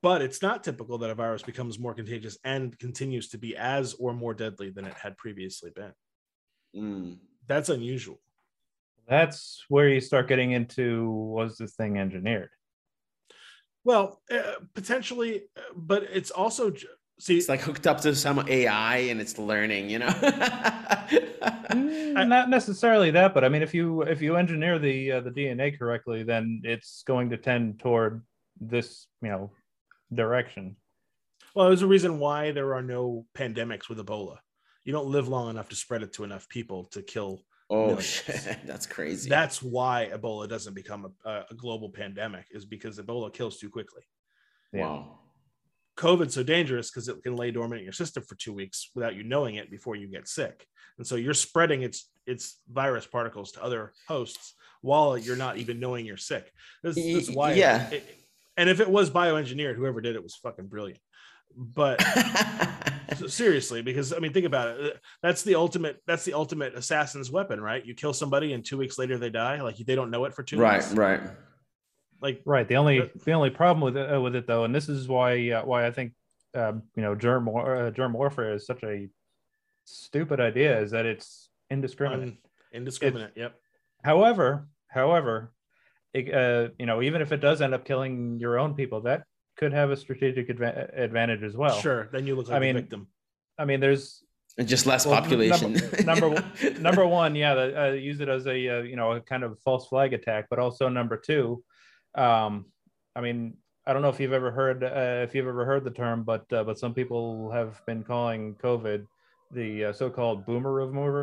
but 0.00 0.22
it's 0.22 0.42
not 0.42 0.62
typical 0.62 0.98
that 0.98 1.10
a 1.10 1.14
virus 1.14 1.42
becomes 1.42 1.78
more 1.78 1.94
contagious 1.94 2.38
and 2.44 2.78
continues 2.78 3.28
to 3.30 3.38
be 3.38 3.56
as 3.56 3.94
or 3.94 4.12
more 4.12 4.34
deadly 4.34 4.70
than 4.70 4.84
it 4.84 4.94
had 4.94 5.16
previously 5.16 5.70
been. 5.74 5.92
Mm. 6.76 7.16
That's 7.48 7.68
unusual. 7.68 8.20
That's 9.08 9.64
where 9.68 9.88
you 9.88 10.00
start 10.00 10.28
getting 10.28 10.52
into 10.52 11.10
was 11.10 11.58
this 11.58 11.74
thing 11.74 11.98
engineered? 11.98 12.50
Well, 13.84 14.22
uh, 14.30 14.54
potentially, 14.74 15.42
uh, 15.56 15.60
but 15.74 16.04
it's 16.04 16.30
also 16.30 16.70
j- 16.70 16.86
see 17.18 17.36
It's 17.36 17.48
like 17.48 17.60
hooked 17.60 17.86
up 17.86 18.00
to 18.02 18.14
some 18.14 18.44
AI 18.48 18.96
and 18.96 19.20
it's 19.20 19.38
learning, 19.38 19.90
you 19.90 19.98
know. 19.98 20.08
Mm, 21.72 22.28
not 22.28 22.50
necessarily 22.50 23.10
that, 23.12 23.32
but 23.34 23.44
I 23.44 23.48
mean, 23.48 23.62
if 23.62 23.72
you 23.74 24.02
if 24.02 24.20
you 24.20 24.36
engineer 24.36 24.78
the 24.78 25.12
uh, 25.12 25.20
the 25.20 25.30
DNA 25.30 25.76
correctly, 25.78 26.22
then 26.22 26.60
it's 26.64 27.02
going 27.06 27.30
to 27.30 27.36
tend 27.38 27.80
toward 27.80 28.22
this, 28.60 29.06
you 29.22 29.28
know, 29.30 29.50
direction. 30.12 30.76
well, 31.54 31.68
there's 31.68 31.82
a 31.82 31.86
reason 31.86 32.18
why 32.18 32.50
there 32.52 32.74
are 32.74 32.82
no 32.82 33.26
pandemics 33.34 33.88
with 33.88 33.98
Ebola. 33.98 34.36
You 34.84 34.92
don't 34.92 35.06
live 35.10 35.28
long 35.28 35.50
enough 35.50 35.68
to 35.70 35.76
spread 35.76 36.02
it 36.02 36.12
to 36.14 36.24
enough 36.24 36.48
people 36.48 36.84
to 36.86 37.02
kill. 37.02 37.44
Oh 37.70 37.80
Millions. 37.86 38.04
shit, 38.04 38.58
that's 38.66 38.86
crazy. 38.86 39.28
That's 39.28 39.62
why 39.62 40.10
Ebola 40.12 40.48
doesn't 40.48 40.74
become 40.74 41.12
a, 41.24 41.30
a 41.50 41.54
global 41.54 41.90
pandemic, 41.90 42.46
is 42.50 42.64
because 42.64 42.98
Ebola 42.98 43.32
kills 43.32 43.58
too 43.58 43.70
quickly. 43.70 44.02
Yeah. 44.72 44.82
wow. 44.88 45.18
COVID's 45.98 46.32
so 46.34 46.42
dangerous 46.42 46.90
because 46.90 47.08
it 47.08 47.22
can 47.22 47.36
lay 47.36 47.50
dormant 47.50 47.80
in 47.80 47.84
your 47.84 47.92
system 47.92 48.22
for 48.22 48.34
two 48.36 48.54
weeks 48.54 48.90
without 48.94 49.14
you 49.14 49.22
knowing 49.24 49.56
it 49.56 49.70
before 49.70 49.94
you 49.94 50.08
get 50.08 50.26
sick. 50.26 50.66
And 50.96 51.06
so 51.06 51.16
you're 51.16 51.34
spreading 51.34 51.82
its 51.82 52.08
its 52.26 52.60
virus 52.70 53.06
particles 53.06 53.52
to 53.52 53.62
other 53.62 53.92
hosts 54.08 54.54
while 54.80 55.18
you're 55.18 55.36
not 55.36 55.58
even 55.58 55.78
knowing 55.80 56.06
you're 56.06 56.16
sick. 56.16 56.50
This, 56.82 56.94
this 56.94 57.04
is 57.04 57.28
Y- 57.28 57.34
why. 57.34 57.52
yeah. 57.54 57.90
it- 57.90 58.18
and 58.56 58.68
if 58.70 58.80
it 58.80 58.88
was 58.88 59.10
bioengineered, 59.10 59.76
whoever 59.76 60.00
did 60.00 60.14
it 60.14 60.22
was 60.22 60.34
fucking 60.36 60.66
brilliant. 60.68 61.00
But 61.56 62.00
so 62.02 62.08
seriously, 63.14 63.82
because 63.82 64.12
I 64.12 64.18
mean, 64.18 64.32
think 64.32 64.46
about 64.46 64.68
it. 64.80 65.00
That's 65.22 65.42
the 65.42 65.54
ultimate. 65.54 66.02
That's 66.06 66.24
the 66.24 66.34
ultimate 66.34 66.74
assassin's 66.74 67.30
weapon, 67.30 67.60
right? 67.60 67.84
You 67.84 67.94
kill 67.94 68.12
somebody, 68.12 68.52
and 68.52 68.64
two 68.64 68.76
weeks 68.78 68.98
later 68.98 69.18
they 69.18 69.30
die. 69.30 69.60
Like 69.62 69.76
they 69.76 69.94
don't 69.94 70.10
know 70.10 70.24
it 70.24 70.34
for 70.34 70.42
two 70.42 70.58
right, 70.58 70.78
weeks. 70.82 70.92
right. 70.94 71.20
Right. 71.20 71.30
Like 72.20 72.42
Right. 72.44 72.68
The 72.68 72.76
only 72.76 73.00
But- 73.00 73.24
the 73.24 73.32
only 73.32 73.50
problem 73.50 73.80
with 73.82 73.96
it, 73.96 74.12
uh, 74.14 74.20
with 74.20 74.36
it 74.36 74.46
though, 74.46 74.64
and 74.64 74.74
this 74.74 74.88
is 74.88 75.08
why 75.08 75.50
uh, 75.50 75.64
why 75.64 75.86
I 75.86 75.90
think 75.90 76.12
um, 76.54 76.82
you 76.96 77.02
know 77.02 77.14
germ 77.14 77.46
war- 77.46 77.76
uh, 77.86 77.90
germ 77.90 78.12
warfare 78.12 78.52
is 78.54 78.66
such 78.66 78.82
a 78.84 79.08
stupid 79.84 80.38
idea 80.40 80.80
is 80.80 80.90
that 80.92 81.06
it's 81.06 81.48
indiscriminate. 81.70 82.28
un- 82.28 82.38
indiscriminate. 82.72 83.32
yep. 83.36 83.54
However, 84.04 84.68
however, 84.88 85.52
it, 86.14 86.32
uh, 86.32 86.68
you 86.78 86.86
know, 86.86 87.02
even 87.02 87.22
if 87.22 87.32
it 87.32 87.38
does 87.38 87.60
end 87.62 87.74
up 87.74 87.84
killing 87.84 88.38
your 88.38 88.58
own 88.58 88.74
people, 88.74 89.00
that 89.02 89.24
could 89.62 89.72
have 89.72 89.90
a 89.92 89.96
strategic 89.96 90.48
adva- 90.48 90.90
advantage 90.98 91.44
as 91.44 91.56
well. 91.56 91.78
sure. 91.78 92.08
Then 92.12 92.26
you 92.26 92.34
look 92.34 92.48
like 92.48 92.54
I 92.54 92.58
a 92.58 92.60
mean, 92.60 92.74
victim. 92.74 93.06
I 93.56 93.64
mean, 93.64 93.78
there's 93.78 94.24
And 94.58 94.66
just 94.66 94.86
less 94.86 95.06
Well, 95.06 95.14
population. 95.20 95.76
number 96.04 96.28
one- 96.36 96.52
number 96.88 97.06
one, 97.06 97.36
yeah, 97.36 97.54
the, 97.54 97.66
uh, 97.82 97.92
use 97.92 98.18
it 98.20 98.28
as 98.28 98.44
a 98.48 98.56
uh, 98.74 98.82
you 98.82 98.96
know 98.96 99.12
a 99.12 99.20
kind 99.20 99.44
of 99.46 99.50
false 99.66 99.86
flag 99.86 100.10
attack, 100.18 100.46
but 100.50 100.58
also 100.58 100.88
number 100.88 101.16
two, 101.16 101.62
um, 102.16 102.52
I 103.14 103.20
mean, 103.20 103.38
I 103.86 103.92
don't 103.92 104.02
know 104.02 104.08
if 104.14 104.18
you've 104.20 104.32
ever 104.42 104.50
heard 104.50 104.78
uh, 104.82 105.22
if 105.26 105.30
you've 105.34 105.46
ever 105.54 105.64
heard 105.64 105.84
the 105.84 105.94
term, 106.02 106.24
but 106.24 106.44
uh, 106.52 106.64
but 106.68 106.76
some 106.82 106.92
people 107.00 107.50
have 107.58 107.80
been 107.86 108.02
calling 108.02 108.56
COVID 108.66 109.06
the 109.52 109.68
uh, 109.86 109.92
so-called 109.92 110.44
boomer 110.46 110.72
remover 110.72 111.22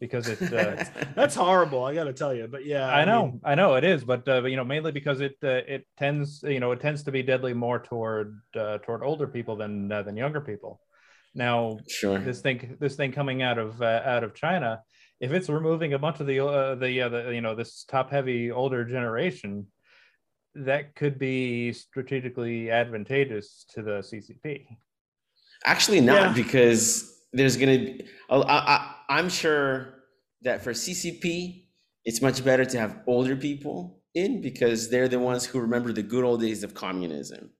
because 0.00 0.28
it. 0.28 0.42
Uh, 0.42 0.84
That's 1.14 1.34
horrible. 1.34 1.84
I 1.84 1.94
got 1.94 2.04
to 2.04 2.12
tell 2.12 2.34
you. 2.34 2.48
But 2.48 2.64
yeah, 2.64 2.88
I 2.88 3.04
know, 3.04 3.26
mean, 3.26 3.40
I 3.44 3.54
know 3.54 3.74
it 3.74 3.84
is, 3.84 4.02
but 4.02 4.26
uh, 4.28 4.40
but, 4.40 4.50
you 4.50 4.56
know, 4.56 4.64
mainly 4.64 4.90
because 4.90 5.20
it 5.20 5.36
uh, 5.44 5.62
it 5.68 5.86
tends, 5.96 6.42
you 6.42 6.58
know, 6.58 6.72
it 6.72 6.80
tends 6.80 7.04
to 7.04 7.12
be 7.12 7.22
deadly 7.22 7.54
more 7.54 7.78
toward 7.78 8.40
uh, 8.56 8.78
toward 8.78 9.04
older 9.04 9.28
people 9.28 9.56
than 9.56 9.92
uh, 9.92 10.02
than 10.02 10.16
younger 10.16 10.40
people. 10.40 10.80
Now, 11.34 11.78
sure. 11.88 12.18
this 12.18 12.40
thing 12.40 12.76
this 12.80 12.96
thing 12.96 13.12
coming 13.12 13.42
out 13.42 13.58
of 13.58 13.80
uh, 13.80 14.02
out 14.04 14.24
of 14.24 14.34
China, 14.34 14.82
if 15.20 15.30
it's 15.32 15.48
removing 15.48 15.92
a 15.92 15.98
bunch 15.98 16.18
of 16.20 16.26
the 16.26 16.44
uh, 16.44 16.74
the, 16.74 17.02
uh, 17.02 17.08
the 17.08 17.30
you 17.34 17.40
know 17.40 17.54
this 17.54 17.84
top 17.84 18.10
heavy 18.10 18.50
older 18.50 18.84
generation, 18.84 19.66
that 20.54 20.94
could 20.96 21.18
be 21.18 21.72
strategically 21.72 22.70
advantageous 22.70 23.64
to 23.74 23.82
the 23.82 24.00
CCP. 24.00 24.66
Actually, 25.64 26.00
not 26.00 26.28
Yeah. 26.28 26.32
because 26.42 27.19
there's 27.32 27.56
gonna 27.56 27.78
be. 27.78 28.04
I, 28.28 28.36
I, 28.36 28.94
I'm 29.08 29.28
sure 29.28 29.94
that 30.42 30.62
for 30.62 30.72
CCP, 30.72 31.64
it's 32.04 32.22
much 32.22 32.44
better 32.44 32.64
to 32.64 32.78
have 32.78 33.00
older 33.06 33.36
people 33.36 34.00
in 34.14 34.40
because 34.40 34.90
they're 34.90 35.08
the 35.08 35.18
ones 35.18 35.44
who 35.44 35.60
remember 35.60 35.92
the 35.92 36.02
good 36.02 36.24
old 36.24 36.40
days 36.40 36.62
of 36.64 36.74
communism. 36.74 37.50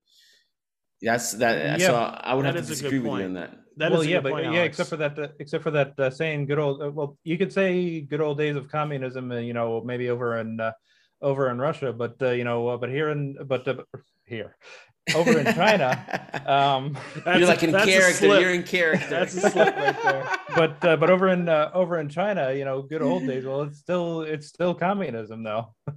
That's 1.03 1.33
that. 1.33 1.81
So 1.81 1.93
Yeah, 1.93 2.21
I 2.21 2.35
would 2.35 2.45
have 2.45 2.55
to 2.55 2.61
is 2.61 2.67
a 2.67 2.69
good 2.69 2.91
disagree 2.91 2.99
with 2.99 3.21
you 3.21 3.27
on 3.27 3.35
that. 3.35 3.59
that 3.77 3.93
well, 3.93 4.01
is 4.01 4.09
yeah, 4.09 4.21
but 4.21 4.33
point, 4.33 4.45
yeah, 4.47 4.61
Alex. 4.61 4.79
except 4.79 4.91
for 4.91 4.97
that, 4.97 5.19
uh, 5.19 5.29
except 5.39 5.63
for 5.63 5.71
that 5.71 5.99
uh, 5.99 6.11
saying 6.11 6.47
good 6.47 6.59
old. 6.59 6.83
Uh, 6.83 6.91
well, 6.91 7.19
you 7.25 7.39
could 7.39 7.53
say 7.53 8.01
good 8.01 8.21
old 8.21 8.39
days 8.39 8.57
of 8.57 8.69
communism, 8.69 9.31
uh, 9.31 9.37
you 9.37 9.55
know, 9.55 9.83
maybe 9.85 10.11
over 10.11 10.39
in 10.39 10.61
uh, 10.61 10.73
over 11.23 11.51
in 11.51 11.59
Russia, 11.59 11.93
but 11.93 12.17
uh, 12.23 12.31
you 12.31 12.45
know, 12.45 12.69
uh, 12.69 12.77
but 12.77 12.91
here 12.91 13.11
in 13.11 13.37
but 13.47 13.67
uh, 13.69 13.77
here 14.27 14.57
over 15.15 15.39
in 15.39 15.47
China, 15.55 16.43
um, 16.47 16.97
You're 17.27 17.47
like 17.47 17.63
in 17.63 17.73
that's 17.73 17.87
a 17.87 17.91
character. 17.91 18.41
You're 18.41 18.51
in 18.55 18.63
character. 18.63 19.07
That's 19.09 19.35
a 19.35 19.41
slip 19.51 19.77
right 19.77 20.03
there. 20.03 20.39
but 20.55 20.85
uh, 20.85 20.97
but 20.97 21.11
over 21.11 21.29
in 21.29 21.49
uh, 21.49 21.71
over 21.75 21.99
in 21.99 22.09
China, 22.09 22.53
you 22.53 22.65
know, 22.65 22.83
good 22.83 23.03
old 23.03 23.27
days. 23.27 23.45
Well, 23.45 23.63
it's 23.63 23.79
still 23.79 24.23
it's 24.23 24.47
still 24.49 24.75
communism 24.75 25.43
though. 25.43 25.75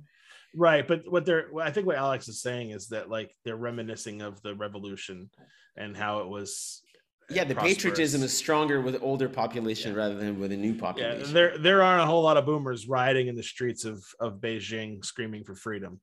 Right, 0.56 0.88
but 0.88 1.12
what 1.12 1.26
they're 1.26 1.48
I 1.60 1.72
think 1.72 1.88
what 1.88 1.96
Alex 1.96 2.28
is 2.28 2.40
saying 2.40 2.70
is 2.70 2.90
that 2.90 3.10
like 3.10 3.36
they're 3.44 3.56
reminiscing 3.58 4.22
of 4.22 4.40
the 4.44 4.54
revolution 4.54 5.32
and 5.76 5.98
how 5.98 6.20
it 6.20 6.28
was. 6.28 6.84
yeah, 7.32 7.44
the 7.44 7.56
prosperous. 7.56 7.76
patriotism 7.76 8.22
is 8.22 8.38
stronger 8.38 8.80
with 8.80 9.02
older 9.02 9.28
population 9.28 9.94
Yeah. 9.94 9.98
rather 9.98 10.14
than 10.16 10.40
with 10.40 10.52
a 10.52 10.56
new 10.56 10.76
population 10.76 11.22
Yeah, 11.22 11.26
population. 11.26 11.34
there 11.34 11.58
there 11.58 11.82
aren't 11.82 12.04
a 12.04 12.06
whole 12.06 12.22
lot 12.22 12.38
of 12.38 12.46
boomers 12.46 12.88
riding 12.88 13.30
in 13.30 13.36
the 13.36 13.42
streets 13.42 13.84
of 13.84 14.06
of 14.20 14.36
Beijing 14.36 15.04
screaming 15.04 15.44
for 15.44 15.56
freedom. 15.56 16.00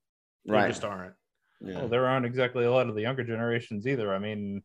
There 0.47 0.57
right. 0.57 0.67
just 0.69 0.83
aren't. 0.83 1.15
Yeah. 1.61 1.79
Well, 1.79 1.89
there 1.89 2.07
aren't 2.07 2.27
exactly 2.27 2.65
a 2.65 2.71
lot 2.73 2.89
of 2.89 2.95
the 2.95 3.03
younger 3.03 3.25
generations 3.25 3.87
either. 3.87 4.15
I 4.15 4.19
mean, 4.19 4.63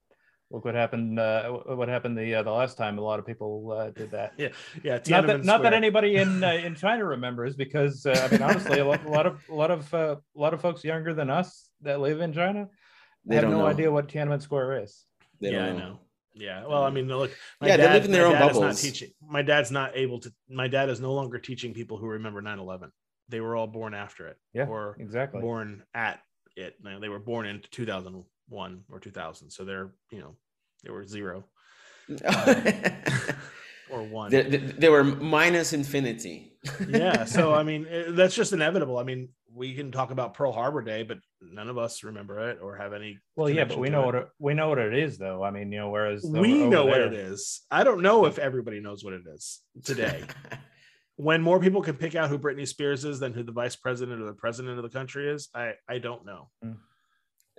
look 0.49 0.63
what 0.63 0.75
happened. 0.75 1.19
Uh, 1.19 1.49
what 1.49 1.89
happened 1.89 2.17
the 2.17 2.35
uh, 2.35 2.43
the 2.43 2.51
last 2.51 2.77
time 2.77 2.97
a 2.97 3.01
lot 3.01 3.19
of 3.19 3.25
people 3.25 3.71
uh, 3.77 3.89
did 3.91 4.11
that. 4.11 4.33
Yeah, 4.37 4.49
yeah. 4.83 4.93
Not 4.93 5.03
Tiananmen 5.03 5.27
that, 5.27 5.43
not 5.43 5.63
that 5.63 5.73
anybody 5.73 6.15
in 6.17 6.43
uh, 6.49 6.53
in 6.53 6.75
China 6.75 7.05
remembers, 7.05 7.55
because 7.55 8.05
uh, 8.05 8.27
I 8.27 8.31
mean, 8.31 8.41
honestly, 8.41 8.79
a 8.79 8.85
lot, 8.85 9.03
a 9.05 9.09
lot 9.09 9.25
of 9.25 9.41
a 9.49 9.53
lot 9.53 9.71
of 9.71 9.93
uh, 9.93 10.15
a 10.35 10.39
lot 10.39 10.53
of 10.53 10.61
folks 10.61 10.83
younger 10.83 11.13
than 11.13 11.29
us 11.29 11.69
that 11.81 11.99
live 11.99 12.21
in 12.21 12.31
China 12.33 12.67
They 13.25 13.35
have 13.35 13.45
no 13.45 13.59
know. 13.59 13.65
idea 13.65 13.91
what 13.91 14.07
Tiananmen 14.07 14.41
Square 14.41 14.83
is. 14.83 15.03
They 15.41 15.51
yeah, 15.51 15.65
I 15.65 15.71
know. 15.73 15.99
Yeah. 16.33 16.65
Well, 16.65 16.83
I 16.83 16.89
mean, 16.91 17.07
look. 17.07 17.31
My 17.61 17.67
Yeah, 17.67 17.77
they 17.77 17.87
live 17.89 18.05
in 18.05 18.11
their 18.11 18.27
my 18.29 18.33
own 18.35 18.39
dad 18.41 18.51
is 18.51 18.59
not 18.59 18.75
teaching. 18.77 19.09
My 19.21 19.41
dad's 19.41 19.71
not 19.71 19.91
able 19.95 20.19
to. 20.19 20.31
My 20.49 20.67
dad 20.67 20.89
is 20.89 20.99
no 21.01 21.13
longer 21.13 21.39
teaching 21.39 21.73
people 21.73 21.97
who 21.97 22.07
remember 22.07 22.41
9/11. 22.41 22.89
They 23.29 23.39
were 23.41 23.55
all 23.55 23.67
born 23.67 23.93
after 23.93 24.27
it, 24.27 24.37
Yeah, 24.53 24.67
or 24.67 24.95
exactly. 24.99 25.41
born 25.41 25.83
at 25.93 26.19
it. 26.55 26.75
Now, 26.83 26.99
They 26.99 27.09
were 27.09 27.19
born 27.19 27.45
in 27.45 27.61
2001 27.71 28.83
or 28.89 28.99
2000, 28.99 29.49
so 29.51 29.65
they're 29.65 29.91
you 30.11 30.19
know 30.19 30.35
they 30.83 30.91
were 30.91 31.05
zero 31.05 31.45
or 33.89 34.03
one. 34.03 34.31
they, 34.31 34.43
they, 34.43 34.57
they 34.57 34.89
were 34.89 35.03
minus 35.03 35.73
infinity. 35.73 36.53
yeah. 36.87 37.25
So 37.25 37.53
I 37.59 37.63
mean, 37.63 37.87
eh, 37.89 38.03
that's 38.09 38.35
just 38.35 38.53
inevitable. 38.53 38.97
I 38.97 39.03
mean, 39.03 39.29
we 39.53 39.73
can 39.73 39.91
talk 39.91 40.11
about 40.11 40.33
Pearl 40.33 40.51
Harbor 40.51 40.81
Day, 40.81 41.03
but 41.03 41.19
none 41.41 41.69
of 41.69 41.77
us 41.77 42.03
remember 42.03 42.49
it 42.49 42.59
or 42.61 42.75
have 42.75 42.93
any. 42.93 43.19
Well, 43.35 43.49
yeah, 43.49 43.63
but 43.65 43.77
we 43.77 43.89
know 43.89 44.03
it. 44.03 44.05
what 44.05 44.15
it, 44.15 44.27
we 44.39 44.53
know 44.53 44.69
what 44.69 44.79
it 44.79 44.93
is, 44.93 45.17
though. 45.17 45.43
I 45.43 45.51
mean, 45.51 45.71
you 45.71 45.79
know, 45.79 45.89
whereas 45.89 46.25
over- 46.25 46.41
we 46.41 46.61
over 46.61 46.69
know 46.69 46.85
what 46.85 46.99
it 47.01 47.13
is. 47.13 47.61
I 47.71 47.83
don't 47.83 48.01
know 48.01 48.25
if 48.25 48.37
everybody 48.37 48.79
knows 48.81 49.03
what 49.03 49.13
it 49.13 49.23
is 49.33 49.61
today. 49.83 50.23
when 51.17 51.41
more 51.41 51.59
people 51.59 51.81
can 51.81 51.95
pick 51.95 52.15
out 52.15 52.29
who 52.29 52.37
Britney 52.37 52.67
Spears 52.67 53.05
is 53.05 53.19
than 53.19 53.33
who 53.33 53.43
the 53.43 53.51
vice 53.51 53.75
president 53.75 54.21
or 54.21 54.25
the 54.25 54.33
president 54.33 54.77
of 54.77 54.83
the 54.83 54.89
country 54.89 55.29
is, 55.29 55.49
I 55.55 55.73
I 55.87 55.99
don't 55.99 56.25
know. 56.25 56.49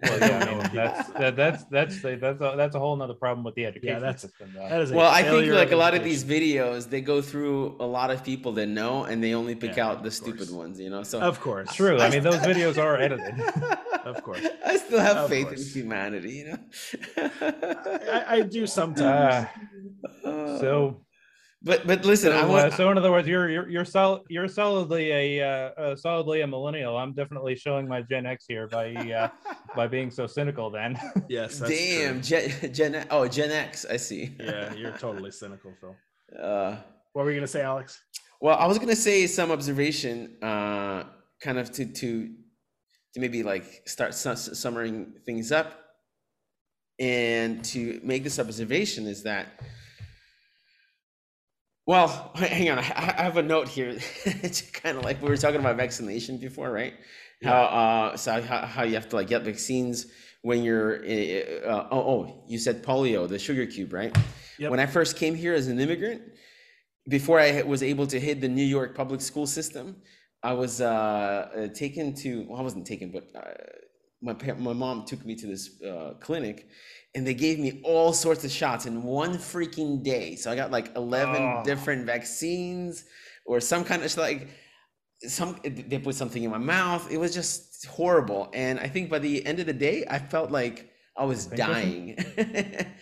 Well, 0.02 0.18
yeah, 0.20 0.60
I 0.62 0.68
that's 0.76 1.08
that, 1.12 1.36
that's 1.36 1.64
that's 1.64 2.04
a, 2.04 2.16
that's 2.16 2.38
a, 2.42 2.52
that's 2.54 2.74
a 2.74 2.78
whole 2.78 2.94
nother 2.96 3.14
problem 3.14 3.42
with 3.44 3.54
the 3.54 3.64
education 3.64 4.02
that's- 4.02 4.20
system. 4.20 4.52
Though. 4.54 4.68
That 4.68 4.82
is 4.82 4.92
well, 4.92 5.10
I 5.10 5.22
think 5.22 5.50
like 5.50 5.72
a 5.72 5.76
lot 5.76 5.94
of 5.94 6.04
these 6.04 6.22
videos, 6.22 6.90
they 6.90 7.00
go 7.00 7.22
through 7.22 7.76
a 7.80 7.86
lot 7.86 8.10
of 8.10 8.22
people 8.22 8.52
that 8.52 8.66
know, 8.66 9.04
and 9.04 9.24
they 9.24 9.32
only 9.32 9.54
pick 9.54 9.76
Yeah, 9.78 9.86
out 9.88 10.02
the 10.02 10.10
stupid 10.10 10.48
course. 10.48 10.50
ones. 10.50 10.78
You 10.78 10.90
know, 10.90 11.02
so 11.02 11.18
Of 11.22 11.40
course, 11.40 11.72
True. 11.74 11.98
I 11.98 12.10
mean, 12.10 12.22
those 12.22 12.36
videos 12.52 12.76
are 12.76 13.00
edited. 13.00 13.40
Of 14.04 14.22
course. 14.22 14.46
I 14.66 14.76
still 14.76 15.00
have 15.00 15.16
Of 15.16 15.30
faith 15.30 15.46
course. 15.48 15.74
in 15.74 15.80
humanity. 15.82 16.32
You 16.32 16.44
know. 16.48 16.58
I, 18.12 18.24
I 18.28 18.40
do 18.42 18.66
sometimes. 18.78 19.46
Uh, 20.22 20.58
so, 20.60 21.00
but 21.62 21.86
but 21.86 22.04
listen, 22.04 22.32
so, 22.32 22.54
I 22.54 22.66
uh, 22.66 22.70
so 22.70 22.90
in 22.90 22.98
other 22.98 23.10
words, 23.10 23.26
you're 23.26 23.48
you're 23.50 23.68
you're 23.68 23.84
solid 23.84 24.22
you're 24.28 24.48
solidly 24.48 25.10
a 25.10 25.42
uh, 25.42 25.70
uh, 25.80 25.96
solidly 25.96 26.42
a 26.42 26.46
millennial. 26.46 26.96
I'm 26.96 27.12
definitely 27.12 27.56
showing 27.56 27.88
my 27.88 28.02
Gen 28.02 28.26
X 28.26 28.44
here 28.46 28.68
by 28.68 28.94
uh, 28.94 29.28
by 29.76 29.86
being 29.86 30.10
so 30.10 30.26
cynical. 30.26 30.70
Then. 30.70 30.98
yes, 31.28 31.58
that's 31.58 31.70
damn, 31.70 32.20
true. 32.20 32.48
Gen, 32.48 32.72
Gen 32.72 33.06
oh 33.10 33.26
Gen 33.26 33.50
X. 33.50 33.86
I 33.88 33.96
see. 33.96 34.34
Yeah, 34.38 34.74
you're 34.74 34.96
totally 34.98 35.30
cynical, 35.30 35.72
Phil. 35.80 35.96
Uh, 36.40 36.76
What 37.12 37.24
were 37.24 37.30
you 37.30 37.38
gonna 37.38 37.46
say, 37.46 37.62
Alex? 37.62 38.00
Well, 38.40 38.58
I 38.58 38.66
was 38.66 38.78
gonna 38.78 38.94
say 38.94 39.26
some 39.26 39.50
observation, 39.50 40.36
uh, 40.42 41.04
kind 41.40 41.58
of 41.58 41.72
to 41.72 41.86
to 41.86 42.28
to 43.14 43.20
maybe 43.20 43.42
like 43.42 43.82
start 43.86 44.14
summing 44.14 45.14
things 45.24 45.50
up 45.50 45.72
and 46.98 47.64
to 47.64 48.00
make 48.02 48.24
this 48.24 48.38
observation 48.38 49.06
is 49.06 49.22
that 49.22 49.46
well 51.86 52.32
hang 52.34 52.68
on 52.68 52.78
i 52.78 52.82
have 52.82 53.36
a 53.36 53.42
note 53.42 53.68
here 53.68 53.96
it's 54.24 54.60
kind 54.60 54.98
of 54.98 55.04
like 55.04 55.22
we 55.22 55.28
were 55.28 55.36
talking 55.36 55.60
about 55.60 55.76
vaccination 55.76 56.36
before 56.36 56.70
right 56.70 56.94
yeah. 57.40 57.50
how 57.50 57.62
uh 57.62 58.16
so 58.16 58.42
how, 58.42 58.66
how 58.66 58.82
you 58.82 58.94
have 58.94 59.08
to 59.08 59.16
like 59.16 59.28
get 59.28 59.42
vaccines 59.42 60.06
when 60.42 60.62
you're 60.62 61.04
uh, 61.04 61.86
oh, 61.90 62.12
oh 62.12 62.44
you 62.48 62.58
said 62.58 62.82
polio 62.82 63.28
the 63.28 63.38
sugar 63.38 63.66
cube 63.66 63.92
right 63.92 64.16
yep. 64.58 64.70
when 64.70 64.80
i 64.80 64.86
first 64.86 65.16
came 65.16 65.34
here 65.34 65.54
as 65.54 65.68
an 65.68 65.78
immigrant 65.78 66.20
before 67.08 67.40
i 67.40 67.62
was 67.62 67.82
able 67.82 68.06
to 68.06 68.18
hit 68.18 68.40
the 68.40 68.48
new 68.48 68.64
york 68.64 68.94
public 68.94 69.20
school 69.20 69.46
system 69.46 69.96
i 70.42 70.52
was 70.52 70.80
uh, 70.80 70.86
uh 70.86 71.68
taken 71.68 72.12
to 72.12 72.46
well 72.48 72.58
i 72.58 72.62
wasn't 72.62 72.84
taken 72.84 73.10
but 73.10 73.28
uh, 73.34 73.52
my 74.20 74.34
my 74.58 74.72
mom 74.72 75.04
took 75.04 75.24
me 75.24 75.36
to 75.36 75.46
this 75.46 75.80
uh, 75.82 76.14
clinic 76.20 76.68
and 77.16 77.26
they 77.26 77.32
gave 77.32 77.58
me 77.58 77.80
all 77.82 78.12
sorts 78.12 78.44
of 78.44 78.50
shots 78.50 78.84
in 78.84 79.02
one 79.02 79.38
freaking 79.38 80.02
day. 80.02 80.36
So 80.36 80.52
i 80.52 80.54
got 80.54 80.70
like 80.70 80.94
11 80.94 81.34
oh. 81.34 81.62
different 81.64 82.04
vaccines 82.04 83.06
or 83.46 83.58
some 83.58 83.84
kind 83.84 84.02
of 84.02 84.16
like 84.18 84.48
some 85.22 85.58
they 85.64 85.98
put 85.98 86.14
something 86.14 86.44
in 86.44 86.50
my 86.50 86.58
mouth. 86.58 87.10
It 87.10 87.16
was 87.16 87.32
just 87.32 87.86
horrible. 87.86 88.50
And 88.52 88.78
i 88.78 88.86
think 88.86 89.08
by 89.08 89.18
the 89.18 89.44
end 89.46 89.58
of 89.58 89.66
the 89.66 89.72
day 89.72 90.04
i 90.08 90.18
felt 90.18 90.50
like 90.50 90.90
i 91.16 91.24
was 91.24 91.46
dying. 91.46 92.16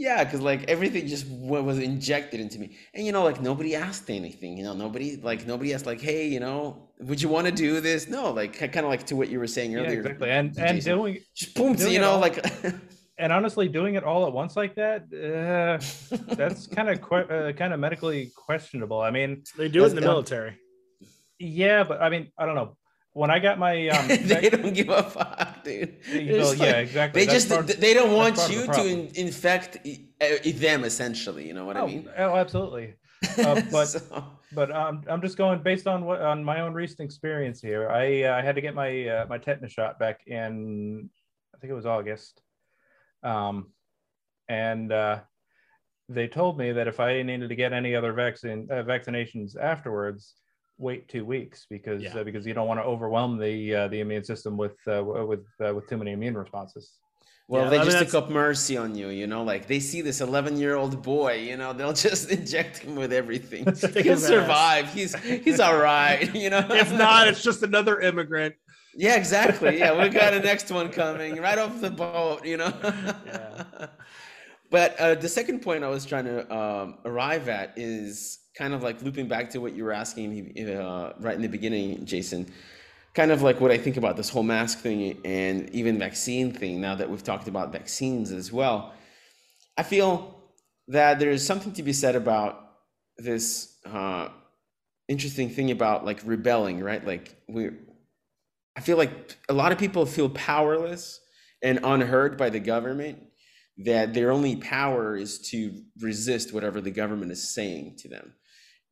Yeah 0.00 0.22
because 0.22 0.40
like 0.40 0.62
everything 0.70 1.08
just 1.08 1.26
was 1.26 1.80
injected 1.80 2.38
into 2.38 2.60
me. 2.60 2.76
And 2.94 3.04
you 3.04 3.10
know 3.10 3.24
like 3.24 3.40
nobody 3.40 3.74
asked 3.74 4.08
anything 4.08 4.56
you 4.56 4.62
know? 4.62 4.72
Nobody 4.72 5.16
like 5.16 5.44
nobody 5.44 5.74
asked 5.74 5.86
like 5.86 6.00
hey 6.00 6.28
you 6.28 6.38
know 6.38 6.88
would 7.00 7.20
you 7.20 7.28
want 7.28 7.46
to 7.48 7.52
do 7.52 7.80
this? 7.80 8.08
No 8.08 8.30
like 8.30 8.52
kind 8.58 8.86
of 8.86 8.90
like 8.94 9.04
to 9.06 9.16
what 9.16 9.28
you 9.28 9.40
were 9.40 9.48
saying 9.48 9.74
earlier. 9.74 9.94
yeah, 9.94 9.98
exactly. 9.98 10.30
And 10.30 10.54
Jason. 10.54 10.68
and 10.68 10.82
doing 10.84 11.18
just 11.34 11.54
boom 11.56 11.74
doing 11.74 11.94
you 11.94 11.98
know 11.98 12.12
all, 12.12 12.20
like 12.20 12.38
and 13.18 13.32
honestly 13.32 13.68
doing 13.68 13.94
it 13.94 14.04
all 14.04 14.26
at 14.26 14.32
once 14.32 14.56
like 14.56 14.74
that 14.74 15.02
uh, 15.12 16.34
that's 16.34 16.66
kind 16.76 16.88
of 16.88 17.00
que- 17.00 17.16
uh, 17.28 17.52
kind 17.52 17.72
of 17.72 17.80
medically 17.80 18.30
questionable 18.36 19.00
i 19.00 19.10
mean 19.10 19.42
they 19.56 19.68
do 19.68 19.84
it 19.84 19.90
in 19.90 19.94
the 19.94 20.00
military 20.00 20.56
yeah, 21.38 21.84
but 21.84 22.02
I 22.02 22.08
mean, 22.08 22.32
I 22.36 22.46
don't 22.46 22.54
know. 22.54 22.76
When 23.12 23.30
I 23.30 23.38
got 23.38 23.58
my, 23.58 23.88
um, 23.88 24.08
they 24.08 24.50
don't 24.50 24.74
give 24.74 24.88
a 24.90 25.02
fuck, 25.02 25.64
dude. 25.64 25.96
Well, 26.12 26.54
yeah, 26.54 26.78
exactly. 26.78 27.22
They 27.22 27.26
that's 27.26 27.44
just 27.44 27.48
part, 27.48 27.66
they 27.66 27.94
don't 27.94 28.14
want 28.14 28.36
you 28.50 28.66
to 28.66 28.86
in, 28.86 29.10
infect 29.14 29.78
them, 30.60 30.84
essentially. 30.84 31.46
You 31.46 31.54
know 31.54 31.64
what 31.64 31.76
oh, 31.76 31.84
I 31.84 31.86
mean? 31.86 32.08
Oh, 32.16 32.36
absolutely. 32.36 32.94
Uh, 33.36 33.60
but 33.72 33.86
so. 33.86 34.24
but 34.52 34.70
um, 34.70 35.02
I'm 35.08 35.20
just 35.20 35.36
going 35.36 35.60
based 35.60 35.88
on 35.88 36.04
what 36.04 36.20
on 36.20 36.44
my 36.44 36.60
own 36.60 36.72
recent 36.72 37.00
experience 37.00 37.60
here. 37.60 37.90
I 37.90 38.22
uh, 38.22 38.36
I 38.36 38.42
had 38.42 38.54
to 38.54 38.60
get 38.60 38.76
my 38.76 39.08
uh, 39.08 39.26
my 39.28 39.38
tetanus 39.38 39.72
shot 39.72 39.98
back 39.98 40.20
in 40.28 41.10
I 41.52 41.58
think 41.58 41.72
it 41.72 41.74
was 41.74 41.84
August, 41.84 42.40
um, 43.22 43.72
and 44.48 44.92
uh, 44.92 45.20
they 46.08 46.28
told 46.28 46.58
me 46.58 46.72
that 46.72 46.88
if 46.88 47.00
I 47.00 47.22
needed 47.22 47.48
to 47.48 47.54
get 47.54 47.72
any 47.72 47.94
other 47.94 48.12
vaccine 48.12 48.68
uh, 48.70 48.82
vaccinations 48.82 49.56
afterwards, 49.56 50.34
wait 50.78 51.08
two 51.08 51.24
weeks 51.24 51.66
because 51.68 52.02
yeah. 52.02 52.16
uh, 52.16 52.24
because 52.24 52.46
you 52.46 52.54
don't 52.54 52.68
want 52.68 52.80
to 52.80 52.84
overwhelm 52.84 53.38
the 53.38 53.74
uh, 53.74 53.88
the 53.88 54.00
immune 54.00 54.24
system 54.24 54.56
with 54.56 54.76
uh, 54.86 55.02
with 55.04 55.44
uh, 55.64 55.74
with 55.74 55.88
too 55.88 55.96
many 55.98 56.12
immune 56.12 56.36
responses. 56.36 56.92
Well, 57.48 57.64
yeah, 57.64 57.70
they 57.70 57.76
I 57.78 57.82
mean, 57.82 57.90
just 57.90 58.12
took 58.12 58.24
up 58.24 58.30
mercy 58.30 58.76
on 58.76 58.94
you, 58.94 59.08
you 59.08 59.26
know, 59.26 59.42
like 59.42 59.66
they 59.66 59.80
see 59.80 60.02
this 60.02 60.20
11 60.20 60.58
year 60.58 60.76
old 60.76 61.02
boy, 61.02 61.36
you 61.36 61.56
know, 61.56 61.72
they'll 61.72 61.92
just 62.08 62.30
inject 62.30 62.78
him 62.78 62.94
with 62.94 63.10
everything. 63.10 63.64
He'll 64.02 64.18
survive. 64.18 64.92
He's 64.92 65.14
he's 65.24 65.58
all 65.58 65.78
right, 65.78 66.32
you 66.34 66.50
know. 66.50 66.66
if 66.70 66.92
not, 66.92 67.26
it's 67.26 67.42
just 67.42 67.62
another 67.62 68.00
immigrant. 68.00 68.54
Yeah, 68.98 69.14
exactly. 69.14 69.78
Yeah, 69.78 70.02
we 70.02 70.08
got 70.08 70.34
a 70.34 70.40
next 70.50 70.72
one 70.72 70.90
coming 70.90 71.36
right 71.40 71.56
off 71.56 71.80
the 71.80 71.90
boat, 71.90 72.44
you 72.44 72.56
know. 72.56 72.74
yeah. 72.82 73.86
But 74.70 74.98
uh, 74.98 75.14
the 75.14 75.28
second 75.28 75.60
point 75.62 75.84
I 75.84 75.88
was 75.88 76.04
trying 76.04 76.24
to 76.24 76.52
um, 76.54 76.98
arrive 77.04 77.48
at 77.48 77.74
is 77.76 78.40
kind 78.56 78.74
of 78.74 78.82
like 78.82 79.00
looping 79.00 79.28
back 79.28 79.50
to 79.50 79.60
what 79.60 79.74
you 79.74 79.84
were 79.84 79.92
asking 79.92 80.52
uh, 80.68 81.12
right 81.20 81.36
in 81.36 81.42
the 81.42 81.48
beginning, 81.48 82.04
Jason. 82.06 82.52
Kind 83.14 83.30
of 83.30 83.40
like 83.40 83.60
what 83.60 83.70
I 83.70 83.78
think 83.78 83.96
about 83.96 84.16
this 84.16 84.28
whole 84.28 84.42
mask 84.42 84.80
thing 84.80 85.16
and 85.24 85.70
even 85.70 85.96
vaccine 85.96 86.52
thing. 86.52 86.80
Now 86.80 86.96
that 86.96 87.08
we've 87.08 87.22
talked 87.22 87.46
about 87.46 87.70
vaccines 87.70 88.32
as 88.32 88.52
well, 88.52 88.92
I 89.76 89.84
feel 89.84 90.42
that 90.88 91.20
there 91.20 91.30
is 91.30 91.46
something 91.46 91.72
to 91.74 91.84
be 91.84 91.92
said 91.92 92.16
about 92.16 92.72
this 93.16 93.78
uh, 93.86 94.28
interesting 95.06 95.50
thing 95.50 95.70
about 95.70 96.04
like 96.04 96.20
rebelling, 96.24 96.80
right? 96.82 97.06
Like 97.06 97.36
we, 97.48 97.70
I 98.78 98.80
feel 98.80 98.96
like 98.96 99.36
a 99.48 99.52
lot 99.52 99.72
of 99.72 99.78
people 99.78 100.06
feel 100.06 100.28
powerless 100.28 101.20
and 101.64 101.80
unheard 101.82 102.38
by 102.38 102.48
the 102.48 102.60
government 102.60 103.18
that 103.78 104.14
their 104.14 104.30
only 104.30 104.54
power 104.54 105.16
is 105.16 105.40
to 105.50 105.82
resist 106.00 106.52
whatever 106.52 106.80
the 106.80 106.92
government 106.92 107.32
is 107.32 107.52
saying 107.52 107.96
to 107.98 108.08
them. 108.08 108.34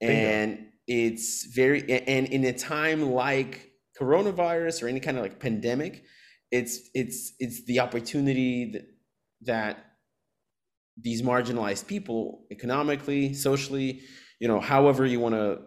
And 0.00 0.66
it's 0.88 1.46
very 1.54 1.88
and 1.88 2.26
in 2.26 2.44
a 2.44 2.52
time 2.52 3.12
like 3.12 3.70
coronavirus 4.00 4.82
or 4.82 4.88
any 4.88 4.98
kind 4.98 5.16
of 5.16 5.22
like 5.22 5.38
pandemic 5.40 6.04
it's 6.50 6.78
it's 6.94 7.32
it's 7.38 7.64
the 7.66 7.80
opportunity 7.80 8.72
that 8.72 8.86
that 9.42 9.84
these 10.96 11.22
marginalized 11.22 11.86
people 11.86 12.46
economically 12.52 13.34
socially 13.34 14.00
you 14.38 14.46
know 14.46 14.60
however 14.60 15.04
you 15.04 15.18
want 15.18 15.34
to 15.34 15.58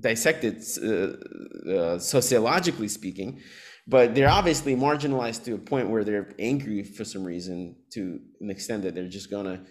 dissect 0.00 0.44
it 0.44 0.64
uh, 0.82 1.70
uh, 1.70 1.98
sociologically 1.98 2.88
speaking 2.88 3.40
but 3.86 4.14
they're 4.14 4.30
obviously 4.30 4.76
marginalized 4.76 5.44
to 5.44 5.54
a 5.54 5.58
point 5.58 5.90
where 5.90 6.04
they're 6.04 6.32
angry 6.38 6.84
for 6.84 7.04
some 7.04 7.24
reason 7.24 7.76
to 7.90 8.20
an 8.40 8.50
extent 8.50 8.82
that 8.84 8.94
they're 8.94 9.08
just 9.08 9.30
gonna 9.30 9.64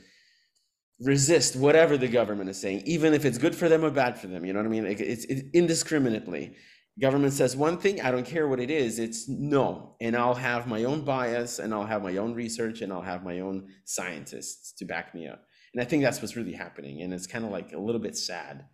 resist 1.00 1.56
whatever 1.56 1.98
the 1.98 2.08
government 2.08 2.50
is 2.50 2.60
saying, 2.60 2.84
even 2.86 3.14
if 3.14 3.26
it's 3.26 3.38
good 3.38 3.56
for 3.56 3.70
them 3.70 3.84
or 3.84 3.90
bad 3.90 4.20
for 4.20 4.28
them. 4.28 4.46
You 4.46 4.54
know 4.54 4.60
what 4.60 4.66
I 4.66 4.70
mean? 4.70 4.86
It's, 4.86 5.26
it's 5.26 5.44
indiscriminately. 5.54 6.56
Government 7.00 7.34
says 7.34 7.56
one 7.56 7.78
thing, 7.78 8.02
I 8.02 8.12
don't 8.12 8.26
care 8.26 8.48
what 8.48 8.60
it 8.60 8.70
is. 8.70 9.00
It's 9.00 9.28
no, 9.28 9.96
and 10.02 10.16
I'll 10.16 10.36
have 10.36 10.68
my 10.68 10.84
own 10.84 11.04
bias, 11.04 11.58
and 11.58 11.74
I'll 11.74 11.86
have 11.86 12.04
my 12.04 12.18
own 12.18 12.34
research, 12.34 12.82
and 12.82 12.92
I'll 12.92 13.02
have 13.02 13.24
my 13.24 13.40
own 13.40 13.70
scientists 13.86 14.74
to 14.74 14.86
back 14.86 15.16
me 15.16 15.28
up. 15.28 15.42
And 15.74 15.82
I 15.82 15.86
think 15.86 16.04
that's 16.04 16.22
what's 16.22 16.36
really 16.36 16.54
happening, 16.54 17.02
and 17.02 17.14
it's 17.14 17.28
kind 17.28 17.46
of 17.46 17.52
like 17.52 17.72
a 17.72 17.80
little 17.80 18.02
bit 18.02 18.18
sad 18.18 18.66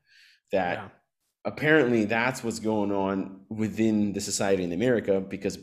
that. 0.51 0.77
Yeah. 0.77 0.87
Apparently, 1.47 2.05
that's 2.05 2.43
what's 2.43 2.59
going 2.59 2.91
on 2.91 3.39
within 3.49 4.13
the 4.13 4.21
society 4.21 4.63
in 4.63 4.73
America 4.73 5.19
because 5.19 5.57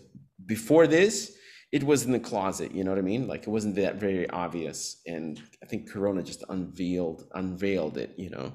before 0.47 0.87
this, 0.87 1.37
it 1.75 1.83
was 1.83 2.05
in 2.05 2.13
the 2.13 2.21
closet 2.21 2.73
you 2.73 2.85
know 2.85 2.93
what 2.93 2.99
i 2.99 3.03
mean? 3.03 3.27
Like 3.27 3.43
it 3.43 3.49
wasn't 3.49 3.75
that 3.75 3.97
very 3.97 4.31
obvious 4.31 5.03
and 5.07 5.43
i 5.63 5.67
think 5.67 5.91
corona 5.91 6.23
just 6.23 6.45
unveiled 6.49 7.27
unveiled 7.35 7.99
it 7.99 8.15
you 8.17 8.31
know? 8.31 8.53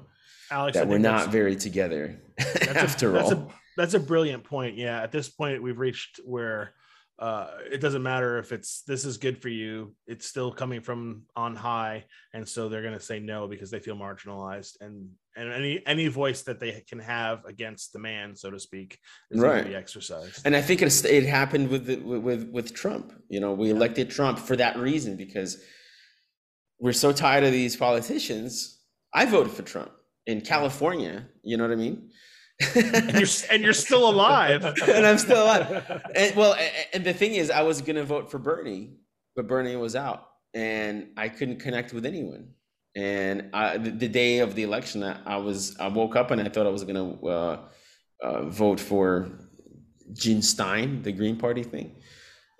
Alex, 0.50 0.76
that 0.76 0.88
we're 0.88 0.98
not 0.98 1.28
very 1.28 1.54
together 1.54 2.18
after 2.74 3.14
a, 3.14 3.22
all 3.22 3.28
that's 3.28 3.40
a, 3.40 3.46
that's 3.76 3.94
a 3.94 4.00
brilliant 4.00 4.42
point 4.42 4.76
yeah. 4.76 5.02
At 5.02 5.12
this 5.12 5.28
point 5.28 5.62
we've 5.62 5.78
reached 5.78 6.20
where 6.24 6.72
uh, 7.18 7.48
it 7.70 7.82
doesn't 7.82 8.02
matter 8.02 8.38
if 8.38 8.50
it's 8.50 8.80
this 8.86 9.04
is 9.04 9.18
good 9.18 9.36
for 9.42 9.50
you 9.50 9.94
it's 10.06 10.26
still 10.26 10.50
coming 10.50 10.80
from 10.80 11.24
on 11.36 11.54
high 11.54 12.06
and 12.32 12.48
so 12.48 12.70
they're 12.70 12.80
going 12.80 12.98
to 12.98 13.04
say 13.10 13.20
no 13.20 13.46
because 13.46 13.70
they 13.70 13.78
feel 13.78 13.96
marginalized 13.96 14.80
and 14.80 15.10
and 15.36 15.52
any 15.52 15.82
any 15.86 16.08
voice 16.08 16.42
that 16.42 16.60
they 16.60 16.82
can 16.88 16.98
have 16.98 17.44
against 17.44 17.92
the 17.92 17.98
man 17.98 18.34
so 18.34 18.50
to 18.50 18.58
speak 18.58 18.98
is 19.30 19.40
right. 19.40 19.50
going 19.50 19.64
to 19.64 19.70
be 19.70 19.76
exercised 19.76 20.42
and 20.44 20.56
i 20.56 20.60
think 20.60 20.82
it, 20.82 21.04
it 21.04 21.24
happened 21.24 21.68
with, 21.68 21.86
the, 21.86 21.96
with 21.96 22.48
with 22.50 22.74
trump 22.74 23.12
you 23.28 23.40
know 23.40 23.52
we 23.52 23.70
elected 23.70 24.10
trump 24.10 24.38
for 24.38 24.56
that 24.56 24.76
reason 24.76 25.16
because 25.16 25.62
we're 26.78 26.92
so 26.92 27.12
tired 27.12 27.44
of 27.44 27.52
these 27.52 27.76
politicians 27.76 28.80
i 29.14 29.24
voted 29.24 29.52
for 29.52 29.62
trump 29.62 29.92
in 30.26 30.40
california 30.40 31.26
you 31.42 31.56
know 31.56 31.64
what 31.64 31.72
i 31.72 31.76
mean 31.76 32.10
and 32.74 33.18
you're 33.18 33.28
and 33.50 33.62
you're 33.62 33.72
still 33.72 34.08
alive. 34.08 34.64
and 34.88 35.06
I'm 35.06 35.18
still 35.18 35.44
alive. 35.44 36.02
And, 36.14 36.36
well, 36.36 36.56
and 36.92 37.04
the 37.04 37.12
thing 37.12 37.34
is, 37.34 37.50
I 37.50 37.62
was 37.62 37.80
gonna 37.80 38.04
vote 38.04 38.30
for 38.30 38.38
Bernie, 38.38 38.96
but 39.34 39.46
Bernie 39.46 39.76
was 39.76 39.96
out, 39.96 40.26
and 40.54 41.08
I 41.16 41.28
couldn't 41.28 41.60
connect 41.60 41.92
with 41.92 42.04
anyone. 42.04 42.50
And 42.96 43.50
I, 43.52 43.78
the, 43.78 44.08
day 44.08 44.40
of 44.40 44.54
the 44.56 44.64
election, 44.64 45.04
I, 45.04 45.36
was 45.36 45.76
I 45.78 45.88
woke 45.88 46.16
up 46.16 46.32
and 46.32 46.40
I 46.40 46.48
thought 46.48 46.66
I 46.66 46.70
was 46.70 46.82
gonna 46.82 47.12
uh, 47.24 47.58
uh, 48.20 48.44
vote 48.46 48.80
for 48.80 49.28
Jon 50.12 50.42
Stein, 50.42 51.02
the 51.02 51.12
Green 51.12 51.36
Party 51.36 51.62
thing, 51.62 51.94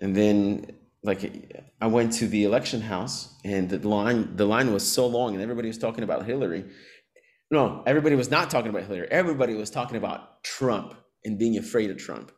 and 0.01 0.15
then 0.15 0.71
like 1.03 1.33
I 1.81 1.89
went 1.89 2.13
to 2.15 2.29
the 2.29 2.45
election 2.45 2.81
house 2.81 3.35
and 3.45 3.69
the 3.69 3.89
line 3.89 4.37
the 4.37 4.47
line 4.47 4.73
was 4.73 4.87
so 4.87 5.07
long 5.07 5.33
and 5.35 5.43
everybody 5.43 5.67
was 5.67 5.79
talking 5.79 6.05
about 6.05 6.27
Hillary 6.27 6.65
no, 7.51 7.83
everybody 7.85 8.15
was 8.15 8.31
not 8.31 8.49
talking 8.49 8.71
about 8.71 8.85
Hillary. 8.85 9.09
Everybody 9.11 9.55
was 9.55 9.71
talking 9.71 9.97
about 9.97 10.43
Trump 10.45 10.95
and 11.25 11.39
being 11.39 11.59
afraid 11.59 11.91
of 11.91 11.99
Trump. 11.99 12.31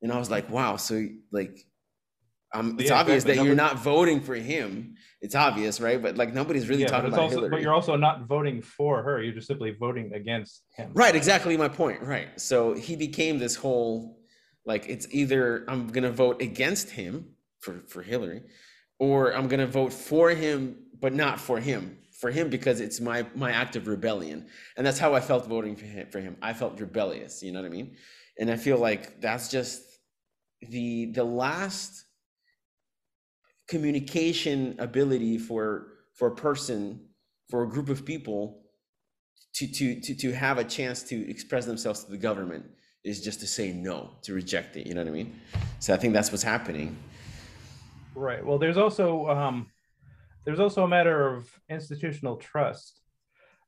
And 0.00 0.10
I 0.10 0.18
was 0.18 0.30
like, 0.30 0.48
wow. 0.48 0.76
So 0.76 1.06
like, 1.32 1.58
um, 2.54 2.76
it's 2.78 2.90
yeah, 2.90 3.00
obvious 3.00 3.24
that 3.24 3.36
you're 3.36 3.54
not 3.54 3.78
voting 3.78 4.20
for 4.20 4.34
him. 4.34 4.94
It's 5.20 5.34
obvious, 5.34 5.80
right? 5.80 6.00
But 6.00 6.16
like 6.16 6.32
nobody's 6.32 6.68
really 6.68 6.82
yeah, 6.82 6.88
talking 6.88 7.08
about 7.08 7.20
also, 7.20 7.34
Hillary. 7.36 7.50
But 7.50 7.62
you're 7.62 7.74
also 7.74 7.96
not 7.96 8.26
voting 8.26 8.62
for 8.62 9.02
her. 9.02 9.22
You're 9.22 9.34
just 9.34 9.48
simply 9.48 9.72
voting 9.72 10.12
against 10.14 10.62
him. 10.74 10.90
Right. 10.94 11.14
Exactly 11.14 11.56
my 11.56 11.68
point. 11.68 12.02
Right. 12.02 12.40
So 12.40 12.74
he 12.74 12.96
became 12.96 13.38
this 13.38 13.54
whole 13.54 14.18
Like 14.64 14.86
it's 14.88 15.06
either 15.10 15.64
I'm 15.68 15.88
gonna 15.88 16.12
vote 16.12 16.42
against 16.42 16.90
him 16.90 17.34
for 17.60 17.82
for 17.88 18.02
Hillary, 18.02 18.42
or 18.98 19.34
I'm 19.34 19.48
gonna 19.48 19.66
vote 19.66 19.92
for 19.92 20.30
him 20.30 20.76
but 21.00 21.12
not 21.14 21.40
for 21.40 21.58
him. 21.60 21.98
For 22.20 22.30
him 22.30 22.50
because 22.50 22.80
it's 22.80 23.00
my 23.00 23.26
my 23.34 23.52
act 23.52 23.76
of 23.76 23.86
rebellion, 23.86 24.46
and 24.76 24.86
that's 24.86 24.98
how 24.98 25.14
I 25.14 25.20
felt 25.20 25.46
voting 25.46 25.76
for 25.76 25.86
him. 25.86 26.08
For 26.10 26.20
him, 26.20 26.36
I 26.42 26.52
felt 26.52 26.80
rebellious. 26.80 27.42
You 27.42 27.52
know 27.52 27.62
what 27.62 27.66
I 27.66 27.70
mean? 27.70 27.96
And 28.38 28.50
I 28.50 28.56
feel 28.56 28.78
like 28.78 29.20
that's 29.20 29.48
just 29.48 29.82
the 30.60 31.12
the 31.12 31.24
last 31.24 32.04
communication 33.68 34.74
ability 34.78 35.38
for 35.38 35.88
for 36.14 36.28
a 36.28 36.34
person 36.34 37.00
for 37.48 37.62
a 37.62 37.68
group 37.68 37.88
of 37.88 38.04
people 38.04 38.62
to 39.54 39.66
to 39.66 40.00
to 40.00 40.14
to 40.14 40.32
have 40.32 40.58
a 40.58 40.64
chance 40.64 41.02
to 41.02 41.30
express 41.30 41.66
themselves 41.66 42.04
to 42.04 42.10
the 42.10 42.16
government 42.16 42.64
is 43.04 43.22
just 43.22 43.40
to 43.40 43.46
say 43.46 43.72
no 43.72 44.10
to 44.22 44.32
reject 44.32 44.76
it 44.76 44.86
you 44.86 44.94
know 44.94 45.02
what 45.02 45.08
i 45.08 45.12
mean? 45.12 45.40
So 45.78 45.94
i 45.94 45.96
think 45.96 46.14
that's 46.14 46.32
what's 46.32 46.42
happening. 46.42 46.96
Right. 48.14 48.44
Well 48.44 48.58
there's 48.58 48.78
also 48.78 49.28
um 49.28 49.66
there's 50.44 50.60
also 50.60 50.82
a 50.82 50.88
matter 50.88 51.28
of 51.28 51.46
institutional 51.68 52.36
trust 52.36 53.00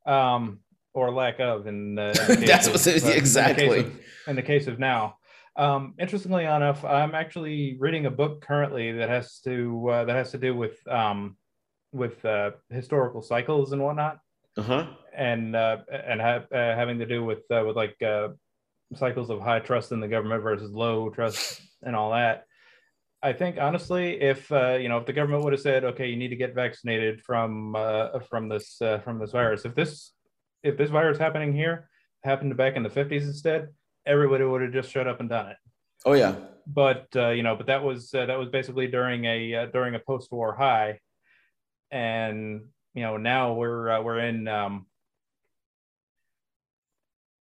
um 0.07 0.61
or 0.93 1.13
lack 1.13 1.39
of 1.41 1.67
in, 1.67 1.99
uh, 1.99 2.15
in 2.29 2.45
that's 2.45 2.69
what 2.69 2.87
uh, 2.87 3.11
exactly 3.11 3.65
in 3.65 3.71
the, 3.71 3.79
of, 3.79 4.01
in 4.29 4.37
the 4.37 4.43
case 4.43 4.67
of 4.67 4.79
now 4.79 5.17
um, 5.57 5.95
interestingly 5.99 6.45
enough, 6.45 6.85
I'm 6.85 7.15
actually 7.15 7.77
reading 7.79 8.07
a 8.07 8.11
book 8.11 8.43
currently 8.43 8.93
that 8.93 9.09
has 9.09 9.41
to 9.41 9.89
uh, 9.91 10.05
that 10.05 10.17
has 10.17 10.31
to 10.33 10.39
do 10.39 10.55
with 10.55 10.77
um, 10.89 11.37
with 11.93 12.25
uh, 12.25 12.53
historical 12.71 13.23
cycles 13.23 13.73
and 13.73 13.83
whatnot, 13.83 14.19
uh-huh. 14.57 14.87
and 15.15 15.57
uh, 15.57 15.79
and 15.91 16.21
ha- 16.21 16.47
uh, 16.53 16.75
having 16.77 16.99
to 16.99 17.07
do 17.07 17.25
with 17.25 17.43
uh, 17.51 17.65
with 17.67 17.77
like 17.77 18.01
uh, 18.03 18.29
cycles 18.95 19.31
of 19.31 19.41
high 19.41 19.61
trust 19.61 19.93
in 19.93 20.01
the 20.01 20.09
government 20.09 20.43
versus 20.43 20.73
low 20.73 21.11
trust 21.11 21.61
and 21.83 21.97
all 21.97 22.13
that. 22.13 22.45
I 23.23 23.33
think 23.33 23.59
honestly, 23.59 24.21
if 24.21 24.51
uh, 24.51 24.79
you 24.81 24.89
know, 24.89 24.99
if 24.99 25.07
the 25.07 25.13
government 25.13 25.45
would 25.45 25.53
have 25.53 25.61
said, 25.61 25.85
"Okay, 25.85 26.09
you 26.09 26.17
need 26.17 26.29
to 26.29 26.37
get 26.37 26.55
vaccinated 26.55 27.21
from 27.21 27.77
uh, 27.77 28.21
from 28.21 28.49
this 28.49 28.81
uh, 28.81 28.99
from 29.01 29.19
this 29.19 29.33
virus," 29.33 29.65
if 29.65 29.75
this 29.75 30.13
if 30.63 30.79
this 30.79 30.91
virus 30.91 31.19
happening 31.19 31.53
here 31.53 31.89
happened 32.25 32.57
back 32.57 32.77
in 32.77 32.83
the 32.83 32.89
50s 32.89 33.23
instead, 33.23 33.69
everybody 34.07 34.45
would 34.45 34.63
have 34.63 34.73
just 34.73 34.91
showed 34.91 35.07
up 35.07 35.21
and 35.21 35.29
done 35.29 35.49
it. 35.49 35.57
Oh 36.05 36.15
yeah. 36.15 36.35
But 36.67 37.09
uh, 37.17 37.31
you 37.31 37.43
know, 37.43 37.57
but 37.57 37.67
that 37.67 37.83
was 37.83 38.13
uh, 38.15 38.27
that 38.27 38.39
was 38.39 38.49
basically 38.49 38.87
during 38.87 39.25
a 39.25 39.55
uh, 39.55 39.67
during 39.67 39.95
a 39.95 39.99
post-war 39.99 40.55
high, 40.55 41.01
and 41.91 42.63
you 42.95 43.03
know 43.03 43.17
now 43.17 43.55
we're 43.55 43.91
uh, 43.91 44.03
we're 44.03 44.21
in. 44.21 44.47
Um, 44.47 44.87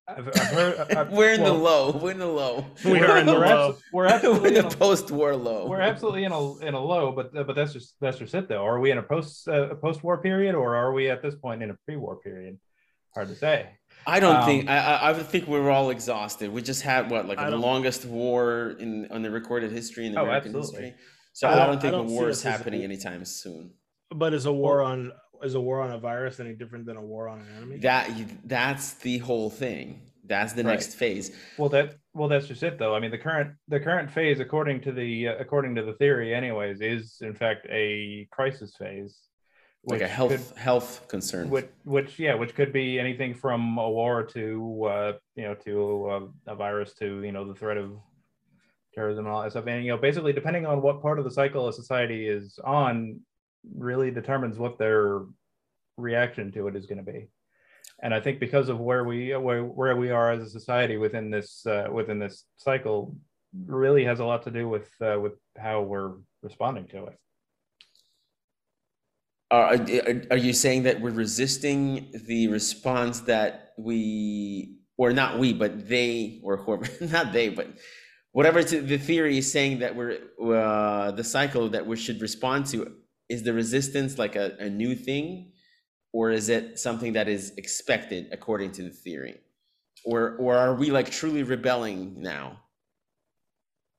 I've, 0.08 0.30
I've 0.30 0.36
heard, 0.36 0.80
I've, 0.96 1.12
we're 1.12 1.34
in 1.34 1.42
well, 1.42 1.54
the 1.54 1.60
low. 1.60 2.00
We're 2.02 2.12
in 2.12 2.20
the 2.20 2.26
low. 2.26 2.66
We 2.86 3.02
are 3.02 3.18
in 3.18 3.26
the 3.26 3.34
low. 3.34 3.78
we're 3.92 4.06
absolutely 4.06 4.52
in, 4.52 4.66
in 4.66 4.66
a 4.66 4.70
post-war 4.70 5.36
low. 5.36 5.68
We're 5.68 5.82
absolutely 5.82 6.24
in 6.24 6.32
a 6.32 6.58
in 6.60 6.74
a 6.74 6.80
low, 6.80 7.12
but 7.12 7.34
but 7.34 7.54
that's 7.54 7.74
just 7.74 7.96
that's 8.00 8.20
just 8.20 8.34
it 8.34 8.48
though. 8.48 8.66
Are 8.66 8.80
we 8.80 8.92
in 8.92 9.00
a 9.00 9.04
post 9.04 9.50
uh, 9.50 9.72
a 9.72 9.76
post-war 9.76 10.20
period, 10.20 10.56
or 10.56 10.76
are 10.76 10.94
we 10.94 11.10
at 11.10 11.22
this 11.22 11.36
point 11.36 11.62
in 11.62 11.72
a 11.72 11.78
pre-war 11.86 12.16
period? 12.16 12.58
Hard 13.14 13.28
to 13.28 13.36
say. 13.36 13.72
I 14.08 14.22
don't 14.22 14.38
um, 14.38 14.46
think 14.46 14.70
I, 14.70 15.10
I 15.10 15.14
think 15.14 15.48
we 15.48 15.58
are 15.58 15.70
all 15.70 15.90
exhausted. 15.90 16.50
We 16.52 16.62
just 16.62 16.82
had 16.82 17.12
what 17.12 17.28
like 17.28 17.38
the 17.38 17.58
longest 17.58 18.06
war 18.06 18.76
in 18.80 19.08
on 19.12 19.22
the 19.22 19.30
recorded 19.30 19.72
history 19.72 20.08
in 20.08 20.18
oh, 20.18 20.24
American 20.24 20.56
oh, 20.56 20.60
history. 20.60 20.96
So 21.34 21.48
I 21.48 21.52
don't, 21.52 21.60
I 21.60 21.66
don't 21.68 21.82
think 21.82 21.92
don't 21.92 22.08
a 22.08 22.10
war 22.10 22.30
is 22.30 22.42
happening 22.42 22.82
a, 22.82 22.86
anytime 22.86 23.26
soon. 23.26 23.72
But 24.10 24.34
is 24.34 24.46
a 24.46 24.54
war 24.54 24.82
on 24.82 25.12
is 25.44 25.56
a 25.56 25.62
war 25.62 25.82
on 25.82 25.92
a 25.92 26.00
virus 26.00 26.40
any 26.40 26.54
different 26.54 26.86
than 26.86 26.96
a 26.96 27.02
war 27.02 27.28
on 27.28 27.42
an 27.42 27.48
enemy? 27.58 27.78
That 27.80 28.10
that's 28.46 28.94
the 28.94 29.18
whole 29.18 29.50
thing. 29.50 30.02
That's 30.26 30.54
the 30.54 30.64
right. 30.64 30.72
next 30.72 30.96
phase. 30.96 31.36
Well, 31.58 31.70
that 31.70 31.96
well 32.14 32.30
that's 32.30 32.48
just 32.48 32.64
it 32.64 32.80
though. 32.80 32.96
I 32.96 33.02
mean, 33.02 33.12
the 33.12 33.18
current 33.18 33.56
the 33.68 33.80
current 33.80 34.10
phase, 34.10 34.40
according 34.40 34.82
to 34.82 34.94
the 34.94 35.28
uh, 35.28 35.36
according 35.38 35.76
to 35.76 35.84
the 35.84 35.94
theory, 35.94 36.34
anyways, 36.34 36.80
is 36.80 37.18
in 37.22 37.36
fact 37.36 37.68
a 37.70 38.28
crisis 38.32 38.74
phase 38.78 39.27
like 39.86 40.02
a 40.02 40.08
health 40.08 40.32
could, 40.32 40.58
health 40.58 41.08
concern. 41.08 41.50
Which, 41.50 41.70
which 41.86 42.20
yeah 42.20 42.36
which 42.36 42.56
could 42.56 42.74
be 42.74 43.00
anything 43.00 43.34
from 43.34 43.78
a 43.78 43.90
war 43.90 44.24
to 44.24 44.84
uh, 44.86 45.14
you 45.36 45.44
know 45.44 45.56
to 45.56 46.10
uh, 46.10 46.52
a 46.52 46.56
virus 46.56 46.94
to 46.96 47.24
you 47.24 47.32
know 47.32 47.48
the 47.48 47.56
threat 47.56 47.78
of 47.78 47.98
terrorism 48.94 49.26
and 49.26 49.34
all 49.34 49.42
that 49.42 49.52
stuff. 49.52 49.66
And 49.68 49.86
you 49.86 49.92
know 49.92 49.98
basically 49.98 50.34
depending 50.34 50.66
on 50.66 50.82
what 50.82 51.02
part 51.02 51.20
of 51.20 51.26
the 51.26 51.32
cycle 51.32 51.68
a 51.68 51.74
society 51.74 52.28
is 52.28 52.60
on 52.64 53.22
really 53.76 54.12
determines 54.12 54.58
what 54.58 54.78
their 54.78 55.22
reaction 55.98 56.52
to 56.52 56.68
it 56.68 56.76
is 56.76 56.86
going 56.86 57.04
to 57.04 57.12
be. 57.12 57.30
And 58.04 58.14
i 58.14 58.20
think 58.20 58.40
because 58.40 58.70
of 58.70 58.80
where 58.80 59.04
we 59.06 59.36
where, 59.36 59.64
where 59.64 59.96
we 59.96 60.12
are 60.12 60.32
as 60.32 60.44
a 60.44 60.50
society 60.50 60.98
within 60.98 61.32
this 61.32 61.66
uh, 61.66 61.88
within 61.92 62.20
this 62.20 62.44
cycle 62.58 63.16
really 63.66 64.04
has 64.04 64.20
a 64.20 64.26
lot 64.26 64.44
to 64.44 64.52
do 64.52 64.68
with 64.68 64.90
uh, 65.02 65.20
with 65.20 65.34
how 65.58 65.82
we're 65.82 66.14
responding 66.44 66.88
to 66.88 67.06
it 67.06 67.18
are, 69.52 69.78
are 70.32 70.38
you 70.38 70.54
saying 70.54 70.84
that 70.84 71.00
we're 71.02 71.12
resisting 71.12 72.12
the 72.26 72.48
response 72.48 73.22
that 73.22 73.74
we, 73.78 74.78
or 74.98 75.14
not 75.14 75.40
we, 75.40 75.54
but 75.54 75.88
they, 75.88 76.42
or 76.44 76.58
whoever, 76.58 76.86
not 77.06 77.32
they, 77.32 77.50
but 77.50 77.68
whatever 78.38 78.64
the 78.64 78.98
theory 78.98 79.40
is 79.40 79.52
saying 79.52 79.80
that 79.80 79.96
we're 79.96 80.20
uh, 80.40 81.12
the 81.12 81.24
cycle 81.24 81.70
that 81.70 81.88
we 81.88 81.96
should 81.96 82.22
respond 82.22 82.68
to 82.68 82.92
is 83.30 83.44
the 83.44 83.54
resistance 83.54 84.18
like 84.18 84.36
a, 84.36 84.56
a 84.60 84.70
new 84.70 84.96
thing? 84.96 85.52
Or 86.14 86.32
is 86.32 86.48
it 86.50 86.80
something 86.80 87.14
that 87.14 87.28
is 87.28 87.54
expected 87.58 88.28
according 88.32 88.74
to 88.74 88.84
the 88.84 88.90
theory? 88.90 89.40
Or 90.06 90.36
or 90.38 90.56
are 90.56 90.76
we 90.76 90.92
like 90.92 91.10
truly 91.10 91.44
rebelling 91.44 92.22
now 92.22 92.60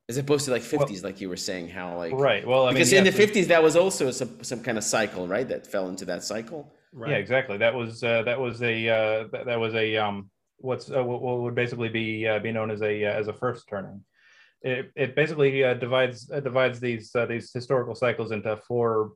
as 0.09 0.17
opposed 0.17 0.47
to 0.47 0.51
like 0.51 0.63
50s 0.63 0.79
well, 0.79 1.03
like 1.03 1.21
you 1.21 1.29
were 1.29 1.37
saying 1.37 1.69
how 1.69 1.97
like 1.97 2.13
right. 2.15 2.47
Well 2.47 2.67
I 2.67 2.73
because 2.73 2.93
mean, 2.93 3.07
in 3.07 3.13
the 3.13 3.27
50s 3.27 3.47
that 3.49 3.63
was 3.63 3.77
also 3.77 4.11
some, 4.11 4.43
some 4.43 4.63
kind 4.63 4.79
of 4.79 4.85
cycle 4.85 5.29
right 5.29 5.47
that 5.49 5.67
fell 5.67 5.89
into 5.89 6.05
that 6.07 6.25
cycle? 6.25 6.73
Right. 6.93 7.11
yeah 7.11 7.17
exactly. 7.17 7.59
That 7.59 7.75
was 7.75 8.03
uh, 8.03 8.23
that 8.23 8.41
was 8.41 8.63
a 8.63 8.89
uh, 8.89 9.29
that, 9.33 9.47
that 9.47 9.61
was 9.61 9.75
a 9.75 9.97
um 9.97 10.31
what's 10.59 10.91
uh, 10.91 11.05
what 11.05 11.41
would 11.41 11.55
basically 11.55 11.89
be 11.89 12.27
uh, 12.27 12.39
be 12.39 12.53
known 12.53 12.71
as 12.71 12.83
a 12.83 13.05
uh, 13.05 13.13
as 13.13 13.29
a 13.29 13.33
first 13.33 13.69
turning. 13.69 14.03
It, 14.63 14.91
it 14.97 15.15
basically 15.15 15.63
uh, 15.63 15.75
divides 15.75 16.31
uh, 16.31 16.41
divides 16.41 16.81
these 16.81 17.15
uh, 17.15 17.27
these 17.27 17.53
historical 17.53 17.95
cycles 17.95 18.33
into 18.33 18.57
four 18.57 19.13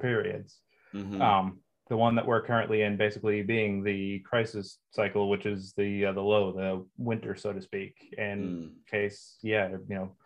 periods. 0.00 0.58
Mm-hmm. 0.94 1.20
um 1.20 1.58
the 1.88 1.96
one 1.96 2.14
that 2.14 2.26
we're 2.26 2.40
currently 2.40 2.82
in 2.82 2.96
basically 2.96 3.42
being 3.42 3.82
the 3.82 4.20
crisis 4.20 4.78
cycle 4.90 5.28
which 5.28 5.46
is 5.46 5.72
the 5.76 6.06
uh, 6.06 6.12
the 6.12 6.20
low 6.20 6.52
the 6.52 6.84
winter 6.96 7.34
so 7.34 7.52
to 7.52 7.60
speak 7.60 8.14
in 8.16 8.38
mm. 8.38 8.90
case 8.90 9.36
yeah 9.42 9.68
you 9.68 9.94
know 9.94 10.16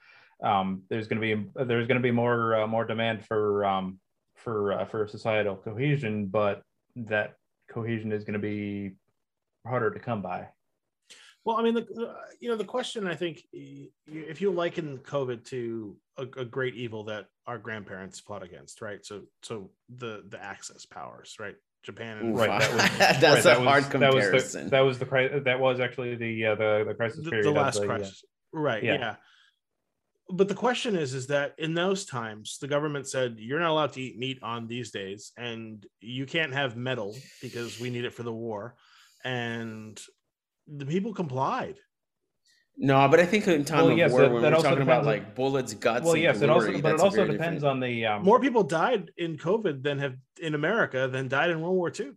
um, 0.43 0.83
there's 0.89 1.09
going 1.09 1.21
to 1.21 1.37
be 1.37 1.65
there's 1.65 1.89
going 1.89 2.01
to 2.01 2.03
be 2.03 2.13
more 2.13 2.63
uh, 2.63 2.67
more 2.67 2.85
demand 2.85 3.25
for 3.25 3.65
um, 3.65 3.99
for 4.37 4.73
uh, 4.73 4.85
for 4.85 5.07
societal 5.09 5.57
cohesion 5.57 6.27
but 6.27 6.63
that 6.95 7.35
cohesion 7.71 8.13
is 8.13 8.25
going 8.25 8.35
to 8.35 8.39
be 8.39 8.93
harder 9.67 9.91
to 9.91 9.99
come 9.99 10.23
by 10.23 10.47
well 11.45 11.57
i 11.57 11.63
mean 11.63 11.75
the 11.75 12.15
you 12.41 12.49
know 12.49 12.57
the 12.57 12.65
question 12.65 13.07
i 13.07 13.15
think 13.15 13.43
if 13.53 14.41
you 14.41 14.51
liken 14.51 14.99
covid 14.99 15.45
to 15.45 15.97
a, 16.19 16.41
a 16.41 16.45
great 16.45 16.75
evil 16.75 17.05
that 17.05 17.27
our 17.47 17.59
grandparents 17.59 18.21
fought 18.21 18.43
against, 18.43 18.83
right? 18.83 19.05
So 19.05 19.23
so 19.43 19.71
the 19.89 20.25
the 20.29 20.43
Axis 20.43 20.85
powers, 20.87 21.37
right? 21.39 21.55
Japan 21.83 22.19
and 22.19 22.37
right. 22.39 22.61
That 22.61 22.73
was, 22.73 22.99
That's 23.21 23.47
right, 23.47 23.57
a 23.57 23.61
hard 23.61 23.85
was, 23.85 23.91
comparison. 23.91 24.69
That 24.71 24.81
was 24.81 24.99
the, 24.99 25.05
that 25.07 25.15
was 25.15 25.33
the 25.33 25.43
that 25.45 25.61
was 25.61 25.81
actually 25.81 26.17
the 26.17 26.47
uh, 26.47 26.55
the 26.55 26.85
the 26.89 26.95
crisis 26.95 27.25
the, 27.25 27.31
period. 27.31 27.47
The 27.47 27.53
last 27.53 27.83
crisis, 27.83 28.23
yeah. 28.25 28.61
right? 28.61 28.83
Yeah. 28.83 28.95
yeah. 28.95 29.17
But 30.31 30.49
the 30.49 30.55
question 30.55 30.95
is, 30.95 31.15
is 31.15 31.29
that 31.29 31.55
in 31.57 31.73
those 31.73 32.05
times, 32.05 32.59
the 32.61 32.69
government 32.69 33.09
said 33.09 33.37
you're 33.39 33.61
not 33.61 33.71
allowed 33.71 33.95
to 33.95 34.03
eat 34.03 34.19
meat 34.19 34.39
on 34.43 34.67
these 34.67 34.91
days, 34.91 35.33
and 35.39 35.87
you 36.01 36.27
can't 36.27 36.53
have 36.53 36.77
metal 36.77 37.17
because 37.41 37.81
we 37.81 37.89
need 37.89 38.05
it 38.05 38.13
for 38.13 38.25
the 38.25 38.33
war, 38.33 38.75
and 39.25 39.99
the 40.67 40.85
people 40.85 41.15
complied 41.15 41.79
no, 42.81 43.09
but 43.09 43.19
I 43.19 43.27
think 43.27 43.49
in 43.49 43.65
time 43.65 43.83
well, 43.83 43.91
of 43.91 43.99
yes, 43.99 44.13
war, 44.13 44.21
that, 44.21 44.33
when 44.33 44.43
that 44.43 44.53
we're 44.53 44.63
talking 44.63 44.83
about 44.83 45.01
on, 45.01 45.07
like 45.07 45.35
bullets, 45.35 45.75
guts, 45.75 46.05
well, 46.05 46.17
yes, 46.17 46.41
it 46.41 46.49
also, 46.49 46.81
but 46.81 46.95
it 46.95 47.01
also 47.01 47.27
depends 47.27 47.63
different... 47.63 47.65
on 47.65 47.81
the. 47.81 48.07
Um... 48.07 48.23
More 48.23 48.39
people 48.39 48.63
died 48.63 49.11
in 49.17 49.37
COVID 49.37 49.83
than 49.83 49.99
have 49.99 50.15
in 50.41 50.55
America 50.55 51.09
than 51.11 51.27
died 51.27 51.51
in 51.51 51.61
World 51.61 51.75
War 51.75 51.93
II. 51.99 52.13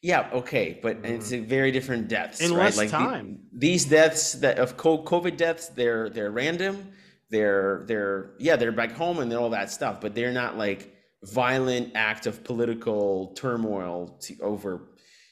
Yeah, 0.00 0.30
okay, 0.32 0.78
but 0.80 1.02
mm-hmm. 1.02 1.14
it's 1.14 1.32
a 1.32 1.40
very 1.40 1.72
different 1.72 2.08
deaths, 2.08 2.40
in 2.40 2.52
right? 2.52 2.64
less 2.64 2.78
like 2.78 2.88
time. 2.88 3.40
The, 3.52 3.58
these 3.58 3.84
deaths 3.84 4.32
that 4.34 4.58
of 4.58 4.78
COVID 4.78 5.36
deaths, 5.36 5.68
they're 5.68 6.08
they're 6.08 6.30
random. 6.30 6.92
They're 7.28 7.84
they're 7.86 8.30
yeah, 8.38 8.56
they're 8.56 8.72
back 8.72 8.92
home 8.92 9.18
and 9.18 9.30
all 9.34 9.50
that 9.50 9.70
stuff, 9.70 10.00
but 10.00 10.14
they're 10.14 10.32
not 10.32 10.56
like 10.56 10.94
violent 11.22 11.92
act 11.94 12.26
of 12.26 12.44
political 12.44 13.34
turmoil 13.36 14.16
to, 14.20 14.38
over 14.40 14.88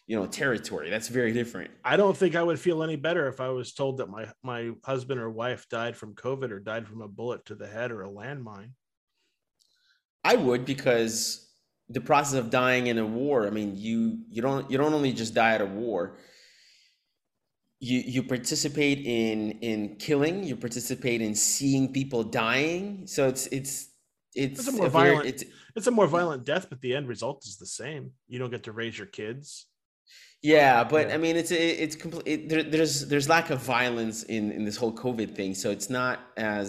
you 0.07 0.17
know 0.17 0.27
territory. 0.27 0.89
That's 0.91 1.09
very 1.09 1.33
different. 1.33 1.71
I 1.85 1.97
don't 1.97 2.17
think 2.17 2.35
i 2.37 2.43
would 2.43 2.61
feel 2.61 2.83
any 2.83 2.97
better 2.97 3.27
if 3.29 3.41
i 3.41 3.49
was 3.49 3.73
told 3.73 3.99
that 3.99 4.09
my 4.09 4.27
my 4.43 4.71
husband 4.85 5.21
or 5.21 5.31
wife 5.31 5.69
died 5.69 5.97
from 5.97 6.15
covid 6.15 6.51
or 6.51 6.61
died 6.61 6.87
from 6.87 7.01
a 7.03 7.09
bullet 7.09 7.45
to 7.47 7.55
the 7.55 7.67
head 7.67 7.91
or 7.91 8.03
a 8.03 8.09
landmine. 8.09 8.71
I 10.25 10.37
would 10.37 10.65
because 10.65 11.43
the 11.89 12.01
process 12.01 12.39
of 12.39 12.51
dying 12.51 12.89
in 12.89 12.99
a 12.99 13.07
war 13.07 13.47
i 13.47 13.51
mean 13.51 13.77
you 13.77 14.19
you 14.29 14.43
don't 14.43 14.69
you 14.71 14.77
don't 14.79 14.93
only 14.95 15.13
just 15.13 15.35
die 15.35 15.55
at 15.55 15.61
a 15.61 15.67
war. 15.67 16.19
You 17.79 17.99
you 18.01 18.23
participate 18.23 19.01
in 19.05 19.53
in 19.61 19.97
killing. 19.97 20.43
You 20.45 20.57
participate 20.57 21.21
in 21.21 21.35
seeing 21.35 21.93
people 21.93 22.23
dying. 22.25 23.07
So 23.07 23.29
it's 23.29 23.47
it's 23.49 23.91
it's, 24.35 24.61
It's 24.61 24.69
a 24.69 24.73
more 24.73 24.89
very- 24.89 25.11
violent- 25.11 25.29
it's 25.29 25.45
It's 25.77 25.87
a 25.87 25.91
more 25.91 26.07
violent 26.07 26.45
death, 26.45 26.69
but 26.71 26.81
the 26.81 26.95
end 26.95 27.07
result 27.09 27.45
is 27.47 27.57
the 27.59 27.67
same. 27.67 28.13
You 28.29 28.39
don't 28.39 28.51
get 28.51 28.65
to 28.65 28.73
raise 28.73 28.97
your 28.97 29.07
kids. 29.07 29.67
Yeah 30.55 30.85
but 30.93 31.03
Yeah. 31.09 31.15
i 31.15 31.19
mean 31.25 31.35
it's 31.41 31.51
it's 31.85 31.97
complete 32.05 32.27
it, 32.33 32.41
there, 32.51 32.63
there's 32.73 32.95
there's 33.11 33.29
lack 33.37 33.47
of 33.55 33.59
violence 33.77 34.19
in 34.37 34.45
in 34.57 34.63
this 34.69 34.77
whole 34.81 34.95
covid 35.05 35.31
thing 35.39 35.51
so 35.63 35.67
it's 35.77 35.91
not 36.01 36.17
as 36.37 36.69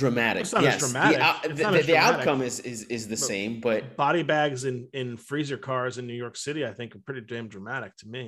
dramatic 0.00 0.42
It's 0.42 0.52
not 0.52 0.64
as 0.64 0.78
dramatic. 0.84 1.18
the, 1.18 1.50
It's 1.50 1.60
the, 1.62 1.70
the- 1.70 1.82
dramatic. 1.82 1.96
outcome 1.98 2.40
is 2.42 2.60
is 2.72 2.82
is 2.96 3.02
the 3.08 3.16
But- 3.22 3.28
same 3.32 3.60
but 3.68 3.80
Body 3.96 4.22
bags 4.22 4.60
in 4.70 4.76
in 5.00 5.16
freezer 5.16 5.56
cars 5.56 5.96
in 5.98 6.04
New 6.06 6.18
York 6.24 6.36
City, 6.36 6.60
I 6.70 6.72
think, 6.78 6.88
are 6.94 7.02
pretty 7.08 7.22
damn 7.32 7.48
dramatic 7.48 7.92
to 8.02 8.06
me. 8.16 8.26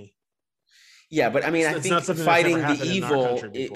Yeah, 1.19 1.29
but 1.35 1.45
I 1.45 1.51
mean, 1.51 1.63
It's- 1.63 1.77
I 1.77 1.81
think 1.81 1.93
not 1.93 2.05
something 2.07 2.25
that's 2.25 2.35
fighting 2.37 2.57
the 2.59 2.63
happened 2.63 2.83
in 2.83 3.05
our 3.05 3.11
evil. 3.13 3.25
country 3.41 3.69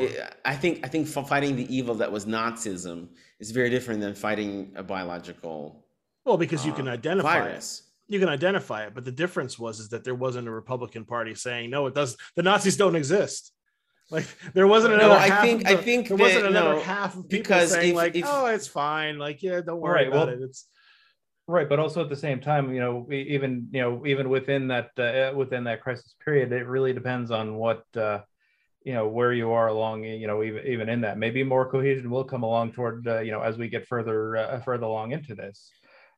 i- 0.45 0.53
i- 0.53 0.57
think 0.63 0.75
I 0.87 0.89
think 0.89 1.03
fighting 1.09 1.57
the 1.57 1.69
evil 1.77 1.95
that 2.03 2.11
was 2.17 2.25
Nazism 2.37 2.99
is 3.43 3.51
very 3.59 3.71
different 3.77 4.01
than 4.05 4.15
fighting 4.15 4.73
a 4.83 4.83
biological 4.95 5.85
Well, 6.25 6.39
because 6.45 6.65
you 6.65 6.73
can 6.73 6.89
uh, 6.89 6.93
identify 6.93 7.37
it. 7.37 7.41
virus. 7.49 7.83
You 8.09 8.21
can 8.21 8.29
identify 8.29 8.85
it, 8.87 8.95
but 8.95 9.05
the 9.05 9.13
difference 9.13 9.59
was 9.59 9.81
is 9.81 9.89
that 9.91 10.05
there 10.05 10.15
wasn't 10.15 10.47
a 10.49 10.51
Republican 10.51 11.05
Party 11.05 11.35
saying 11.35 11.71
no, 11.71 11.87
it 11.87 11.95
does. 11.95 12.17
The 12.37 12.43
Nazis 12.43 12.77
don't 12.77 12.97
exist. 12.97 13.53
Like 14.11 14.27
there 14.53 14.67
wasn't 14.67 14.93
No, 14.95 15.01
another. 15.07 15.15
I 15.15 15.29
half 15.29 15.43
think- 15.43 15.63
of 15.65 15.79
I 15.79 15.83
think 15.83 16.09
there 16.09 16.17
wasn't 16.19 16.47
another 16.47 16.75
no, 16.75 16.81
half 16.81 17.17
of 17.17 17.29
people 17.29 17.39
because 17.45 17.71
saying 17.73 17.91
if- 17.91 17.97
like, 17.97 18.15
if- 18.15 18.27
oh, 18.29 18.47
it's 18.47 18.67
fine. 18.69 19.19
Like, 19.19 19.43
yeah, 19.43 19.63
don't 19.63 19.81
worry 19.81 19.95
Right, 20.05 20.09
about 20.09 20.29
well- 20.29 20.37
it. 20.37 20.43
It's 20.43 20.69
Right, 21.47 21.69
but 21.69 21.79
also 21.79 22.03
at 22.03 22.09
the 22.09 22.17
same 22.17 22.41
time, 22.41 22.73
you 22.73 22.81
know, 22.81 23.07
even 23.13 23.69
you 23.71 23.83
know, 23.83 24.07
even 24.07 24.31
within 24.31 24.69
that 24.69 24.91
uh, 24.99 25.35
within 25.37 25.65
that 25.65 25.83
crisis 25.83 26.15
period, 26.25 26.53
it 26.53 26.67
really 26.67 26.95
depends 26.95 27.31
on 27.31 27.57
what 27.57 27.85
uh, 27.97 28.21
you 28.83 28.95
know 28.95 29.09
where 29.09 29.31
you 29.33 29.51
are 29.53 29.69
along. 29.69 30.05
You 30.05 30.27
know, 30.27 30.43
even 30.43 30.67
even 30.67 30.89
in 30.89 31.03
that, 31.03 31.19
maybe 31.19 31.43
more 31.45 31.71
cohesion 31.71 32.11
will 32.11 32.25
come 32.25 32.45
along 32.45 32.73
toward 32.73 33.07
uh, 33.07 33.21
you 33.21 33.31
know 33.31 33.43
as 33.43 33.59
we 33.59 33.69
get 33.69 33.87
further 33.87 34.37
uh, 34.39 34.61
further 34.61 34.87
along 34.87 35.13
into 35.13 35.35
this. 35.35 35.71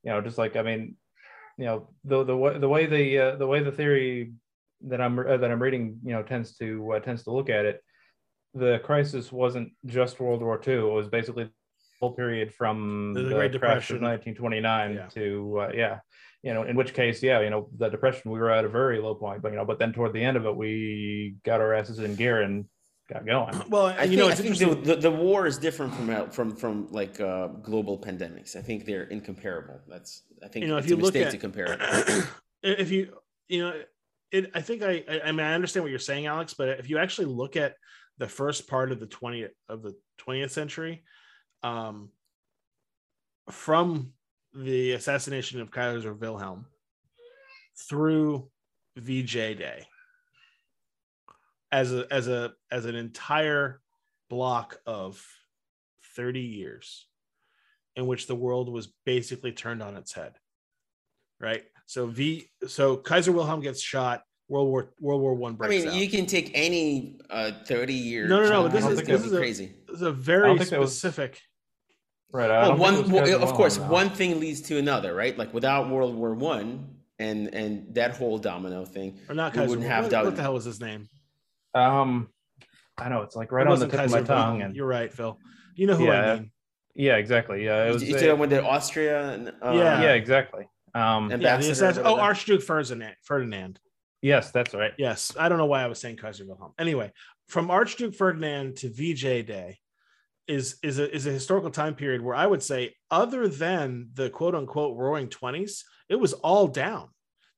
You 0.04 0.10
know, 0.12 0.20
just 0.20 0.38
like 0.38 0.54
I 0.54 0.62
mean, 0.62 0.94
you 1.58 1.64
know, 1.64 1.88
the 2.04 2.24
the 2.24 2.36
way 2.36 2.58
the 2.58 2.68
way 2.68 2.86
the 2.86 3.18
uh, 3.18 3.36
the 3.36 3.46
way 3.46 3.62
the 3.62 3.72
theory 3.72 4.32
that 4.82 5.00
I'm 5.00 5.18
uh, 5.18 5.36
that 5.38 5.50
I'm 5.50 5.62
reading, 5.62 5.98
you 6.04 6.12
know, 6.12 6.22
tends 6.22 6.56
to 6.58 6.92
uh, 6.92 7.00
tends 7.00 7.24
to 7.24 7.30
look 7.32 7.48
at 7.48 7.64
it. 7.64 7.82
The 8.54 8.80
crisis 8.84 9.32
wasn't 9.32 9.72
just 9.86 10.20
World 10.20 10.42
War 10.42 10.60
II; 10.66 10.74
it 10.74 10.80
was 10.82 11.08
basically 11.08 11.44
the 11.44 11.50
whole 12.00 12.12
period 12.12 12.52
from 12.54 13.12
The 13.14 13.22
the, 13.22 13.34
Great 13.34 13.50
crash 13.58 13.88
Depression. 13.88 13.96
of 13.96 14.02
1929 14.02 14.94
Yeah. 14.94 15.06
to 15.08 15.58
uh, 15.60 15.70
yeah, 15.74 16.00
you 16.42 16.52
know, 16.54 16.64
in 16.64 16.76
which 16.76 16.92
case, 16.94 17.22
yeah, 17.22 17.40
you 17.40 17.50
know, 17.50 17.68
the 17.76 17.88
depression 17.88 18.30
we 18.30 18.38
were 18.38 18.50
at 18.50 18.64
a 18.64 18.68
very 18.68 18.98
low 19.00 19.14
point, 19.14 19.42
but 19.42 19.50
you 19.52 19.56
know, 19.56 19.64
but 19.64 19.78
then 19.78 19.92
toward 19.92 20.12
the 20.12 20.22
end 20.22 20.36
of 20.36 20.44
it, 20.46 20.54
we 20.56 21.36
got 21.44 21.60
our 21.60 21.72
asses 21.74 21.98
in 21.98 22.14
gear 22.16 22.42
and 22.42 22.66
got 23.08 23.26
going. 23.26 23.62
well, 23.68 23.86
I 23.86 23.90
and 23.90 23.98
think, 24.00 24.12
you 24.12 24.18
know, 24.18 24.26
I 24.26 24.32
it's 24.32 24.40
think 24.40 24.60
interesting. 24.60 24.82
the, 24.82 24.94
the, 24.96 25.02
the 25.02 25.10
war 25.10 25.46
is 25.46 25.58
different 25.58 25.94
from 25.94 26.10
uh, 26.10 26.26
from 26.26 26.56
from 26.56 26.88
like 26.90 27.20
uh, 27.20 27.48
global 27.48 27.98
pandemics. 27.98 28.56
I 28.56 28.62
think 28.62 28.84
they're 28.84 29.04
incomparable. 29.04 29.80
That's 29.88 30.22
I 30.42 30.48
think 30.48 30.64
you 30.64 30.70
know, 30.70 30.76
if 30.78 30.84
it's 30.84 30.90
you 30.90 30.96
a 30.96 30.98
look 30.98 31.14
mistake 31.14 31.26
at 31.26 31.32
to 31.32 31.38
compare 31.38 31.78
it. 31.78 32.26
if 32.62 32.90
you 32.90 33.16
you 33.48 33.60
know 33.60 33.80
it 34.32 34.50
i 34.54 34.60
think 34.60 34.82
I, 34.82 35.04
I 35.08 35.20
i 35.26 35.32
mean 35.32 35.46
i 35.46 35.54
understand 35.54 35.84
what 35.84 35.90
you're 35.90 35.98
saying 35.98 36.26
alex 36.26 36.54
but 36.54 36.68
if 36.68 36.90
you 36.90 36.98
actually 36.98 37.26
look 37.26 37.56
at 37.56 37.74
the 38.18 38.28
first 38.28 38.68
part 38.68 38.92
of 38.92 39.00
the 39.00 39.06
20th 39.06 39.50
of 39.68 39.82
the 39.82 39.94
20th 40.26 40.50
century 40.50 41.04
um 41.62 42.10
from 43.50 44.12
the 44.54 44.92
assassination 44.92 45.60
of 45.60 45.70
kaiser 45.70 46.14
wilhelm 46.14 46.66
through 47.88 48.48
vj 48.98 49.56
day 49.56 49.86
as 51.76 51.92
a 51.92 52.06
as 52.10 52.26
a 52.26 52.52
as 52.70 52.86
an 52.86 52.94
entire 52.94 53.80
block 54.30 54.78
of 54.86 55.22
30 56.16 56.40
years 56.40 57.06
in 57.96 58.06
which 58.06 58.26
the 58.26 58.34
world 58.34 58.70
was 58.72 58.88
basically 59.04 59.52
turned 59.52 59.82
on 59.82 59.94
its 59.94 60.12
head 60.14 60.32
right 61.38 61.64
so 61.84 62.06
v 62.06 62.48
so 62.66 62.96
kaiser 62.96 63.30
wilhelm 63.30 63.60
gets 63.60 63.80
shot 63.82 64.22
world 64.48 64.68
war 64.68 64.90
world 65.00 65.20
war 65.20 65.34
one 65.34 65.54
breaks 65.54 65.74
I 65.74 65.78
mean, 65.78 65.88
out 65.88 65.94
you 65.94 66.08
can 66.08 66.24
take 66.24 66.50
any 66.54 67.18
uh, 67.28 67.50
thirty 67.66 67.92
years 67.94 68.30
No, 68.30 68.40
no, 68.42 68.48
no, 68.48 68.62
but 68.62 68.72
this 68.72 68.84
is- 68.86 68.96
this 68.98 69.06
gonna 69.06 69.18
is 69.18 69.30
be 69.30 69.36
a- 69.36 69.38
crazy. 69.38 69.74
it's 69.90 70.00
a 70.02 70.08
I 70.08 70.12
very 70.12 70.48
don't 70.48 70.58
think 70.58 70.70
that 70.70 70.80
was- 70.80 70.98
specific 70.98 71.40
Right. 72.32 72.48
Well, 72.50 72.76
don't 72.76 72.94
think 73.04 73.08
it 73.08 73.12
one 73.12 73.22
well, 73.30 73.42
of 73.48 73.54
course, 73.54 73.78
Wilhelm, 73.78 73.88
no. 73.92 73.94
one 74.08 74.10
thing 74.10 74.40
leads 74.40 74.60
to 74.62 74.78
another, 74.78 75.14
right? 75.14 75.38
Like 75.38 75.54
without 75.54 75.88
World 75.88 76.14
War 76.16 76.34
One 76.34 76.96
and 77.20 77.54
and 77.54 77.94
that 77.94 78.16
whole 78.16 78.36
domino 78.36 78.84
thing, 78.84 79.20
or 79.28 79.34
not 79.34 79.52
we 79.52 79.58
kaiser 79.60 79.68
wouldn't 79.70 79.86
what, 79.86 79.94
have 79.94 80.04
what 80.06 80.10
done- 80.10 80.34
the 80.34 80.42
hell 80.42 80.52
was 80.54 80.64
his 80.64 80.80
name 80.80 81.08
Um, 81.76 82.28
I 82.98 83.08
know 83.10 83.22
it's 83.22 83.36
like 83.36 83.52
right 83.52 83.66
It 83.66 83.70
on 83.70 83.78
the 83.78 83.86
wasn't 83.86 83.92
tip 83.92 84.00
of 84.06 84.10
my 84.10 84.22
tongue, 84.22 84.62
and 84.62 84.74
you're 84.74 84.86
right 84.86 85.12
phil 85.12 85.38
you 85.74 85.86
know 85.86 85.94
who 85.96 86.06
Yeah. 86.06 86.32
i 86.32 86.34
mean 86.36 86.50
yeah, 86.98 87.16
exactly. 87.16 87.62
Yeah, 87.62 87.84
it 87.84 87.92
was. 87.92 88.02
you 88.02 88.18
said 88.18 88.38
when 88.38 88.48
they're 88.48 88.64
Austria 88.64 89.28
and 89.32 89.48
uh, 89.62 89.72
Yeah. 89.74 90.00
yeah, 90.00 90.12
exactly. 90.14 90.66
Um, 90.94 91.30
And- 91.30 91.42
yeah, 91.42 91.58
the 91.58 92.02
oh 92.06 92.16
archduke 92.18 92.62
ferdinand 92.62 93.16
ferdinand 93.22 93.78
yes, 94.22 94.50
that's 94.50 94.72
right. 94.72 94.92
yes 94.96 95.36
i 95.38 95.48
don't 95.50 95.58
know 95.58 95.66
why 95.66 95.82
i 95.82 95.86
was 95.86 96.00
saying 96.00 96.16
kaiser 96.16 96.46
wilhelm 96.46 96.72
anyway 96.78 97.12
from 97.48 97.70
archduke 97.70 98.14
ferdinand 98.14 98.76
to 98.78 98.88
vj 98.88 99.44
day 99.46 99.78
is 100.48 100.78
is 100.82 100.98
a, 100.98 101.14
is 101.14 101.26
a 101.26 101.30
historical 101.30 101.70
time 101.70 101.94
period 101.94 102.22
where 102.22 102.34
i 102.34 102.46
would 102.46 102.62
say 102.62 102.94
other 103.10 103.46
than 103.46 104.08
the 104.14 104.30
quote 104.30 104.54
unquote 104.54 104.96
roaring 104.96 105.28
20s 105.28 105.82
it 106.08 106.16
was 106.16 106.32
all 106.32 106.66
down 106.66 107.08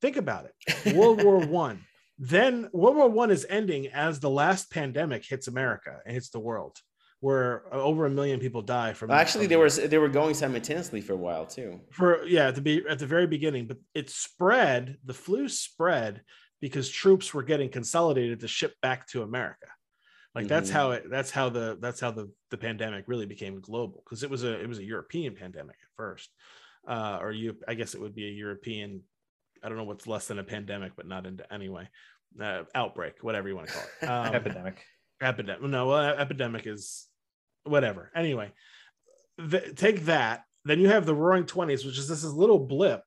think 0.02 0.16
about 0.16 0.46
it 0.46 0.96
World 0.96 1.22
War 1.22 1.38
One. 1.38 1.80
Then 2.18 2.68
World 2.72 2.96
War 2.96 3.08
One 3.08 3.30
is 3.30 3.46
ending 3.48 3.88
as 3.88 4.18
the 4.20 4.30
last 4.30 4.70
pandemic 4.70 5.24
hits 5.24 5.46
America 5.46 6.00
and 6.04 6.14
hits 6.14 6.30
the 6.30 6.40
world, 6.40 6.76
where 7.20 7.72
over 7.72 8.06
a 8.06 8.10
million 8.10 8.40
people 8.40 8.62
die 8.62 8.92
from. 8.92 9.10
Actually, 9.10 9.46
they 9.46 9.56
were 9.56 9.70
they 9.70 9.98
were 9.98 10.08
going 10.08 10.34
simultaneously 10.34 11.00
for 11.00 11.12
a 11.12 11.16
while 11.16 11.46
too. 11.46 11.80
for 11.92 12.24
yeah 12.26 12.48
at 12.48 12.54
the 12.56 12.60
be 12.60 12.84
at 12.88 12.98
the 12.98 13.06
very 13.06 13.26
beginning, 13.26 13.66
but 13.66 13.78
it 13.94 14.10
spread. 14.10 14.96
The 15.04 15.14
flu 15.14 15.48
spread 15.48 16.22
because 16.60 16.88
troops 16.90 17.32
were 17.32 17.44
getting 17.44 17.68
consolidated 17.70 18.40
to 18.40 18.48
ship 18.48 18.74
back 18.82 19.06
to 19.08 19.22
America. 19.22 19.66
Like 20.34 20.48
that's 20.48 20.70
Mhm. 20.70 20.74
how 20.74 20.90
it. 20.92 21.04
That's 21.08 21.30
how 21.30 21.48
the 21.50 21.78
that's 21.80 22.00
how 22.00 22.10
the 22.10 22.30
the 22.50 22.58
pandemic 22.58 23.04
really 23.06 23.26
became 23.26 23.60
global 23.60 24.02
because 24.04 24.22
it 24.24 24.30
was 24.30 24.42
a 24.42 24.58
it 24.60 24.68
was 24.68 24.78
a 24.78 24.84
European 24.84 25.36
pandemic 25.36 25.76
at 25.82 25.88
first, 25.96 26.30
uh, 26.88 27.18
or 27.20 27.30
you 27.32 27.56
I 27.68 27.74
guess 27.74 27.94
it 27.94 28.00
would 28.00 28.14
be 28.14 28.26
a 28.26 28.32
European. 28.32 29.02
I 29.62 29.68
don't 29.68 29.78
know 29.78 29.84
what's 29.84 30.06
less 30.06 30.26
than 30.26 30.38
a 30.38 30.44
pandemic, 30.44 30.92
but 30.96 31.06
not 31.06 31.26
into 31.26 31.50
anyway. 31.52 31.88
Uh, 32.40 32.64
outbreak, 32.74 33.14
whatever 33.22 33.48
you 33.48 33.56
want 33.56 33.68
to 33.68 33.72
call 33.74 33.82
it. 34.02 34.08
Um, 34.08 34.34
Epidemic. 34.34 34.84
epidemic. 35.22 35.62
No, 35.62 35.86
well, 35.88 36.00
epidemic 36.18 36.66
is 36.66 37.06
whatever. 37.64 38.10
Anyway, 38.14 38.52
th- 39.50 39.74
take 39.76 40.04
that. 40.06 40.44
Then 40.64 40.78
you 40.80 40.88
have 40.88 41.06
the 41.06 41.14
Roaring 41.14 41.46
Twenties, 41.46 41.84
which 41.84 41.98
is 41.98 42.06
this 42.08 42.22
is 42.24 42.32
little 42.34 42.58
blip. 42.58 43.02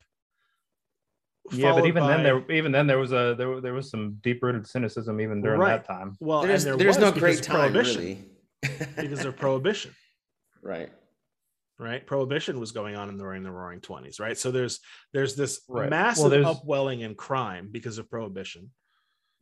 Yeah, 1.52 1.70
but 1.70 1.78
followed 1.80 1.88
even 1.88 2.08
then, 2.08 2.24
there 2.24 2.52
even 2.52 2.72
then 2.72 2.88
there 2.88 2.98
was 3.00 3.12
a 3.12 3.36
there, 3.38 3.62
there 3.62 3.74
was 3.74 3.90
some 3.90 4.18
deep 4.22 4.42
rooted 4.42 4.66
cynicism 4.68 5.20
even 5.22 5.42
during 5.42 5.60
Right. 5.60 5.78
that 5.78 5.86
time. 5.88 6.16
well, 6.20 6.42
There's 6.44 6.64
there 6.64 6.78
there's 6.78 6.98
no 7.00 7.12
great 7.12 7.44
time 7.44 7.72
prohibition, 7.74 8.02
really. 8.64 8.80
because 8.96 9.26
of 9.26 9.36
prohibition. 9.38 9.92
right. 10.64 10.92
Right 11.82 12.06
prohibition 12.06 12.60
was 12.60 12.72
going 12.72 12.96
on 12.96 13.10
in 13.10 13.18
the 13.18 13.24
during 13.24 13.44
the 13.44 13.52
roaring 13.52 13.82
20s 13.82 14.20
right 14.20 14.38
so 14.38 14.52
there's 14.52 14.80
there's 15.14 15.36
this 15.36 15.62
Right. 15.68 15.82
Well, 15.82 15.90
massive 15.90 16.30
there's- 16.32 16.46
upwelling 16.48 17.02
in 17.02 17.16
crime 17.16 17.70
because 17.72 17.98
of 17.98 18.10
prohibition 18.10 18.70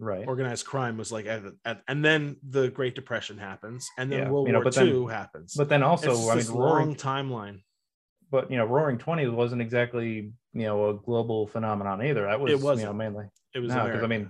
Right. 0.01 0.25
organized 0.25 0.65
crime 0.65 0.95
was 0.97 1.11
like 1.11 1.25
at, 1.25 1.43
at, 1.65 1.81
and 1.89 2.03
then 2.05 2.37
the 2.47 2.69
great 2.69 2.95
depression 2.95 3.37
happens 3.37 3.89
and 3.97 4.09
then 4.09 4.19
Yeah, 4.19 4.29
world 4.29 4.47
you 4.47 4.53
know, 4.53 4.59
war 4.59 4.63
but 4.63 4.75
then- 4.75 4.87
ii 4.87 5.05
happens 5.07 5.53
But 5.55 5.67
then 5.67 5.83
also, 5.83 6.11
it's 6.11 6.21
I 6.21 6.29
mean, 6.29 6.37
this 6.37 6.47
roaring, 6.49 6.87
long 6.87 6.95
timeline 6.95 7.61
but 8.31 8.49
you 8.51 8.57
know, 8.57 8.65
Roaring 8.65 8.99
Twenties 8.99 9.29
wasn't 9.31 9.61
exactly 9.61 10.31
you 10.53 10.63
know 10.67 10.89
a 10.89 10.93
global 10.93 11.47
phenomenon 11.47 12.01
either. 12.05 12.23
That 12.25 12.39
was 12.39 12.51
It 12.53 12.61
wasn't. 12.61 12.89
know 12.89 12.93
mainly 12.93 13.25
it 13.55 13.59
was 13.59 13.73
no, 13.73 13.85
because 13.85 14.03
I 14.03 14.07
mean, 14.07 14.29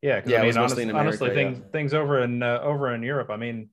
yeah, 0.00 0.22
Yeah, 0.24 0.38
I 0.38 0.42
mean, 0.42 0.54
mostly 0.54 0.60
honest, 0.62 0.78
in 0.78 0.90
honestly, 0.96 1.30
America, 1.30 1.54
things 1.56 1.72
things 1.72 1.92
over 1.94 2.20
in 2.22 2.40
uh, 2.42 2.60
over 2.62 2.94
in 2.94 3.02
Europe. 3.02 3.30
I 3.30 3.36
mean, 3.36 3.68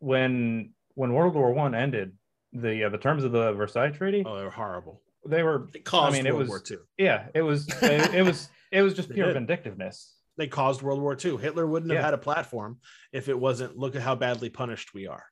when 0.00 0.72
when 0.94 1.12
World 1.12 1.34
War 1.36 1.52
One 1.52 1.76
ended, 1.76 2.17
the 2.52 2.84
uh, 2.84 2.88
the 2.88 2.98
terms 2.98 3.24
of 3.24 3.32
the 3.32 3.52
Versailles 3.52 3.90
Treaty, 3.90 4.22
oh 4.26 4.36
they 4.36 4.44
were 4.44 4.50
horrible 4.50 5.02
they 5.26 5.42
were 5.42 5.68
it 5.74 5.84
caused 5.84 6.14
mean, 6.16 6.26
it 6.26 6.32
world 6.32 6.48
was- 6.48 6.48
war 6.48 6.62
ii 6.70 7.04
yeah, 7.04 7.26
it 7.34 7.42
was 7.42 7.68
it, 7.82 8.14
it 8.14 8.22
was 8.22 8.48
it 8.72 8.82
was 8.82 8.94
just 8.94 9.10
pure 9.10 9.26
did. 9.26 9.34
vindictiveness. 9.34 10.14
they 10.36 10.46
caused 10.46 10.80
world 10.82 11.00
war 11.00 11.16
ii 11.24 11.36
hitler 11.36 11.66
wouldn't 11.66 11.92
have 11.92 12.02
had 12.04 12.14
a 12.14 12.18
platform 12.18 12.78
if 13.12 13.28
it 13.28 13.38
wasn't 13.38 13.76
look 13.76 13.96
at 13.96 14.02
how 14.02 14.14
badly 14.14 14.48
punished 14.48 14.94
we 14.94 15.06
are 15.06 15.24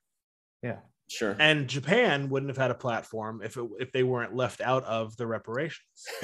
Yeah, 0.61 0.77
Sure. 1.09 1.35
and 1.39 1.67
japan 1.67 2.29
wouldn't 2.29 2.49
have 2.49 2.57
had 2.57 2.69
a 2.71 2.75
platform 2.75 3.41
if 3.43 3.55
it 3.57 3.65
if 3.79 3.91
they 3.91 4.03
weren't 4.03 4.35
left 4.35 4.59
out 4.61 4.83
of 4.83 5.15
the 5.17 5.25
reparations 5.25 5.87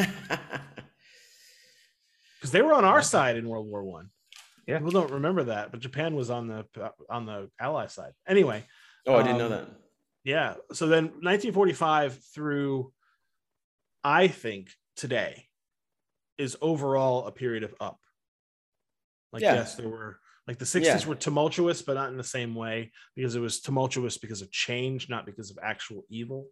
because 2.38 2.52
they 2.52 2.62
were 2.62 2.74
on 2.74 2.86
our 2.86 3.02
side 3.02 3.38
in 3.38 3.48
World 3.48 3.68
War 3.68 3.84
One. 3.84 4.10
Yeah. 4.68 4.78
People 4.78 4.91
don't 4.91 5.12
remember 5.12 5.46
that, 5.46 5.72
but 5.72 5.80
Japan 5.80 6.16
was 6.16 6.30
on 6.30 6.48
the 6.48 6.66
on 7.10 7.26
the 7.26 7.50
Ally 7.60 7.88
side. 7.88 8.12
Anyway, 8.28 8.64
oh, 9.08 9.16
I 9.16 9.24
didn't 9.24 9.38
know 9.38 9.46
Um, 9.46 9.52
that. 9.52 9.68
Yeah. 10.24 10.55
So 10.71 10.88
then 10.88 11.05
1945 11.05 12.19
through 12.34 12.91
I 14.03 14.28
think 14.28 14.69
today 14.95 15.45
is 16.38 16.57
overall 16.61 17.26
a 17.28 17.32
period 17.32 17.63
of 17.63 17.74
up. 17.80 17.99
Like 19.32 19.41
Yeah. 19.43 19.55
yes, 19.55 19.76
there 19.76 19.89
were 19.89 20.19
like 20.47 20.57
the 20.57 20.65
60s 20.65 20.84
Yeah. 20.84 21.07
were 21.07 21.15
tumultuous, 21.15 21.82
but 21.82 21.93
not 21.93 22.09
in 22.09 22.17
the 22.17 22.24
same 22.24 22.53
way 22.53 22.91
because 23.15 23.36
it 23.36 23.39
was 23.39 23.61
tumultuous 23.61 24.17
because 24.17 24.41
of 24.41 24.51
change, 24.51 25.09
not 25.09 25.26
because 25.26 25.51
of 25.51 25.57
actual 25.61 26.03
evil. 26.09 26.47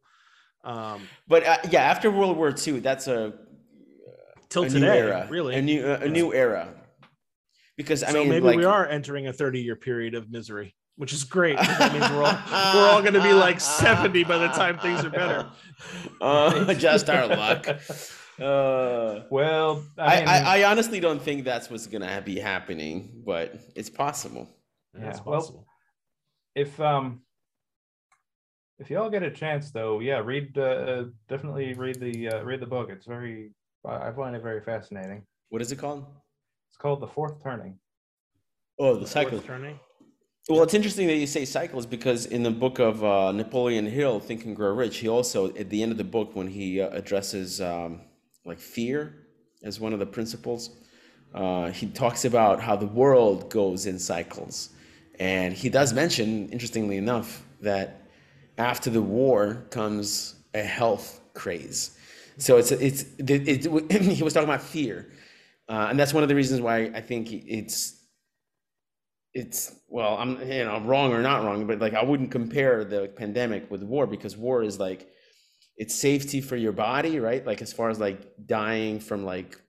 Um, 0.63 1.01
But 1.28 1.45
uh, 1.45 1.57
yeah, 1.69 1.82
after 1.84 2.09
World 2.11 2.38
War 2.38 2.55
II, 2.55 2.80
that's 2.80 3.07
a, 3.07 3.34
till 4.49 4.63
a 4.63 4.67
new 4.67 4.74
today, 4.80 4.99
era, 4.99 5.28
really. 5.30 5.55
a 5.55 5.61
new 5.61 5.86
a, 5.86 5.99
a 6.01 6.07
new 6.07 6.34
era. 6.34 6.74
Because 7.76 8.03
I 8.03 8.11
so 8.11 8.19
mean, 8.19 8.30
maybe 8.30 8.45
like, 8.45 8.57
we 8.57 8.65
are 8.65 8.88
entering 8.88 9.28
a 9.28 9.34
30 9.34 9.61
year 9.61 9.76
period 9.76 10.13
of 10.13 10.30
misery, 10.32 10.76
which 10.98 11.14
is 11.14 11.24
great. 11.24 11.58
That 11.58 11.94
means 11.94 12.10
we're 12.12 12.24
all 12.24 12.38
we're 12.76 12.89
all 12.89 13.02
going 13.02 13.14
to 13.14 13.22
be 13.24 13.34
like 13.34 13.60
70 13.60 14.24
by 14.26 14.38
the 14.38 14.48
time 14.50 14.78
things 14.80 15.04
are 15.06 15.10
better. 15.10 15.50
Uh, 16.22 16.72
just 16.76 17.10
our 17.10 17.26
luck. 17.26 17.68
Uh, 18.39 19.22
well, 19.32 19.84
I, 19.98 20.04
I, 20.16 20.20
mean, 20.20 20.28
I, 20.28 20.58
I 20.62 20.64
honestly 20.70 21.00
don't 21.00 21.20
think 21.20 21.44
that's 21.44 21.72
what's 21.72 21.88
gonna 21.88 22.22
be 22.24 22.38
happening, 22.39 23.24
but 23.26 23.56
it's 23.76 23.89
possible. 23.89 24.48
Yeah, 24.94 25.10
it's 25.10 25.18
Yeah, 25.18 25.24
well, 25.26 25.39
possible. 25.39 25.68
if 26.54 26.80
um 26.80 27.22
if 28.78 28.92
y'all 28.92 29.10
get 29.10 29.24
a 29.24 29.32
chance 29.32 29.72
though 29.72 30.00
yeah 30.02 30.20
read 30.20 30.56
uh, 30.58 31.06
definitely 31.30 31.74
read 31.74 32.00
the 32.00 32.30
uh, 32.30 32.44
read 32.44 32.60
the 32.60 32.68
book 32.68 32.89
it's 32.92 33.08
very 33.08 33.52
i 33.86 34.10
I 34.10 34.12
find 34.14 34.36
it 34.36 34.44
very 34.44 34.62
fascinating 34.62 35.24
What 35.50 35.62
is 35.64 35.72
it 35.72 35.78
called? 35.80 36.06
it's 36.70 36.78
called 36.78 37.00
the 37.02 37.08
fourth 37.08 37.42
turning 37.42 37.80
Oh, 38.80 38.94
the 38.94 39.00
Fourth 39.00 39.10
cycle. 39.10 39.39
turning. 39.42 39.80
Well, 40.52 40.64
it's 40.64 40.74
interesting 40.74 41.08
that 41.08 41.16
you 41.16 41.28
say 41.28 41.45
cycles 41.45 41.86
because 41.86 42.26
in 42.26 42.43
the 42.43 42.52
book 42.52 42.80
of 42.80 43.06
uh, 43.06 43.32
Napoleon 43.32 43.86
Hill, 43.86 44.20
Think 44.20 44.43
and 44.43 44.54
Grow 44.54 44.74
Rich, 44.74 44.97
he 44.97 45.08
also 45.08 45.56
at 45.56 45.70
the 45.70 45.82
end 45.82 45.93
of 45.93 45.97
the 45.97 46.04
book 46.04 46.36
when 46.36 46.45
he 46.45 46.82
uh, 46.82 46.89
addresses 46.89 47.62
um, 47.62 48.02
like 48.43 48.60
fear 48.60 49.28
as 49.64 49.80
one 49.80 49.93
of 49.93 49.99
the 49.99 50.06
principles, 50.06 50.72
uh, 51.34 51.72
he 51.72 51.88
talks 51.88 52.26
about 52.26 52.60
how 52.60 52.76
the 52.76 52.86
world 52.86 53.49
goes 53.49 53.86
in 53.86 53.97
cycles, 53.97 54.72
and 55.20 55.54
he 55.54 55.70
does 55.70 55.93
mention, 55.93 56.49
interestingly 56.49 56.97
enough, 56.97 57.45
that 57.62 58.02
after 58.58 58.89
the 58.89 59.02
war 59.02 59.66
comes 59.70 60.36
a 60.54 60.64
health 60.64 61.22
craze. 61.34 61.97
So 62.39 62.58
it's 62.58 62.74
it's 62.74 63.06
it, 63.20 63.66
it, 63.66 63.91
he 64.02 64.22
was 64.22 64.34
talking 64.34 64.49
about 64.49 64.64
fear, 64.64 65.08
uh, 65.70 65.88
and 65.89 65.97
that's 65.97 66.14
one 66.14 66.24
of 66.24 66.30
the 66.30 66.36
reasons 66.36 66.60
why 66.60 66.91
I 66.93 66.99
think 66.99 67.32
it's 67.32 68.01
it's 69.34 69.73
well 69.88 70.17
i'm 70.17 70.32
you 70.51 70.65
know 70.65 70.79
wrong 70.82 71.13
or 71.13 71.21
not 71.21 71.43
wrong 71.43 71.65
but 71.65 71.79
like 71.79 71.93
i 71.93 72.03
wouldn't 72.03 72.32
compare 72.32 72.84
the 72.84 73.07
pandemic 73.15 73.69
with 73.71 73.82
war 73.82 74.05
because 74.05 74.36
war 74.36 74.61
is 74.61 74.77
like 74.79 75.07
it's 75.77 75.95
safety 75.95 76.41
for 76.41 76.55
your 76.55 76.71
body 76.71 77.19
right? 77.19 77.45
Like 77.45 77.61
as 77.61 77.73
far 77.73 77.89
as 77.89 77.99
like 77.99 78.21
dying 78.45 78.99
from 78.99 79.25
like 79.25 79.59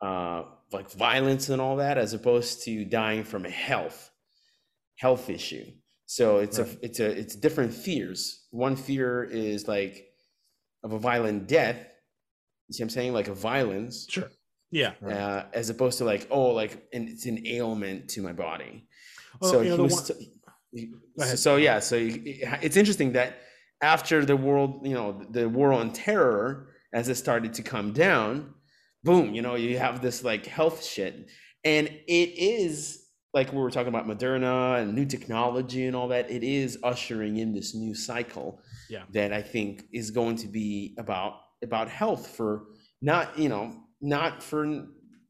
uh 0.00 0.44
like 0.72 0.90
violence 0.92 1.48
and 1.50 1.60
all 1.60 1.76
that 1.76 1.98
as 1.98 2.14
opposed 2.14 2.64
to 2.64 2.84
dying 2.86 3.24
from 3.24 3.44
a 3.44 3.50
health 3.50 4.10
health 4.96 5.28
issue. 5.28 5.66
So 6.06 6.38
it's 6.38 6.58
a 6.58 6.66
it's 6.82 7.00
a 7.00 7.10
it's 7.10 7.36
different 7.36 7.74
fears. 7.74 8.46
One 8.50 8.76
fear 8.76 9.24
is 9.24 9.68
like 9.68 10.06
of 10.82 10.92
a 10.92 10.98
violent 10.98 11.48
death. 11.48 11.76
You 12.68 12.74
see 12.74 12.82
what 12.82 12.86
i'm 12.86 12.90
saying? 12.90 13.12
Like 13.12 13.28
a 13.28 13.34
violence. 13.34 14.06
Sure. 14.08 14.30
Yeah. 14.72 14.92
uh, 15.04 15.46
as 15.52 15.68
opposed 15.70 15.98
to 15.98 16.04
like 16.04 16.26
oh 16.30 16.48
like 16.50 16.86
and 16.92 17.08
it's 17.08 17.26
an 17.26 17.46
ailment 17.46 18.08
to 18.10 18.22
my 18.22 18.32
body 18.32 18.86
Well, 19.40 19.50
so 19.52 19.60
you 19.62 19.70
know, 19.70 19.76
he 19.76 19.82
was 19.82 19.94
one- 19.94 20.04
t- 20.18 20.32
he- 20.72 21.36
so 21.36 21.56
yeah 21.56 21.80
so 21.80 21.98
he- 21.98 22.42
it's 22.62 22.76
interesting 22.76 23.12
that 23.12 23.38
after 23.82 24.24
the 24.24 24.36
world 24.36 24.86
you 24.86 24.94
know 24.94 25.08
the 25.30 25.48
war 25.48 25.72
on 25.72 25.92
terror 25.92 26.68
as 26.92 27.08
it 27.08 27.16
started 27.16 27.52
to 27.54 27.62
come 27.62 27.92
down 27.92 28.54
boom 29.04 29.34
you 29.34 29.42
know 29.42 29.54
you 29.56 29.78
have 29.78 30.00
this 30.02 30.22
like 30.24 30.46
health 30.46 30.84
shit 30.84 31.28
and 31.64 31.88
it 31.88 32.30
is 32.38 33.06
like 33.32 33.52
we 33.52 33.58
were 33.58 33.70
talking 33.70 33.88
about 33.94 34.06
moderna 34.06 34.80
and 34.80 34.94
new 34.94 35.06
technology 35.06 35.86
and 35.86 35.94
all 35.96 36.08
that 36.08 36.30
it 36.30 36.42
is 36.42 36.78
ushering 36.82 37.36
in 37.38 37.52
this 37.54 37.74
new 37.74 37.94
cycle 37.94 38.60
Yeah. 38.88 39.04
that 39.12 39.32
i 39.32 39.42
think 39.42 39.84
is 39.92 40.10
going 40.10 40.36
to 40.36 40.48
be 40.48 40.94
about 40.98 41.32
about 41.62 41.88
health 41.88 42.24
for 42.36 42.50
not 43.02 43.38
you 43.38 43.48
know 43.48 43.64
not 44.00 44.42
for 44.42 44.86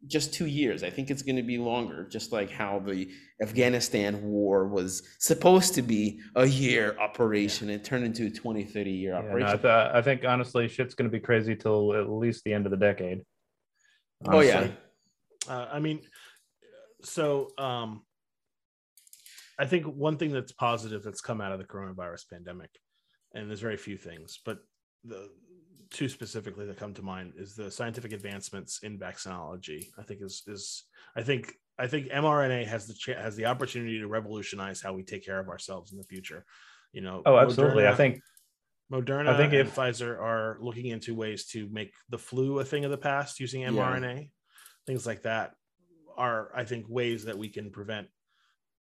just 0.06 0.32
two 0.32 0.46
years. 0.46 0.82
I 0.82 0.90
think 0.90 1.10
it's 1.10 1.22
going 1.22 1.36
to 1.36 1.42
be 1.42 1.58
longer 1.58 2.08
just 2.08 2.32
like 2.32 2.50
how 2.50 2.78
the 2.78 3.10
afghanistan 3.42 4.22
war 4.22 4.66
was 4.66 5.02
supposed 5.18 5.74
to 5.74 5.82
be 5.82 6.20
a 6.36 6.46
year 6.46 6.96
operation. 6.98 7.68
It 7.68 7.84
turned 7.84 8.04
into 8.04 8.26
a 8.26 8.30
20 8.30 8.64
30 8.64 8.90
year 8.90 9.12
Yeah, 9.12 9.20
no, 9.20 9.26
I, 9.26 9.28
operation 9.28 9.60
th- 9.60 9.90
I 9.94 10.02
think 10.02 10.24
honestly 10.24 10.68
shit's 10.68 10.94
going 10.94 11.10
to 11.10 11.14
be 11.14 11.20
crazy 11.20 11.54
till 11.54 11.94
at 11.94 12.08
least 12.08 12.44
the 12.44 12.54
end 12.54 12.66
of 12.66 12.70
the 12.70 12.78
decade. 12.78 13.22
Oh 14.26 14.40
yeah. 14.40 14.68
Uh, 15.48 15.66
I 15.72 15.80
mean, 15.80 16.00
so 17.02 17.48
um, 17.58 18.02
I 19.58 19.66
think 19.66 19.86
one 19.86 20.16
thing 20.16 20.32
that's 20.32 20.52
positive 20.52 21.02
that's 21.02 21.20
come 21.20 21.40
out 21.40 21.52
of 21.52 21.58
the 21.58 21.64
coronavirus 21.64 22.28
pandemic, 22.30 22.70
and 23.34 23.48
there's 23.48 23.60
very 23.60 23.78
few 23.78 23.96
things, 23.96 24.38
but 24.44 24.58
the 25.04 25.30
two 25.90 26.08
specifically 26.08 26.66
that 26.66 26.78
come 26.78 26.94
to 26.94 27.02
mind 27.02 27.32
is 27.36 27.54
the 27.54 27.70
scientific 27.70 28.12
advancements 28.12 28.80
in 28.82 28.98
vaccinology. 28.98 29.86
I 29.98 30.02
think 30.02 30.22
is 30.22 30.42
is 30.46 30.84
I 31.16 31.22
think 31.22 31.54
I 31.78 31.86
think 31.86 32.08
mRNA 32.08 32.66
has 32.66 32.86
the 32.86 32.94
cha- 32.94 33.20
has 33.20 33.36
the 33.36 33.46
opportunity 33.46 33.98
to 33.98 34.06
revolutionize 34.06 34.80
how 34.80 34.92
we 34.92 35.02
take 35.02 35.24
care 35.24 35.40
of 35.40 35.48
ourselves 35.48 35.92
in 35.92 35.98
the 35.98 36.04
future. 36.04 36.44
You 36.92 37.02
know. 37.02 37.22
oh 37.24 37.36
absolutely 37.38 37.86
i 37.86 37.94
think 37.94 38.20
Moderna 38.92 39.28
I 39.28 39.36
think 39.36 39.52
and 39.52 39.68
if- 39.68 39.76
Pfizer 39.76 40.18
are 40.20 40.58
looking 40.60 40.86
into 40.86 41.14
ways 41.14 41.46
to 41.46 41.68
make 41.70 41.92
the 42.08 42.18
flu 42.18 42.58
a 42.58 42.64
thing 42.64 42.84
of 42.84 42.90
the 42.90 42.98
past 42.98 43.38
using 43.38 43.60
Yeah. 43.62 43.68
mRNA. 43.70 44.30
Things 44.86 45.06
like 45.06 45.22
that 45.22 45.54
are, 46.16 46.50
I 46.54 46.64
think, 46.64 46.86
ways 46.88 47.24
that 47.26 47.38
we 47.38 47.48
can 47.48 47.70
prevent 47.70 48.08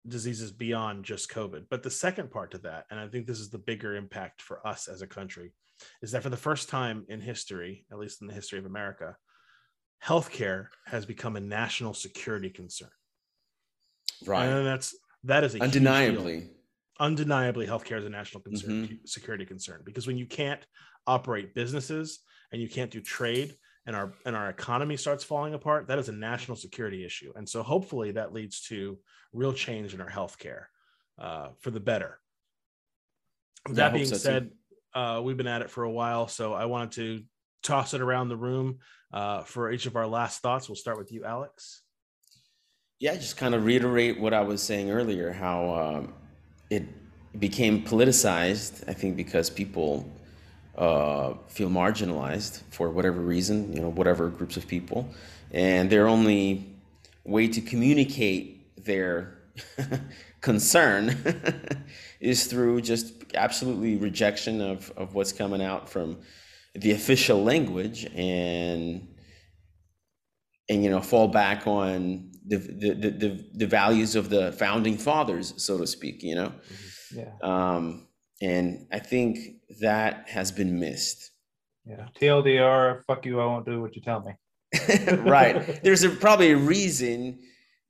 diseases 0.08 0.52
beyond 0.52 1.04
just 1.06 1.32
COVID. 1.32 1.66
But 1.70 1.82
the 1.82 1.90
second 1.90 2.30
part 2.30 2.52
to 2.52 2.60
that, 2.60 2.86
and 2.92 3.00
I 3.00 3.08
think 3.08 3.26
this 3.26 3.40
is 3.40 3.50
the 3.50 3.58
bigger 3.58 3.96
impact 3.96 4.44
for 4.44 4.66
us 4.68 4.88
as 4.88 5.02
a 5.02 5.08
country, 5.08 5.54
is 6.02 6.12
that 6.12 6.24
for 6.24 6.30
the 6.30 6.38
first 6.38 6.70
time 6.70 7.06
in 7.10 7.22
history, 7.22 7.86
at 7.92 7.98
least 7.98 8.22
in 8.22 8.28
the 8.28 8.34
history 8.34 8.60
of 8.60 8.66
America, 8.66 9.16
healthcare 10.04 10.68
has 10.86 11.06
become 11.06 11.36
a 11.36 11.40
national 11.42 11.94
security 11.94 12.50
concern. 12.50 12.90
right 14.26 14.48
And 14.48 14.66
that's 14.66 14.96
that 15.24 15.44
is 15.44 15.56
a 15.56 15.60
undeniably 15.62 16.50
undeniably 17.00 17.68
healthcare 17.68 17.98
is 17.98 18.06
a 18.06 18.10
national 18.10 18.42
concern 18.42 18.88
Mhm. 18.88 19.08
security 19.08 19.46
concern 19.46 19.82
because 19.84 20.08
when 20.08 20.18
you 20.18 20.26
can't 20.26 20.66
operate 21.08 21.54
businesses 21.54 22.20
and 22.52 22.62
you 22.62 22.70
can't 22.70 22.90
do 22.92 23.02
trade 23.02 23.58
and 23.86 23.96
our 23.96 24.14
and 24.26 24.36
our 24.36 24.50
economy 24.50 24.96
starts 24.96 25.24
falling 25.24 25.54
apart 25.54 25.88
that 25.88 26.00
is 26.00 26.08
a 26.08 26.14
national 26.14 26.56
security 26.56 27.04
issue 27.04 27.34
and 27.36 27.48
so 27.48 27.62
hopefully 27.64 28.12
that 28.12 28.32
leads 28.32 28.62
to 28.62 28.98
real 29.34 29.52
change 29.54 29.94
in 29.94 30.00
our 30.00 30.10
healthcare 30.10 30.66
uh, 31.20 31.50
for 31.60 31.72
the 31.72 31.80
better 31.82 32.22
that 33.72 33.94
being 33.94 34.06
so, 34.06 34.18
too. 34.18 34.52
Uh, 34.96 35.22
we've 35.24 35.38
been 35.38 35.48
at 35.48 35.62
it 35.62 35.70
for 35.70 35.84
a 35.84 35.92
while 35.92 36.28
so 36.28 36.54
i 36.54 36.66
wanted 36.66 36.92
to 36.92 37.24
toss 37.62 37.94
it 37.94 38.02
around 38.02 38.30
the 38.30 38.38
room 38.38 38.80
uh, 39.14 39.44
for 39.44 39.72
each 39.72 39.86
of 39.86 39.96
our 39.96 40.08
last 40.08 40.42
thoughts 40.42 40.68
we'll 40.68 40.76
start 40.76 40.98
with 40.98 41.12
you 41.12 41.24
alex 41.26 41.84
Yeah, 43.00 43.16
just 43.16 43.36
kind 43.36 43.54
of 43.54 43.66
reiterate 43.66 44.20
what 44.20 44.34
I 44.34 44.42
was 44.42 44.64
saying 44.64 44.90
earlier, 44.90 45.34
how 45.34 45.70
um, 45.76 46.14
it 46.70 46.84
became 47.38 47.84
politicized. 47.84 48.88
I 48.88 48.94
think 48.94 49.18
because 49.18 49.50
people 49.50 50.10
uh, 50.78 51.34
feel 51.48 51.70
marginalized 51.70 52.62
for 52.72 52.90
whatever 52.90 53.20
reason, 53.20 53.74
you 53.74 53.82
know, 53.82 53.92
whatever 53.92 54.30
groups 54.30 54.56
of 54.56 54.66
people, 54.66 55.10
and 55.52 55.90
their 55.90 56.08
only 56.08 56.74
way 57.26 57.50
to 57.50 57.60
communicate 57.60 58.84
their 58.86 59.40
concern 60.46 61.18
is 62.20 62.46
through 62.46 62.80
just 62.80 63.14
absolutely 63.34 63.98
rejection 63.98 64.62
of, 64.62 64.94
of 64.96 65.16
what's 65.16 65.34
coming 65.34 65.62
out 65.62 65.90
from 65.90 66.20
the 66.76 66.92
official 66.92 67.44
language 67.44 68.06
and 68.16 69.08
and 70.70 70.84
you 70.84 70.90
know 70.90 71.02
fall 71.02 71.28
back 71.28 71.66
on 71.66 72.32
the 72.46 72.58
the, 72.58 72.94
the, 72.94 73.10
the, 73.10 73.50
the 73.56 73.66
values 73.66 74.16
of 74.16 74.30
the 74.30 74.52
founding 74.52 74.98
fathers 74.98 75.54
so 75.58 75.80
to 75.80 75.88
speak 75.88 76.22
you 76.22 76.36
know? 76.36 76.52
Yeah. 77.12 77.32
Um, 77.42 78.08
and 78.40 78.86
i 78.92 79.00
think 79.00 79.40
that 79.82 80.30
has 80.30 80.52
been 80.52 80.80
missed. 80.80 81.32
Yeah. 81.86 82.06
Tldr 82.22 83.04
fuck 83.08 83.26
you 83.26 83.40
i 83.40 83.46
won't 83.46 83.66
do 83.66 83.82
what 83.82 83.96
you 83.96 84.02
tell 84.04 84.22
me. 84.22 84.34
Right. 85.36 85.56
There's 85.84 86.04
a, 86.04 86.10
probably 86.10 86.52
a 86.52 86.58
reason 86.58 87.40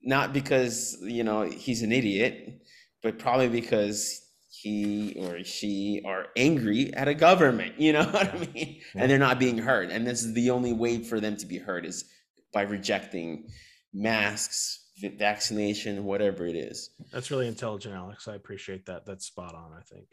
not 0.06 0.32
because 0.34 0.98
you 1.02 1.24
know 1.24 1.42
he's 1.44 1.82
an 1.82 1.92
idiot 1.92 2.62
but 3.04 3.20
probably 3.20 3.50
because 3.50 4.22
he 4.50 5.14
or 5.18 5.44
she 5.44 6.02
are 6.06 6.28
angry 6.38 6.94
at 6.94 7.08
a 7.08 7.14
government 7.14 7.74
you 7.78 7.92
know 7.92 8.06
what 8.12 8.34
i 8.34 8.38
mean? 8.54 8.80
Yeah. 8.94 9.02
and 9.02 9.12
they're 9.12 9.18
not 9.20 9.40
being 9.40 9.58
heard. 9.58 9.90
And 9.92 10.08
this 10.08 10.24
is 10.24 10.34
the 10.34 10.50
only 10.52 10.74
way 10.74 11.04
for 11.04 11.20
them 11.20 11.36
to 11.38 11.46
be 11.46 11.58
heard 11.58 11.86
is 11.86 12.06
by 12.54 12.62
rejecting 12.62 13.50
masks 13.94 14.82
vaccination 15.18 16.06
whatever 16.06 16.48
it 16.48 16.56
is. 16.56 16.92
That's 17.12 17.30
really 17.30 17.48
intelligent 17.48 17.96
alex. 17.96 18.28
I 18.28 18.36
appreciate 18.36 18.86
that. 18.86 19.06
That's 19.06 19.26
spot 19.26 19.54
on 19.54 19.72
i 19.78 19.82
think. 19.82 20.08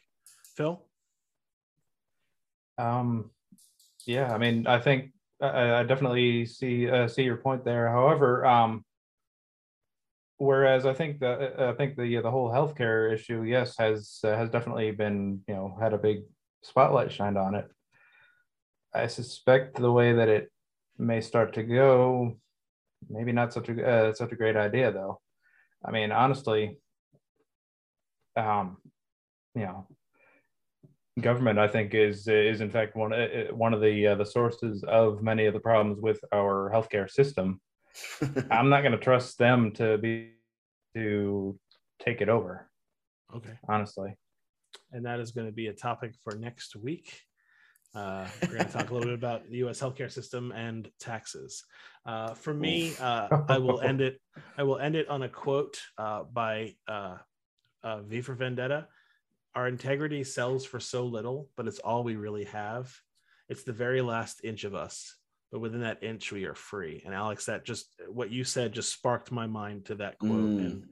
Phil? 0.56 0.82
Um, 2.78 3.30
yeah, 4.06 4.34
I 4.34 4.38
mean, 4.38 4.66
I 4.66 4.80
think 4.80 5.12
I, 5.40 5.80
I 5.80 5.82
definitely 5.84 6.46
see 6.46 6.90
uh, 6.90 7.06
see 7.06 7.22
your 7.22 7.36
point 7.36 7.64
there. 7.64 7.88
However, 7.88 8.44
um, 8.44 8.84
whereas 10.42 10.86
I 10.86 10.92
think 10.92 11.20
the 11.20 11.54
I 11.70 11.72
think 11.74 11.96
the 11.96 12.20
the 12.20 12.30
whole 12.30 12.50
healthcare 12.50 13.12
issue, 13.14 13.42
yes, 13.42 13.76
has 13.78 14.18
uh, 14.24 14.36
has 14.36 14.50
definitely 14.50 14.90
been 14.90 15.40
you 15.46 15.54
know 15.54 15.76
had 15.80 15.92
a 15.92 15.98
big 15.98 16.24
spotlight 16.62 17.12
shined 17.12 17.38
on 17.38 17.54
it. 17.54 17.66
I 18.92 19.06
suspect 19.06 19.76
the 19.76 19.92
way 19.92 20.12
that 20.12 20.28
it 20.28 20.52
may 20.98 21.20
start 21.20 21.54
to 21.54 21.62
go, 21.62 22.36
maybe 23.08 23.32
not 23.32 23.52
such 23.52 23.68
a 23.68 23.86
uh, 23.86 24.12
such 24.14 24.32
a 24.32 24.36
great 24.36 24.56
idea 24.56 24.90
though. 24.90 25.20
I 25.84 25.92
mean, 25.92 26.10
honestly, 26.10 26.78
um, 28.36 28.78
you 29.54 29.62
know, 29.62 29.86
government 31.20 31.58
I 31.58 31.68
think 31.68 31.94
is 31.94 32.26
is 32.26 32.60
in 32.60 32.70
fact 32.70 32.96
one 32.96 33.12
uh, 33.12 33.46
one 33.52 33.74
of 33.74 33.80
the 33.80 34.08
uh, 34.08 34.14
the 34.16 34.26
sources 34.26 34.82
of 34.82 35.22
many 35.22 35.46
of 35.46 35.54
the 35.54 35.60
problems 35.60 36.00
with 36.00 36.20
our 36.32 36.70
healthcare 36.74 37.08
system. 37.08 37.60
I'm 38.50 38.68
not 38.68 38.80
going 38.82 38.92
to 38.92 38.98
trust 38.98 39.38
them 39.38 39.72
to 39.72 39.98
be 39.98 40.32
to 40.94 41.58
take 42.00 42.20
it 42.20 42.28
over. 42.28 42.68
Okay. 43.34 43.52
Honestly. 43.68 44.14
And 44.92 45.06
that 45.06 45.20
is 45.20 45.32
going 45.32 45.46
to 45.46 45.52
be 45.52 45.68
a 45.68 45.72
topic 45.72 46.14
for 46.22 46.34
next 46.36 46.76
week. 46.76 47.12
Uh, 47.94 48.26
we're 48.42 48.54
going 48.54 48.66
to 48.66 48.72
talk 48.72 48.90
a 48.90 48.94
little 48.94 49.08
bit 49.08 49.18
about 49.18 49.48
the 49.50 49.58
U.S. 49.58 49.80
healthcare 49.80 50.10
system 50.10 50.50
and 50.52 50.88
taxes. 50.98 51.64
Uh, 52.06 52.32
for 52.32 52.54
me, 52.54 52.94
uh, 53.00 53.28
I 53.48 53.58
will 53.58 53.80
end 53.80 54.00
it. 54.00 54.18
I 54.56 54.62
will 54.62 54.78
end 54.78 54.96
it 54.96 55.08
on 55.08 55.22
a 55.22 55.28
quote 55.28 55.78
uh, 55.98 56.24
by 56.24 56.74
uh, 56.88 57.16
uh, 57.82 58.00
V 58.02 58.22
for 58.22 58.34
Vendetta. 58.34 58.88
Our 59.54 59.68
integrity 59.68 60.24
sells 60.24 60.64
for 60.64 60.80
so 60.80 61.04
little, 61.04 61.50
but 61.56 61.68
it's 61.68 61.80
all 61.80 62.02
we 62.02 62.16
really 62.16 62.44
have. 62.44 62.94
It's 63.50 63.64
the 63.64 63.74
very 63.74 64.00
last 64.00 64.40
inch 64.42 64.64
of 64.64 64.74
us, 64.74 65.14
but 65.52 65.60
within 65.60 65.82
that 65.82 66.02
inch, 66.02 66.32
we 66.32 66.46
are 66.46 66.54
free. 66.54 67.02
And 67.04 67.14
Alex, 67.14 67.44
that 67.44 67.64
just 67.64 67.86
what 68.08 68.30
you 68.30 68.42
said 68.42 68.72
just 68.72 68.90
sparked 68.90 69.30
my 69.30 69.46
mind 69.46 69.84
to 69.86 69.94
that 69.96 70.18
quote, 70.18 70.32
mm. 70.32 70.58
and 70.58 70.84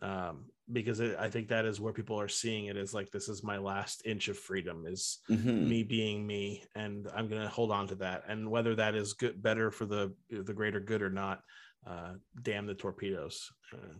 um, 0.00 0.44
because 0.72 1.00
it, 1.00 1.16
I 1.18 1.28
think 1.28 1.48
that 1.48 1.66
is 1.66 1.80
where 1.80 1.92
people 1.92 2.18
are 2.18 2.28
seeing 2.28 2.66
it 2.66 2.78
is 2.78 2.94
like 2.94 3.10
this 3.10 3.28
is 3.28 3.44
my 3.44 3.58
last 3.58 4.02
inch 4.06 4.28
of 4.28 4.38
freedom 4.38 4.86
is 4.86 5.18
mm-hmm. 5.28 5.68
me 5.68 5.82
being 5.82 6.26
me, 6.26 6.64
and 6.74 7.08
I'm 7.14 7.28
going 7.28 7.42
to 7.42 7.48
hold 7.48 7.70
on 7.70 7.88
to 7.88 7.94
that. 7.96 8.24
And 8.26 8.50
whether 8.50 8.74
that 8.76 8.94
is 8.94 9.12
good, 9.12 9.42
better 9.42 9.70
for 9.70 9.84
the 9.84 10.14
the 10.30 10.54
greater 10.54 10.80
good 10.80 11.02
or 11.02 11.10
not, 11.10 11.42
uh, 11.86 12.14
damn 12.40 12.66
the 12.66 12.74
torpedoes. 12.74 13.50
Uh, 13.72 13.98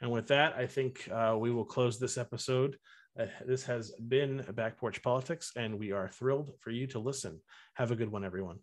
and 0.00 0.10
with 0.10 0.28
that, 0.28 0.54
I 0.56 0.66
think 0.66 1.06
uh, 1.12 1.36
we 1.38 1.50
will 1.50 1.66
close 1.66 1.98
this 1.98 2.16
episode. 2.16 2.78
Uh, 3.18 3.26
this 3.46 3.62
has 3.64 3.90
been 4.08 4.42
Back 4.54 4.78
Porch 4.78 5.02
Politics, 5.02 5.52
and 5.54 5.78
we 5.78 5.92
are 5.92 6.08
thrilled 6.08 6.52
for 6.60 6.70
you 6.70 6.86
to 6.88 6.98
listen. 6.98 7.40
Have 7.74 7.90
a 7.90 7.96
good 7.96 8.10
one, 8.10 8.24
everyone. 8.24 8.58